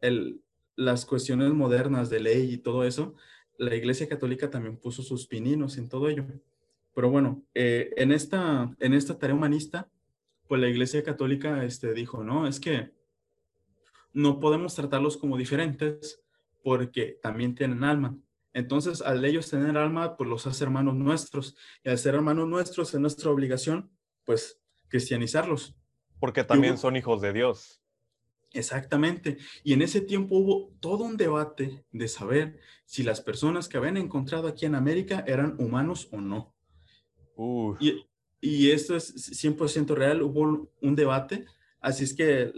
[0.00, 0.42] el,
[0.76, 3.14] las cuestiones modernas de ley y todo eso.
[3.58, 6.26] La Iglesia Católica también puso sus pininos en todo ello.
[6.94, 9.88] Pero bueno, eh, en, esta, en esta tarea humanista,
[10.50, 12.92] pues la Iglesia Católica este, dijo, no, es que
[14.12, 16.24] no podemos tratarlos como diferentes
[16.64, 18.18] porque también tienen alma.
[18.52, 21.56] Entonces, al ellos tener alma, pues los hace hermanos nuestros.
[21.84, 23.92] Y al ser hermanos nuestros, es nuestra obligación,
[24.24, 25.76] pues, cristianizarlos.
[26.18, 27.80] Porque también son hijos de Dios.
[28.52, 29.38] Exactamente.
[29.62, 33.96] Y en ese tiempo hubo todo un debate de saber si las personas que habían
[33.96, 36.52] encontrado aquí en América eran humanos o no.
[37.78, 38.04] Y,
[38.40, 41.46] y, esto es 100% real, hubo un debate,
[41.80, 42.52] así es que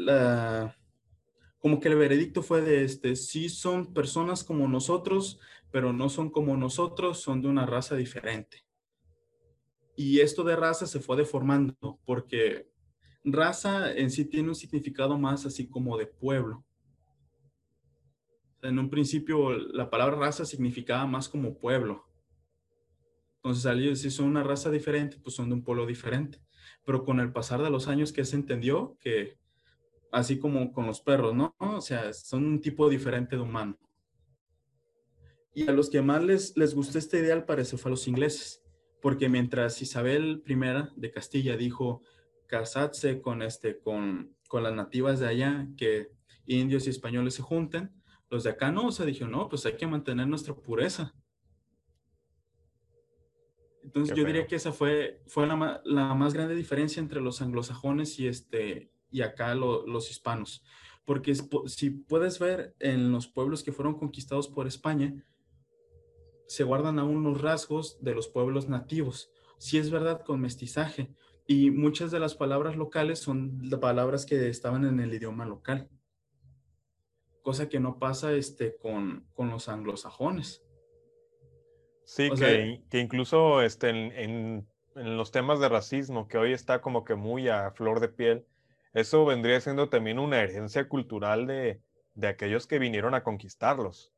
[1.62, 5.38] como que el veredicto fue de este, sí son personas como nosotros,
[5.70, 8.64] pero no son como nosotros, son de una raza diferente.
[9.96, 12.68] Y esto de raza se fue deformando porque
[13.24, 16.64] raza en sí tiene un significado más así como de pueblo.
[18.62, 22.04] En un principio la palabra raza significaba más como pueblo.
[23.42, 26.40] Entonces ellos si son una raza diferente, pues son de un pueblo diferente.
[26.84, 29.36] Pero con el pasar de los años que se entendió que
[30.12, 31.54] así como con los perros, ¿no?
[31.58, 33.78] O sea, son un tipo diferente de humano.
[35.54, 38.06] Y a los que más les, les gustó esta idea al parecer fue a los
[38.06, 38.62] ingleses,
[39.00, 40.54] porque mientras Isabel I
[40.96, 42.02] de Castilla dijo,
[42.46, 46.10] casarse con, este, con, con las nativas de allá, que
[46.46, 47.90] indios y españoles se junten.
[48.30, 51.14] Los de acá no, o dijeron, no, pues hay que mantener nuestra pureza.
[53.82, 58.18] Entonces yo diría que esa fue, fue la, la, más grande diferencia entre los anglosajones
[58.18, 60.64] y, este, y acá los hispanos.
[61.04, 61.34] Porque
[61.66, 65.24] si puedes ver en los pueblos que fueron conquistados por España,
[66.46, 69.30] se guardan aún los rasgos de los pueblos nativos.
[69.58, 71.14] Si es verdad con mestizaje,
[71.46, 75.88] y muchas de las palabras locales son palabras que estaban en el idioma local.
[77.42, 80.62] Cosa que no pasa este, con, con los anglosajones.
[82.14, 84.12] Sí, que, que, incluso este, en,
[84.94, 88.44] en, los temas de racismo, que hoy está como que muy a flor de piel,
[88.92, 91.80] eso vendría siendo también una herencia cultural de,
[92.12, 94.12] de aquellos que vinieron a conquistarlos.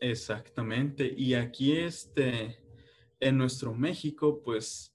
[0.00, 1.12] Exactamente.
[1.16, 2.60] Y aquí, este,
[3.18, 4.94] en nuestro México, pues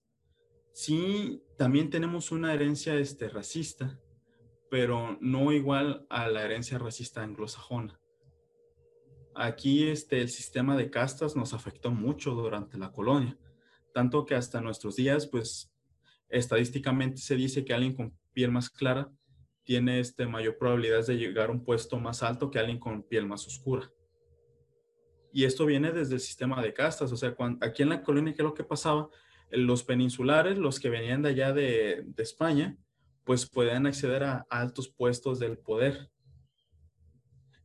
[0.71, 3.99] sí, también tenemos una herencia este, racista,
[4.71, 7.99] pero no igual a la herencia racista anglosajona.
[9.39, 13.37] Aquí este, el sistema de castas nos afectó mucho durante la colonia,
[13.93, 15.71] tanto que hasta nuestros días, pues
[16.29, 19.11] estadísticamente se dice que alguien con piel más clara
[19.63, 23.27] tiene este, mayor probabilidad de llegar a un puesto más alto que alguien con piel
[23.27, 23.91] más oscura.
[25.31, 28.41] Y esto viene desde el sistema de castas, o sea, aquí en la colonia, ¿qué
[28.41, 29.09] es lo que pasaba?
[29.49, 32.77] los peninsulares, los que venían de allá de, España,
[33.23, 36.09] pues podían acceder a, altos puestos del poder.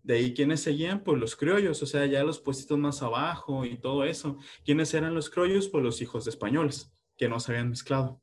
[0.02, 1.04] De ahí, ¿quiénes seguían?
[1.04, 4.38] Pues los criollos, o sea, ya los puestos más abajo y todo eso.
[4.64, 5.68] ¿Quiénes eran los criollos?
[5.68, 8.20] Pues los hijos de españoles, que no se habían mezclado.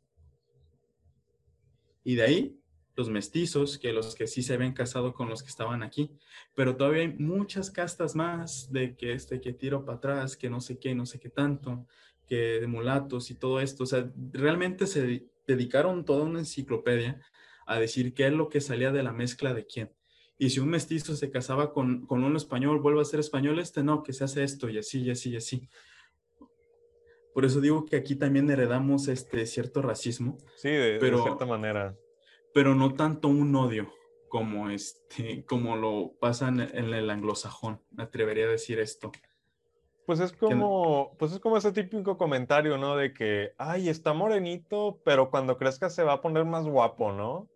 [2.03, 2.59] Y de ahí,
[2.95, 6.11] los mestizos, que los que sí se habían casado con los que estaban aquí.
[6.53, 10.59] Pero todavía hay muchas castas más de que este, que tiro para atrás, que no
[10.59, 11.87] sé qué, no sé qué tanto
[12.29, 13.83] que de mulatos y todo esto.
[13.83, 17.21] O sea, realmente se dedicaron toda una enciclopedia
[17.65, 19.91] a decir qué es lo que salía de la mezcla de quién.
[20.41, 23.83] Y si un mestizo se casaba con, con un español, vuelve a ser español, este
[23.83, 25.69] no, que se hace esto y así, y así, y así.
[27.33, 30.37] Por eso digo que aquí también heredamos este cierto racismo.
[30.55, 31.93] Sí, de, cierta manera.
[32.53, 33.91] Pero no tanto un odio
[34.29, 37.81] como, este, como lo pasa en el anglosajón.
[37.91, 39.11] Me atrevería a decir esto.
[40.05, 42.95] Pues es como, pues es como ese típico comentario, ¿no?
[42.95, 47.49] De que, ay, está morenito, pero cuando crezca se va a poner más guapo, ¿no?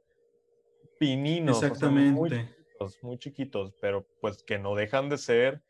[0.99, 1.63] Pininos.
[1.63, 2.11] Exactamente.
[2.11, 2.29] muy,
[3.01, 5.63] muy chiquitos, pero pues que no dejan de ser,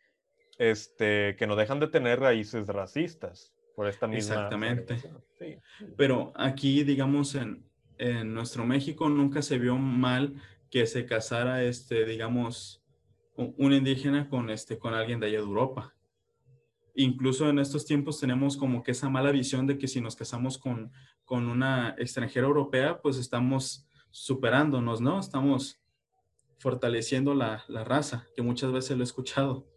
[0.58, 4.36] este, que no dejan de tener raíces racistas por esta misma.
[4.36, 4.98] Exactamente.
[5.40, 5.58] Sí.
[5.98, 7.66] Pero aquí, digamos, en,
[7.98, 10.36] en nuestro México nunca se vio mal
[10.70, 12.84] que se casara, este, digamos,
[13.36, 15.94] un indígena con, este, con alguien de allá de Europa
[16.96, 20.58] incluso en estos tiempos tenemos como que esa mala visión de que si nos casamos
[20.58, 20.92] con,
[21.26, 25.20] con una extranjera europea, pues estamos superándonos, ¿no?
[25.20, 25.82] Estamos
[26.64, 29.68] fortaleciendo la, la raza, que muchas veces lo he escuchado.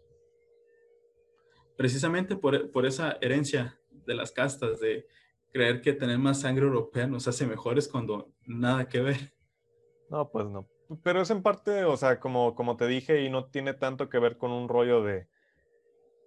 [1.77, 5.05] Precisamente por, por esa herencia de las castas, de
[5.53, 9.35] creer que tener más sangre europea nos hace mejores cuando nada que ver.
[10.09, 10.69] No, pues no.
[11.03, 14.21] Pero es en parte, o sea, como, como te dije, y no tiene tanto que
[14.21, 15.27] ver con un rollo de,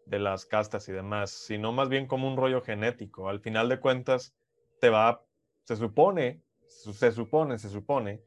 [0.08, 3.30] de las castas y demás, sino más bien como un rollo genético.
[3.30, 4.36] Al final de cuentas,
[4.82, 5.26] te va,
[5.64, 8.22] se supone, se supone, se supone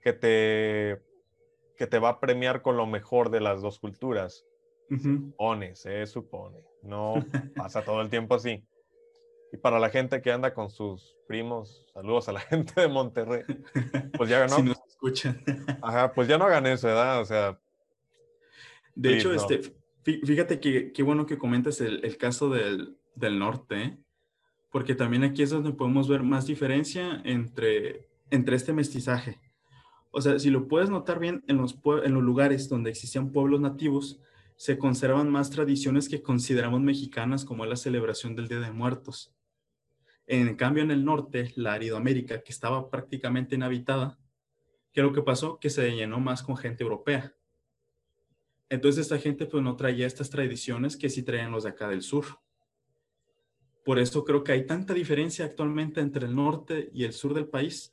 [0.00, 1.13] que te,
[1.76, 4.46] que te va a premiar con lo mejor de las dos culturas.
[4.88, 6.58] Se supone, se supone.
[6.82, 7.14] No
[7.56, 8.64] pasa todo el tiempo así.
[9.52, 13.44] Y para la gente que anda con sus primos, saludos a la gente de Monterrey,
[14.16, 14.56] pues ya no.
[14.56, 15.42] Si nos escuchan.
[15.82, 17.20] Ajá, pues ya no hagan eso, ¿verdad?
[17.20, 17.58] O sea.
[18.94, 19.74] De hecho, este,
[20.04, 22.98] Fíjate que qué bueno que comentas el, caso del,
[23.38, 23.98] norte, ¿eh?
[24.70, 29.40] porque también aquí es donde podemos ver más diferencia entre, entre este mestizaje.
[30.14, 33.60] O sea, si lo puedes notar bien, en los, en los lugares donde existían pueblos
[33.60, 34.20] nativos,
[34.56, 39.34] se conservan más tradiciones que consideramos mexicanas, como la celebración del Día de Muertos.
[40.26, 44.18] En cambio, en el norte, la Aridoamérica, que estaba prácticamente inhabitada,
[44.92, 45.58] ¿qué es lo que pasó?
[45.58, 47.34] Que se llenó más con gente europea.
[48.68, 52.02] Entonces esta gente pues no traía estas tradiciones que sí traían los de acá del
[52.02, 52.24] sur.
[53.84, 57.48] Por eso creo que hay tanta diferencia actualmente entre el norte y el sur del
[57.48, 57.92] país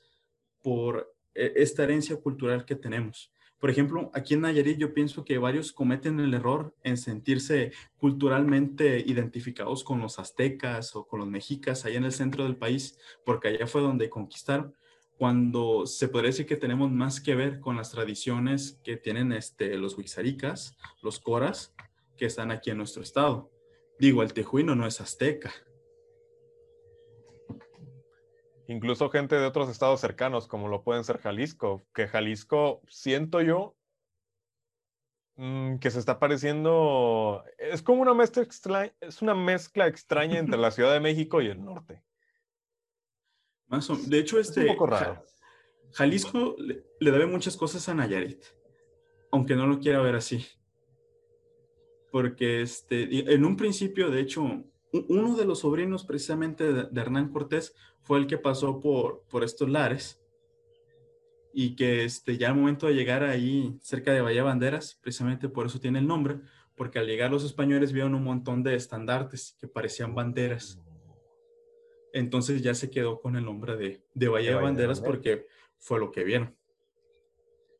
[0.61, 3.31] por esta herencia cultural que tenemos.
[3.61, 9.03] Por ejemplo, aquí en Nayarit yo pienso que varios cometen el error en sentirse culturalmente
[9.05, 13.49] identificados con los aztecas o con los mexicas allá en el centro del país, porque
[13.49, 14.73] allá fue donde conquistaron,
[15.15, 19.77] cuando se podría decir que tenemos más que ver con las tradiciones que tienen este,
[19.77, 21.75] los huixaricas, los coras,
[22.17, 23.51] que están aquí en nuestro estado.
[23.99, 25.53] Digo, el tejuino no es azteca,
[28.71, 33.75] incluso gente de otros estados cercanos, como lo pueden ser Jalisco, que Jalisco, siento yo,
[35.35, 40.57] mm, que se está pareciendo, es como una mezcla extraña, es una mezcla extraña entre
[40.57, 42.01] la Ciudad de México y el norte.
[43.67, 45.23] Más o, de hecho, este, un poco raro.
[45.93, 48.43] Jalisco le, le debe muchas cosas a Nayarit,
[49.31, 50.45] aunque no lo quiera ver así.
[52.11, 57.75] Porque este, en un principio, de hecho, uno de los sobrinos precisamente de, Hernán Cortés
[58.01, 60.21] fue el que pasó por, por estos lares
[61.53, 65.65] y que este, ya al momento de llegar ahí cerca de Bahía Banderas, precisamente por
[65.65, 66.39] eso tiene el nombre,
[66.75, 70.79] porque al llegar los españoles vieron un montón de estandartes que parecían banderas.
[72.13, 75.47] Entonces ya se quedó con el nombre de, de Bahía, de Banderas porque
[75.77, 76.55] fue lo que vieron.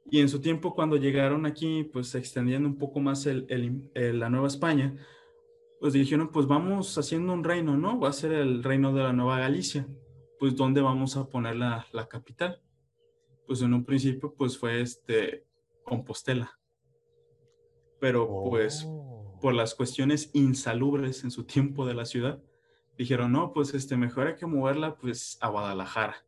[0.10, 3.48] Y en su tiempo, cuando llegaron aquí, pues extendiendo un poco más el,
[3.94, 4.96] la Nueva España,
[5.82, 8.00] pues dijeron, pues vamos haciendo un reino, ¿no?
[8.00, 9.88] Va a ser el reino de la Nueva Galicia.
[10.38, 12.62] Pues ¿dónde vamos a poner la, capital?
[13.48, 15.44] Pues en un principio, pues fue este
[15.84, 16.60] Compostela.
[18.00, 19.40] Pero pues oh.
[19.42, 22.44] por las cuestiones insalubres en su tiempo de la ciudad,
[22.96, 26.24] dijeron, no, pues este, mejor hay que moverla pues a Guadalajara.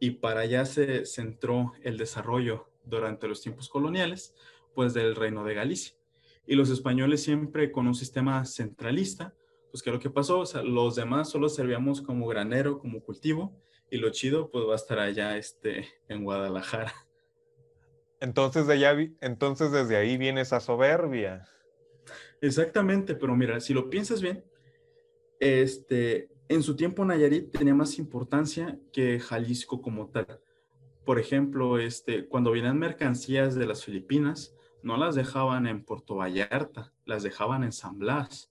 [0.00, 4.34] Y para allá se centró el desarrollo durante los tiempos coloniales,
[4.74, 5.97] pues del reino de Galicia
[6.48, 9.34] y los españoles siempre con un sistema centralista,
[9.70, 13.54] pues que lo que pasó, o sea, los demás solo servíamos como granero, como cultivo,
[13.90, 16.94] y lo chido pues va a estar allá este, en Guadalajara.
[18.20, 21.46] Entonces, de allá, entonces desde ahí viene esa soberbia.
[22.40, 24.42] Exactamente, pero mira, si lo piensas bien,
[25.40, 30.40] este, en su tiempo Nayarit tenía más importancia que Jalisco como tal.
[31.04, 36.92] Por ejemplo, este, cuando vienen mercancías de las Filipinas, no las dejaban en Puerto Vallarta,
[37.04, 38.50] las dejaban en San Blas.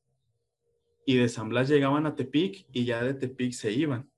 [1.05, 4.09] Y de San Blas llegaban a Tepic y ya de Tepic se iban.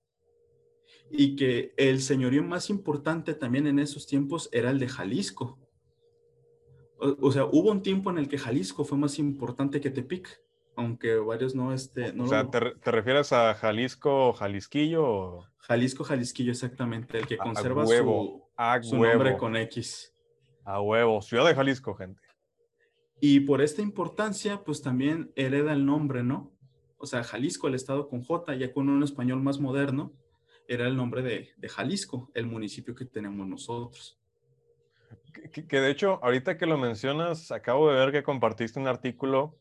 [1.12, 5.60] Y que el señorío más importante también en esos tiempos era el de Jalisco.
[6.98, 10.42] O, sea, hubo un tiempo en el que Jalisco fue más importante que Tepic,
[10.76, 11.74] aunque varios no...
[11.74, 15.46] Este, no o sea, ¿te, refieres a Jalisco, Jalisquillo?
[15.60, 18.44] Jalisco, Jalisquillo, exactamente, el que conserva su,
[18.82, 20.14] su nombre con X.
[20.70, 22.22] A huevo, Ciudad de Jalisco, gente.
[23.20, 26.52] Y por esta importancia, pues también hereda el nombre, ¿no?
[27.00, 30.14] O sea, Jalisco, el estado con J, ya con un español más moderno,
[30.68, 34.20] era el nombre de, Jalisco, el municipio que tenemos nosotros.
[35.68, 39.58] Que, de hecho, ahorita que lo mencionas, acabo de ver que compartiste un artículo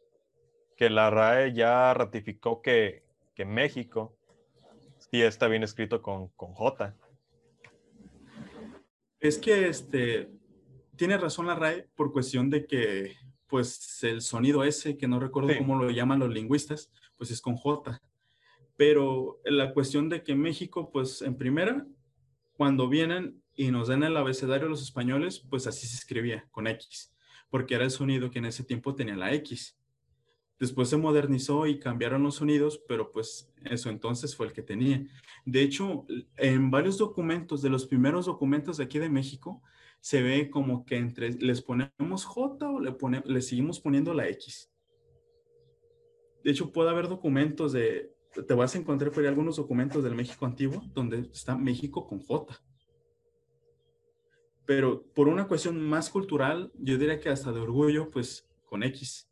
[0.76, 3.02] que la RAE ya ratificó que,
[3.34, 4.14] que México
[4.98, 6.94] sí está bien escrito con, con J.
[9.20, 10.37] Es que este,
[10.98, 13.16] tiene razón la RAE por cuestión de que,
[13.46, 17.56] pues, el sonido ese, que no recuerdo cómo lo llaman los lingüistas, pues es con
[17.56, 18.02] J.
[18.76, 21.86] Pero la cuestión de que México, pues, en primera,
[22.52, 27.14] cuando vienen y nos den el abecedario los españoles, pues así se escribía, con X,
[27.48, 29.78] porque era el sonido que en ese tiempo tenía la X.
[30.58, 35.06] Después se modernizó y cambiaron los sonidos, pero pues eso entonces fue el que tenía.
[35.44, 36.04] De hecho,
[36.36, 39.62] en varios documentos, de los primeros documentos de aquí de México,
[40.00, 44.28] se ve como que entre les ponemos J o le, pone, le seguimos poniendo la
[44.28, 44.70] X.
[46.44, 48.14] De hecho, puede haber documentos de,
[48.46, 52.20] te vas a encontrar por ahí algunos documentos del México antiguo donde está México con
[52.20, 52.58] J.
[54.64, 59.28] Pero por una cuestión más cultural, yo diría que hasta de orgullo, pues con X.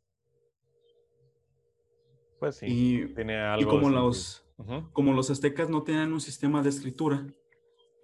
[2.38, 3.62] Pues sí, y, tiene algo.
[3.62, 4.46] Y como los,
[4.92, 7.26] como los aztecas no tenían un sistema de escritura,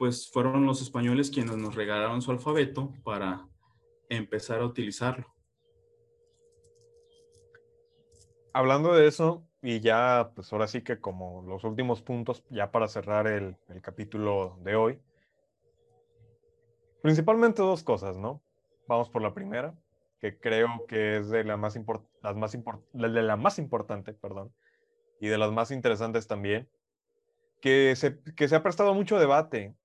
[0.02, 3.46] pues fueron los españoles quienes nos regalaron su alfabeto para
[4.08, 5.32] empezar a utilizarlo.
[8.52, 12.88] Hablando de eso, y ya, pues ahora sí que como los últimos puntos, ya para
[12.88, 15.00] cerrar el, capítulo de hoy,
[17.00, 18.42] Principalmente dos cosas, ¿no?
[18.88, 19.72] Vamos por la primera,
[20.18, 21.78] que creo que es de la más,
[22.22, 22.58] las más
[22.92, 24.52] de la más importante, perdón,
[25.20, 26.68] y de las más interesantes también,
[27.60, 29.76] que se, que se ha prestado mucho debate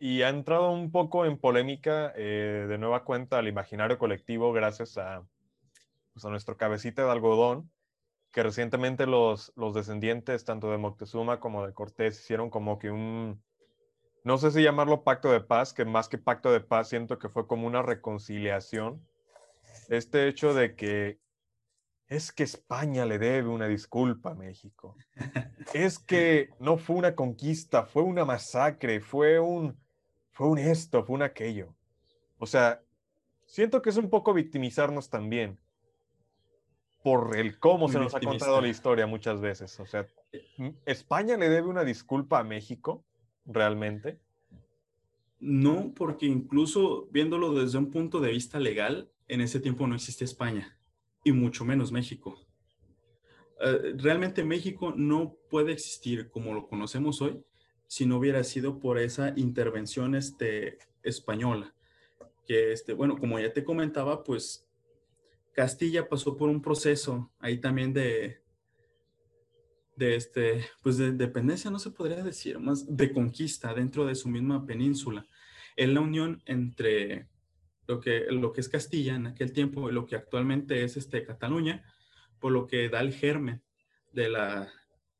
[0.00, 4.96] y ha entrado un poco en polémica eh, de nueva cuenta al imaginario colectivo gracias
[4.96, 5.22] a,
[6.14, 7.70] pues, a nuestro cabecita de algodón,
[8.32, 13.42] que recientemente los, los descendientes tanto de Moctezuma como de Cortés hicieron como que un,
[14.24, 17.28] no sé si llamarlo pacto de paz, que más que pacto de paz siento que
[17.28, 19.06] fue como una reconciliación.
[19.90, 21.20] Este hecho de que
[22.08, 24.96] es que España le debe una disculpa a México.
[25.74, 29.78] Es que no fue una conquista, fue una masacre, fue un,
[30.32, 31.74] fue un esto, fue un aquello.
[32.38, 32.82] O sea,
[33.46, 35.58] siento que es un poco victimizarnos también
[37.02, 39.78] por el cómo se nos ha contado la historia muchas veces.
[39.80, 40.06] O sea,
[40.84, 43.04] España le debe una disculpa a México
[43.46, 44.18] realmente?
[45.40, 50.26] No, porque incluso viéndolo desde un punto de vista legal, en ese tiempo no existía
[50.26, 50.76] España
[51.24, 52.38] y mucho menos México.
[53.60, 57.42] Eh, realmente México no puede existir como lo conocemos hoy
[57.90, 61.74] si no hubiera sido por esa intervención este, española.
[62.46, 64.64] Que, este, bueno, como ya te comentaba, pues
[65.52, 68.42] Castilla pasó por un proceso ahí también de,
[69.96, 74.28] de este, pues de dependencia, no se podría decir, más de conquista dentro de su
[74.28, 75.26] misma península.
[75.74, 77.26] Es la unión entre
[77.88, 81.24] lo que, lo que es Castilla en aquel tiempo y lo que actualmente es este,
[81.24, 81.84] Cataluña,
[82.38, 83.64] por lo que da el germen
[84.12, 84.72] de, la,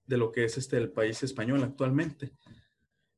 [0.07, 2.31] de lo que es este, el país español actualmente.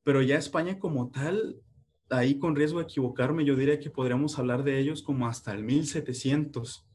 [0.03, 1.61] Pero ya España como tal,
[2.09, 5.63] ahí con riesgo de equivocarme, yo diría que podríamos hablar de ellos como hasta el
[5.63, 6.85] 1700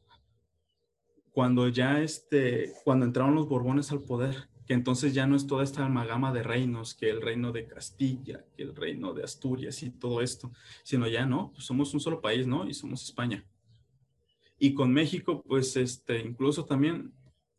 [1.31, 5.63] cuando ya este, cuando entraron los Borbones al poder que entonces ya no es toda
[5.63, 9.89] esta amalgama de reinos, que el reino de Castilla, que el reino de Asturias y
[9.89, 10.51] todo esto,
[10.83, 12.69] sino ya no, pues somos un solo país, ¿no?
[12.69, 13.43] Y somos España.
[14.59, 17.11] Y con México, pues este, incluso también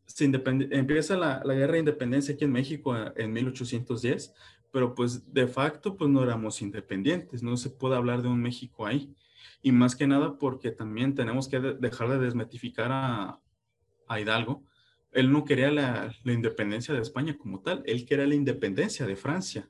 [0.06, 4.32] se empieza la, la, guerra de independencia aquí en México en 1810,
[4.72, 8.86] pero pues de facto pues no éramos independientes, no se puede hablar de un México
[8.86, 9.14] ahí.
[9.62, 13.40] Y más que nada porque también tenemos que dejar de desmetificar a,
[14.06, 14.64] a Hidalgo,
[15.12, 19.68] él no quería la, independencia de España como tal, él quería la independencia de Francia,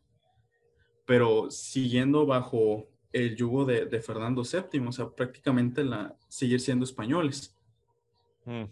[1.06, 7.56] pero siguiendo bajo el yugo de, Fernando VII, o sea, prácticamente la, seguir siendo españoles.
[8.44, 8.64] Mm.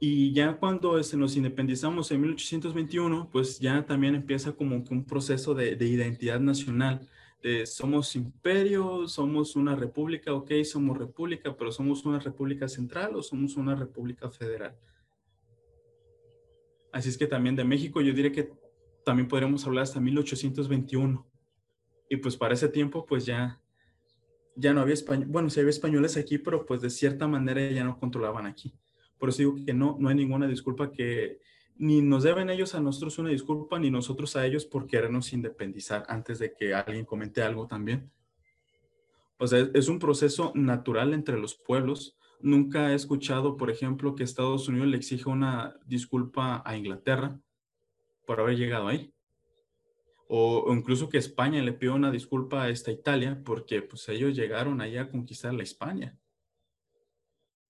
[0.00, 5.54] Y ya cuando este, nos independizamos en 1821, pues ya también empieza como un proceso
[5.54, 7.08] de, de identidad nacional.
[7.64, 13.56] Somos imperio, somos una república, ok, somos república, pero somos una república central o somos
[13.56, 14.76] una república federal.
[16.92, 18.50] Así es que también de México yo diría que
[19.04, 21.26] también podríamos hablar hasta 1821.
[22.10, 23.60] Y pues para ese tiempo pues ya,
[24.56, 27.84] ya no había español, bueno, sí había españoles aquí, pero pues de cierta manera ya
[27.84, 28.74] no controlaban aquí.
[29.18, 31.40] Por eso digo que no, no hay ninguna disculpa que
[31.76, 36.04] ni nos deben ellos a nosotros una disculpa, ni nosotros a ellos por querernos independizar
[36.08, 38.10] antes de que alguien comente algo también.
[39.38, 44.22] O sea, es un proceso natural entre los pueblos Nunca he escuchado, por ejemplo, que
[44.22, 47.38] Estados Unidos le exija una disculpa a Inglaterra
[48.26, 49.12] por haber llegado ahí.
[50.28, 54.80] O, incluso que España le pida una disculpa a esta Italia porque pues ellos llegaron
[54.80, 56.16] allá a conquistar la España.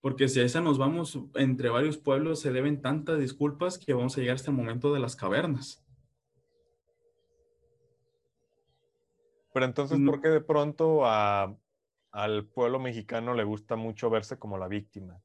[0.00, 4.16] Porque si a esa nos vamos, entre varios pueblos se deben tantas disculpas que vamos
[4.16, 5.84] a llegar hasta el momento de las cavernas.
[9.52, 11.56] Pero entonces, ¿por qué de pronto a
[12.12, 15.20] al pueblo mexicano le gusta mucho verse como la víctima.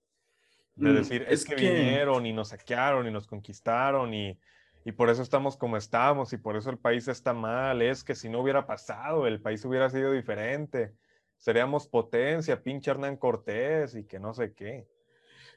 [0.76, 4.38] De mm, decir, es, que, vinieron y nos saquearon y nos conquistaron y,
[4.86, 7.82] y, por eso estamos como estamos y por eso el país está mal.
[7.82, 10.94] Es que si no hubiera pasado, el país hubiera sido diferente.
[11.38, 14.88] Seríamos potencia, pinche Hernán Cortés y que no sé qué.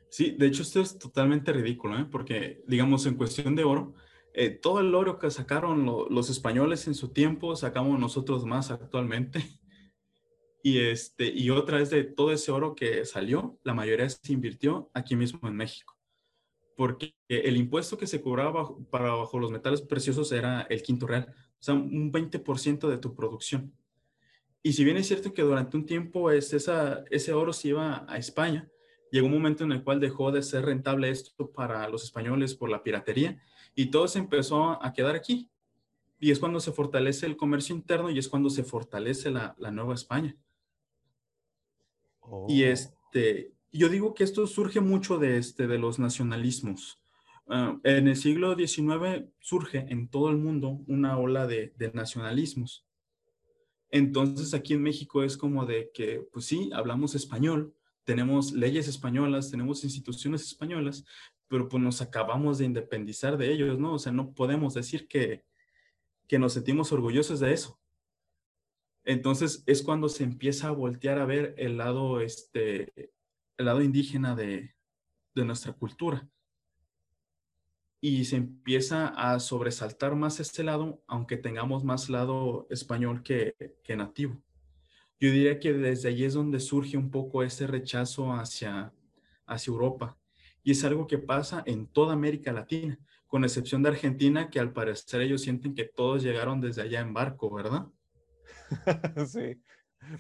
[0.09, 2.07] Sí, de hecho esto es totalmente ridículo, ¿eh?
[2.11, 3.95] porque digamos en cuestión de oro,
[4.35, 9.41] eh, todo el oro que sacaron los españoles en su tiempo, sacamos nosotros más actualmente.
[10.63, 14.91] Y, este, y otra es de todo ese oro que salió, la mayoría se invirtió
[14.95, 15.97] aquí mismo en México.
[16.77, 21.33] Porque el impuesto que se cobraba para bajo los metales preciosos era el quinto real,
[21.61, 23.73] o sea, un 20% de tu producción.
[24.63, 28.05] Y si bien es cierto que durante un tiempo es esa, ese oro se iba
[28.09, 28.69] a España,
[29.13, 32.69] llegó un momento en el cual dejó de ser rentable esto para los españoles por
[32.69, 33.41] la piratería
[33.75, 35.51] y todo se empezó a quedar aquí.
[36.19, 39.71] Y es cuando se fortalece el comercio interno y es cuando se fortalece la, la
[39.71, 40.35] nueva España.
[42.49, 42.67] Y oh.
[42.67, 47.01] este, yo digo que esto surge mucho de, este, de los nacionalismos.
[47.49, 52.86] Ah, en el siglo XIX surge en todo el mundo una ola de, nacionalismos.
[53.91, 59.51] Entonces aquí en México es como de que, pues sí, hablamos español, tenemos leyes españolas,
[59.51, 61.05] tenemos instituciones españolas,
[61.49, 63.95] pero pues nos acabamos de independizar de ellos, ¿no?
[63.95, 65.45] O sea, no podemos decir que,
[66.27, 67.81] que nos sentimos orgullosos de eso.
[69.05, 73.13] Entonces es cuando se empieza a voltear a ver el lado, este,
[73.57, 74.75] el lado indígena de,
[75.35, 76.29] de nuestra cultura.
[78.09, 83.97] Y se empieza a sobresaltar más este lado, aunque tengamos más lado español que, que
[83.97, 84.41] nativo.
[85.19, 88.93] Yo diría que desde allí es donde surge un poco ese rechazo hacia,
[89.45, 90.17] hacia Europa.
[90.63, 92.97] Y es algo que pasa en toda América Latina,
[93.27, 97.13] con excepción de Argentina, que al parecer ellos sienten que todos llegaron desde allá en
[97.13, 97.89] barco, ¿verdad?
[99.27, 99.61] sí.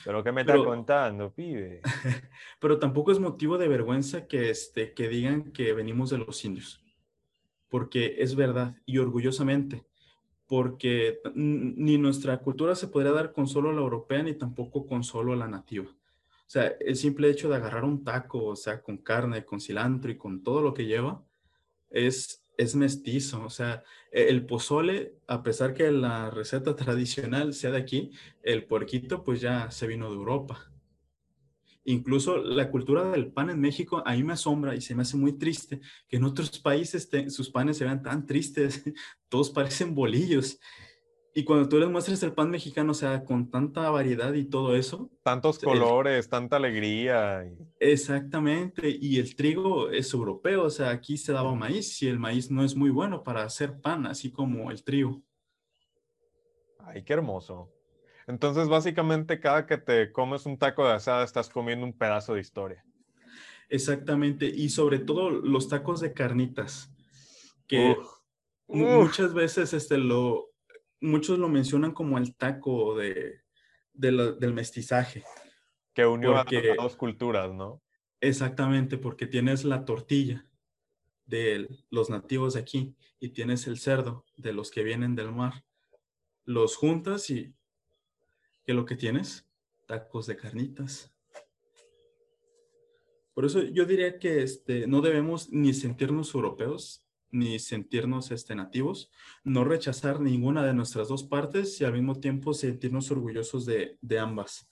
[0.04, 1.82] Pero ¿qué me está contando, pibe?
[2.58, 6.82] Pero tampoco es motivo de vergüenza que, este, que digan que venimos de los indios.
[7.68, 9.84] Porque es verdad y orgullosamente.
[10.46, 15.34] Porque ni nuestra cultura se podría dar con solo la europea ni tampoco con solo
[15.34, 15.86] la nativa.
[15.88, 20.10] O sea, el simple hecho de agarrar un taco, o sea, con carne, con cilantro
[20.10, 21.24] y con todo lo que lleva,
[21.90, 27.70] es es mestizo, o sea, e, el pozole, a pesar que la receta tradicional sea
[27.72, 28.12] de aquí,
[28.42, 30.70] el puerquito pues ya se vino de Europa.
[31.88, 35.16] Incluso la cultura del pan en México a mí me asombra y se me hace
[35.16, 38.82] muy triste que en otros países sus panes se vean tan tristes,
[39.28, 40.58] todos parecen bolillos.
[41.32, 44.74] Y cuando tú les muestras el pan mexicano, o sea, con tanta variedad y todo
[44.74, 45.10] eso.
[45.22, 47.44] Tantos colores, tanta alegría.
[47.78, 48.88] Exactamente.
[49.00, 52.64] Y el trigo es europeo, o sea, aquí se daba maíz y el maíz no
[52.64, 55.22] es muy bueno para hacer pan, así como el trigo.
[56.80, 57.75] Ay, qué hermoso.
[58.26, 62.40] Entonces, básicamente, cada que te comes un taco de asada, estás comiendo un pedazo de
[62.40, 62.84] historia.
[63.68, 64.46] Exactamente.
[64.46, 66.92] Y sobre todo los tacos de carnitas,
[67.66, 67.96] que
[68.66, 70.50] muchas veces este, lo,
[71.00, 73.40] muchos lo mencionan como el taco de,
[73.92, 75.24] del mestizaje.
[75.94, 76.44] Que unió a,
[76.76, 77.82] dos culturas, ¿no?
[78.20, 80.46] Exactamente, porque tienes la tortilla
[81.26, 85.64] de los nativos de aquí y tienes el cerdo de los que vienen del mar.
[86.44, 87.55] Los juntas y
[88.66, 89.46] ¿qué es lo que tienes?
[89.86, 91.14] Tacos de carnitas.
[93.32, 99.10] Por eso yo diría que este, no debemos ni sentirnos europeos, ni sentirnos este, nativos,
[99.44, 104.68] no rechazar ninguna de nuestras dos partes y al mismo tiempo sentirnos orgullosos de, ambas,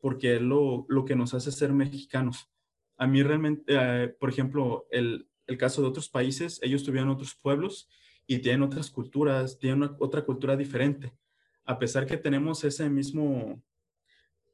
[0.00, 2.48] porque es lo, que nos hace ser mexicanos.
[2.96, 5.28] A mí realmente, eh, por ejemplo, el,
[5.58, 7.88] caso de otros países, ellos tuvieron otros pueblos
[8.26, 11.12] y tienen otras culturas, tienen otra cultura diferente.
[11.64, 13.62] A pesar que tenemos ese mismo,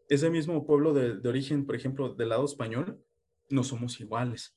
[0.09, 3.03] ese mismo pueblo de, origen, por ejemplo, del lado español,
[3.49, 4.57] no somos iguales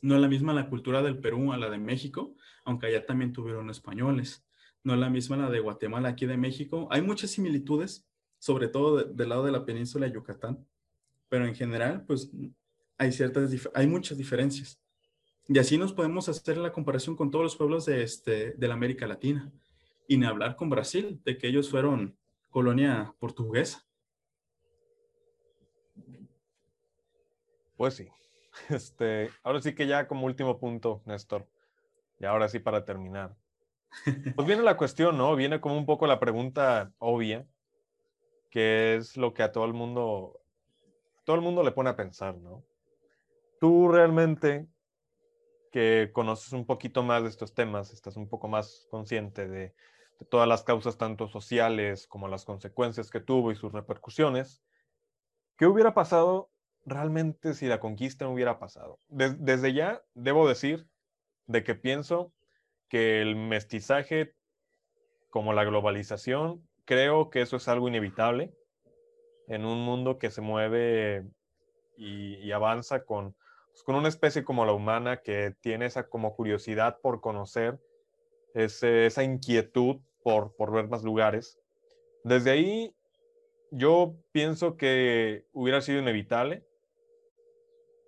[0.00, 2.34] no es la misma la cultura del Perú a la de México,
[2.64, 4.44] aunque allá también tuvieron españoles.
[4.84, 6.88] No es la misma la de Guatemala aquí de México.
[6.90, 8.06] Hay muchas similitudes,
[8.38, 10.64] sobre todo del lado de la península Yucatán,
[11.28, 12.30] pero en general, pues
[12.96, 14.80] hay ciertas, hay muchas diferencias.
[15.48, 18.74] Y así nos podemos hacer la comparación con todos los pueblos de, este, de la
[18.74, 19.50] América Latina.
[20.08, 22.18] Y ni hablar con Brasil, de que ellos fueron
[22.48, 23.86] colonia portuguesa.
[27.76, 28.08] Pues sí.
[28.70, 31.46] Este, ahora sí que ya como último punto, Néstor,
[32.18, 33.36] y ahora sí para terminar.
[34.34, 35.36] Pues viene la cuestión, ¿no?
[35.36, 37.46] Viene como un poco la pregunta obvia,
[38.50, 40.40] que es lo que a todo el mundo,
[41.24, 42.64] todo el mundo le pone a pensar, ¿no?
[43.60, 44.66] Tú realmente
[45.70, 49.74] que conoces un poquito más de estos temas, estás un poco más consciente de,
[50.18, 54.62] de todas las causas, tanto sociales como las consecuencias que tuvo y sus repercusiones,
[55.56, 56.50] ¿qué hubiera pasado
[56.88, 58.98] realmente si la conquista no hubiera pasado.
[59.08, 60.86] desde ya debo decir
[61.46, 62.32] de que pienso
[62.88, 64.34] que el mestizaje
[65.30, 68.54] como la globalización, creo que eso es algo inevitable
[69.46, 71.26] en un mundo que se mueve
[71.96, 73.34] y, avanza con,
[73.70, 77.78] pues, con una especie como la humana que tiene esa como curiosidad por conocer,
[78.54, 81.58] esa inquietud por, por ver más lugares.
[82.22, 82.94] Desde ahí
[83.70, 86.66] yo pienso que hubiera sido inevitable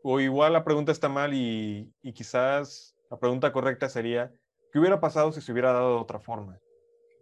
[0.03, 4.31] o igual la pregunta está mal y, quizás la pregunta correcta sería,
[4.71, 6.59] ¿qué hubiera pasado si se hubiera dado de otra forma?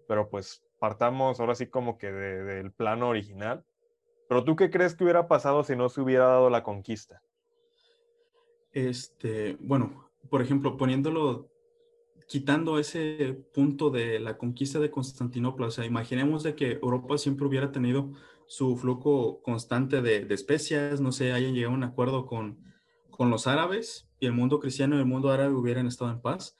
[0.08, 3.64] Pero pues partamos ahora sí como que del plano original.
[4.28, 7.22] Pero tú qué crees que hubiera pasado si no se hubiera dado la conquista?
[8.72, 11.48] Este, bueno, por ejemplo, poniéndolo,
[12.28, 17.46] quitando ese punto de la conquista de Constantinopla, o sea, imaginemos de que Europa siempre
[17.46, 18.12] hubiera tenido
[18.46, 22.62] su flujo constante de, especias, no sé, hayan llegado a un acuerdo con,
[23.10, 26.56] con los árabes y el mundo cristiano y el mundo árabe hubieran estado en paz,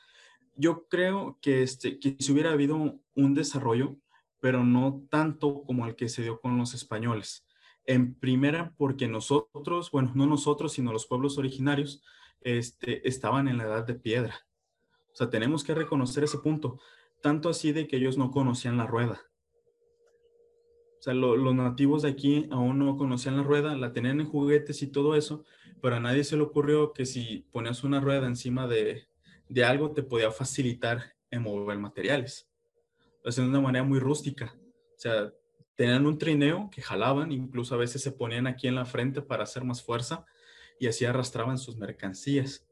[0.57, 3.97] yo creo que, este, que si hubiera habido un desarrollo,
[4.41, 7.47] pero no tanto como el que se dio con los españoles.
[7.85, 12.03] En primera, porque nosotros, bueno, no nosotros, sino los pueblos originarios,
[12.41, 14.48] este, estaban en la edad de piedra.
[15.19, 16.79] Sea, tenemos que reconocer ese punto,
[17.21, 19.21] tanto así de que ellos no conocían la rueda.
[21.01, 24.81] O sea, los nativos de aquí aún no conocían la rueda, la tenían en juguetes
[24.81, 25.45] y todo eso,
[25.83, 29.09] pero a nadie se le ocurrió que si ponías una rueda encima de,
[29.49, 32.49] de algo te podía facilitar en mover materiales.
[33.25, 34.55] O sea, de una manera muy rústica.
[34.95, 35.33] O sea,
[35.75, 39.43] tenían un trineo que jalaban, incluso a veces se ponían aquí en la frente para
[39.43, 40.25] hacer más fuerza
[40.79, 42.68] y así arrastraban sus mercancías.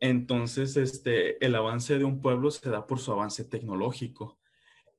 [0.00, 4.38] Entonces, este, el avance de un pueblo se da por su avance tecnológico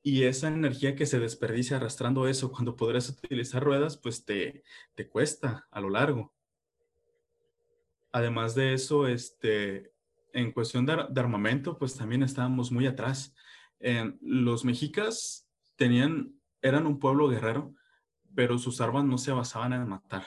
[0.01, 4.63] y esa energía que se desperdicia arrastrando eso cuando podrás utilizar ruedas, pues te,
[4.95, 6.33] te cuesta a lo largo.
[8.11, 9.91] Además de eso, este,
[10.33, 13.35] en cuestión de, armamento, pues también estábamos muy atrás.
[14.21, 17.73] los mexicas tenían, eran un pueblo guerrero,
[18.33, 20.25] pero sus armas no se basaban en matar.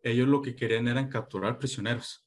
[0.00, 2.24] Ellos lo que querían eran capturar prisioneros.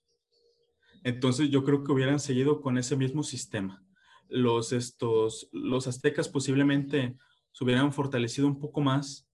[1.06, 3.86] Entonces yo creo que hubieran seguido con ese mismo sistema
[4.30, 7.18] los, estos, los aztecas posiblemente
[7.52, 9.27] se hubieran fortalecido un poco más,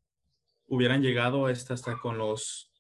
[0.67, 2.71] hubieran llegado hasta, hasta con, los,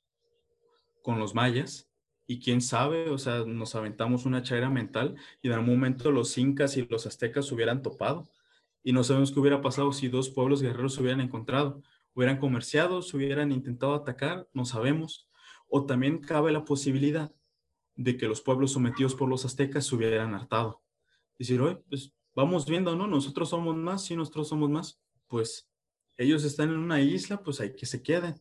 [1.01, 1.87] con los mayas,
[2.27, 6.37] y quién sabe, o sea, nos aventamos una chaira mental y en algún momento los
[6.37, 8.29] incas y los aztecas se hubieran topado.
[8.83, 11.83] Y no sabemos qué hubiera pasado si dos pueblos guerreros se hubieran encontrado.
[12.13, 15.27] Hubieran comerciado, se hubieran intentado atacar, no sabemos.
[15.67, 17.33] O también cabe la posibilidad
[18.03, 20.81] de que los pueblos sometidos por los aztecas se hubieran hartado
[21.37, 23.07] decir, oye, pues vamos viendo, ¿no?
[23.07, 25.01] Nosotros somos más, sí, nosotros somos más.
[25.27, 25.69] Pues
[26.17, 28.35] ellos están en una isla, pues hay que se queden.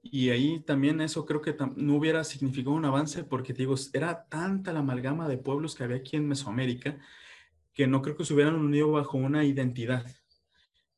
[0.00, 4.72] Y ahí también eso creo que no hubiera significado un avance porque, digo, era tanta
[4.72, 6.98] la amalgama de pueblos que había aquí en Mesoamérica
[7.72, 10.04] que no creo que se hubieran unido bajo una identidad.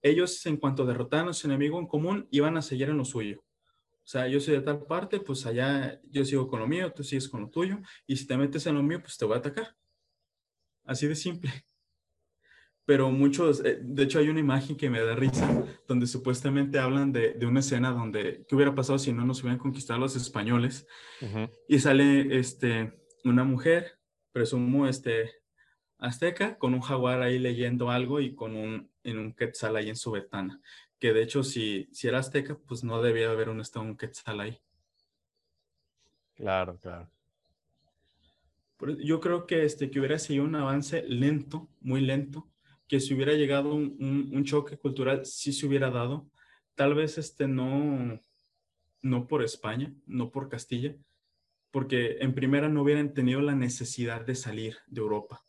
[0.03, 3.45] Ellos, en cuanto derrotaron a su enemigo en común, iban a seguir en lo suyo.
[4.05, 7.03] O sea, yo soy de tal parte, pues allá yo sigo con lo mío, tú
[7.03, 9.39] sigues con lo tuyo, y si te metes en lo mío, pues te voy a
[9.39, 9.75] atacar.
[10.85, 11.51] Así de simple.
[12.85, 17.13] Pero muchos, eh, de hecho hay una imagen que me da risa, donde supuestamente hablan
[17.13, 20.87] de, una escena donde, ¿qué hubiera pasado si no nos hubieran conquistado los españoles?
[21.67, 22.93] Y sale este,
[23.25, 23.99] una mujer,
[24.33, 25.31] presumo este,
[25.99, 29.97] azteca, con un jaguar ahí leyendo algo y con un, en un quetzal ahí en
[29.97, 30.61] su ventana.
[30.99, 34.61] Que de hecho, si, si era azteca, pues no debía haber un, un quetzal ahí.
[36.35, 37.11] Claro, claro.
[39.03, 42.49] Yo creo que, este, que hubiera sido un avance lento, muy lento,
[42.89, 46.29] que si hubiera llegado un, un, choque cultural, sí se hubiera dado.
[46.75, 48.21] Tal vez este, no,
[49.01, 50.97] no por España, no por Castilla,
[51.71, 55.45] porque en primera no hubieran tenido la necesidad de salir de Europa.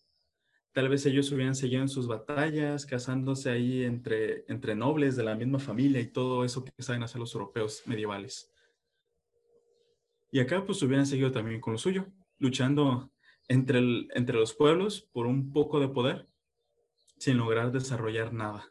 [0.76, 5.34] Tal vez ellos hubieran seguido en sus batallas, casándose ahí entre, entre nobles de la
[5.34, 8.54] misma familia y todo eso que saben hacer los europeos medievales.
[10.34, 12.08] Y acá pues hubieran seguido también con lo suyo,
[12.40, 13.10] luchando
[13.48, 13.80] entre,
[14.16, 16.28] entre los pueblos por un poco de poder
[17.20, 18.70] sin lograr desarrollar nada.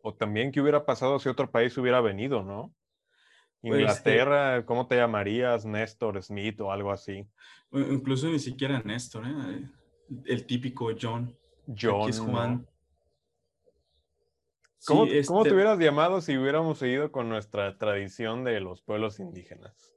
[0.00, 2.72] O también qué hubiera pasado si otro país hubiera venido, ¿no?
[3.66, 5.64] Pues, Inglaterra, eh, ¿cómo te llamarías?
[5.64, 7.26] Néstor, Smith o algo así.
[7.72, 9.70] Incluso ni siquiera Néstor, ¿eh?
[10.26, 11.34] el típico John.
[11.66, 12.12] John.
[12.12, 12.68] Juan.
[14.86, 19.96] ¿Cómo, te este hubieras llamado si hubiéramos seguido con nuestra tradición de los pueblos indígenas?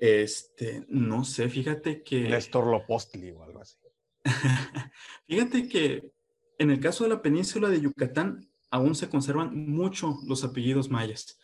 [0.00, 2.22] Este, no sé, fíjate que...
[2.30, 3.76] Néstor Lopostli o algo así.
[5.26, 6.10] fíjate que
[6.56, 11.38] en el caso de la península de Yucatán aún se conservan mucho los apellidos mayas,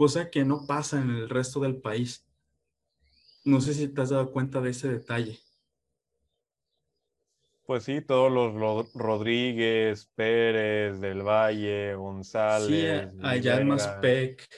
[0.00, 2.26] cosa que no pasa en el resto del país.
[3.44, 5.38] No sé si te has dado cuenta de ese detalle.
[7.64, 13.10] Pues sí, todos los Rodríguez, Pérez, del Valle, González.
[13.10, 14.48] Sí, allá es más Peck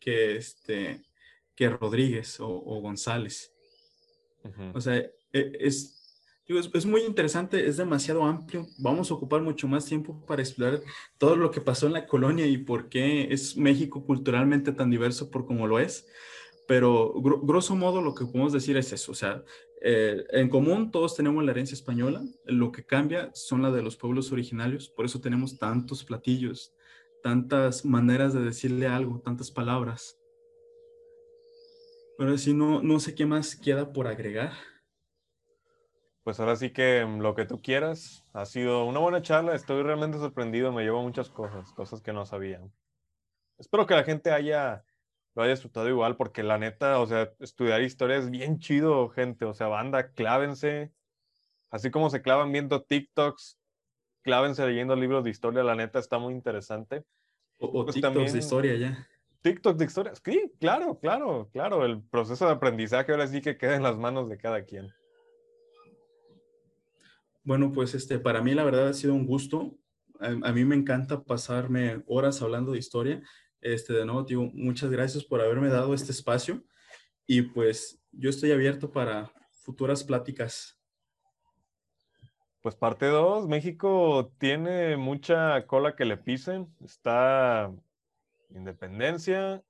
[0.00, 1.00] que este
[1.54, 3.54] que Rodríguez o, González.
[4.74, 5.12] O sea, e,
[6.48, 8.66] es, muy interesante, es demasiado amplio.
[8.78, 10.80] Vamos a ocupar mucho más tiempo para explorar
[11.18, 15.30] todo lo que pasó en la colonia y por qué es México culturalmente tan diverso
[15.30, 16.06] por como lo es.
[16.66, 19.12] Pero grosso modo lo que podemos decir es eso.
[19.12, 19.44] O sea,
[19.82, 22.22] eh, en común todos tenemos la herencia española.
[22.44, 24.88] Lo que cambia son la de los pueblos originarios.
[24.88, 26.74] Por eso tenemos tantos platillos,
[27.22, 30.18] tantas maneras de decirle algo, tantas palabras.
[32.16, 34.52] Pero si no, no sé qué más queda por agregar.
[36.28, 38.22] Pues ahora sí que mm, lo que tú quieras.
[38.34, 39.54] Ha sido una buena charla.
[39.54, 40.70] Estoy realmente sorprendido.
[40.72, 42.60] Me llevo muchas cosas, cosas que no sabía.
[43.56, 44.84] Espero que la gente haya
[45.34, 49.46] lo haya disfrutado igual, porque la neta, o sea, estudiar historia es bien chido, gente.
[49.46, 50.92] O sea, banda, clávense.
[51.70, 53.58] Así como se clavan viendo TikToks,
[54.20, 57.04] clávense leyendo libros de historia, la neta está muy interesante.
[57.58, 59.08] O, pues TikToks de historia ya.
[59.40, 61.86] TikTok de historia, sí, claro, claro, claro.
[61.86, 64.92] El proceso de aprendizaje ahora sí que queda en las manos de cada quien.
[67.48, 69.74] Bueno, pues este, para mí la verdad ha sido un gusto.
[70.20, 73.22] A, mí me encanta pasarme horas hablando de historia.
[73.62, 76.62] Este, de nuevo, tío, muchas gracias por haberme dado este espacio.
[77.26, 79.32] Y pues yo estoy abierto para
[79.64, 80.78] futuras pláticas.
[82.60, 86.68] Pues parte 2, México tiene mucha cola que le pisen.
[86.84, 87.72] Está
[88.50, 89.64] independencia,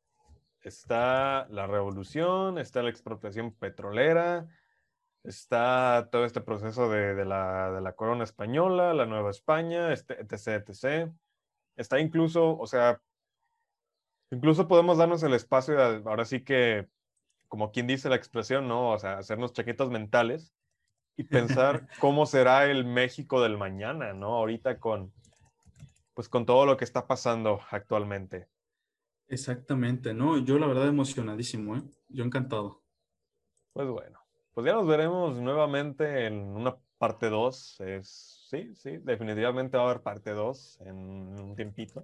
[0.63, 4.49] está la revolución, está la expropiación petrolera,
[5.29, 11.13] está todo este proceso de, la, corona española, la Nueva España, este, etc, etc.
[11.77, 13.01] Está incluso, o sea,
[14.31, 16.89] incluso podemos darnos el espacio, de, ahora sí que,
[17.47, 18.91] como quien dice la expresión, ¿no?
[18.93, 20.55] O sea, hacernos chaquetas mentales
[21.17, 24.35] y pensar cómo será el México del mañana, ¿no?
[24.35, 25.13] Ahorita con,
[26.15, 28.49] pues con todo lo que está pasando actualmente.
[29.29, 30.39] Exactamente, ¿no?
[30.39, 31.83] Yo la verdad emocionadísimo, ¿eh?
[32.09, 32.83] Yo encantado.
[33.75, 34.18] Pues bueno,
[34.59, 37.79] pues ya nos veremos nuevamente en una parte 2.
[38.03, 42.03] Sí, sí, definitivamente va a haber parte 2 en un tiempito.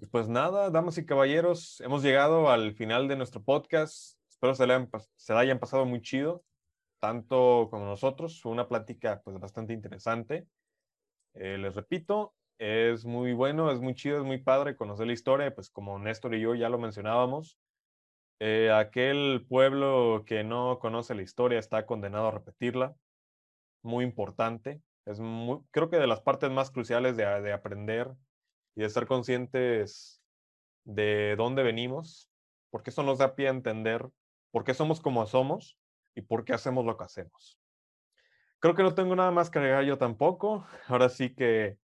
[0.00, 4.18] Y pues nada, damas y caballeros, hemos llegado al final de nuestro podcast.
[4.28, 6.42] Espero se, le se la hayan pasado muy chido
[6.98, 8.42] tanto como nosotros.
[8.42, 10.48] Fue una plática pues bastante interesante.
[11.34, 15.54] Eh, les repito, es muy bueno, es muy chido, es muy padre conocer la historia,
[15.54, 17.60] pues como Néstor y yo ya lo mencionábamos.
[18.40, 22.96] Eh, aquel pueblo que no conoce la historia está condenado a repetirla.
[23.82, 24.80] Muy importante.
[25.04, 28.10] Es muy, creo que de las partes más cruciales de, de aprender
[28.74, 30.22] y de ser conscientes
[30.84, 32.30] de dónde venimos,
[32.70, 34.08] porque eso nos da pie a entender
[34.50, 35.78] por qué somos como somos
[36.14, 37.58] y por qué hacemos lo que hacemos.
[38.58, 40.66] Creo que no tengo nada más que agregar yo tampoco.
[40.86, 41.78] Ahora sí que,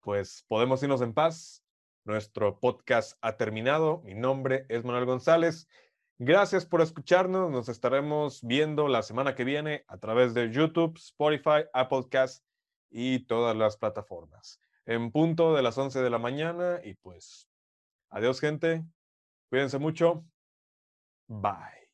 [0.00, 1.64] pues, podemos irnos en paz.
[2.04, 4.02] Nuestro podcast ha terminado.
[4.02, 5.68] Mi nombre es Manuel González.
[6.18, 7.50] Gracias por escucharnos.
[7.50, 12.44] Nos estaremos viendo la semana que viene a través de YouTube, Spotify, Applecast
[12.90, 14.60] y todas las plataformas.
[14.86, 17.48] En punto de las 11 de la mañana y pues,
[18.08, 18.84] adiós gente.
[19.50, 20.24] Cuídense mucho.
[21.28, 21.75] Bye.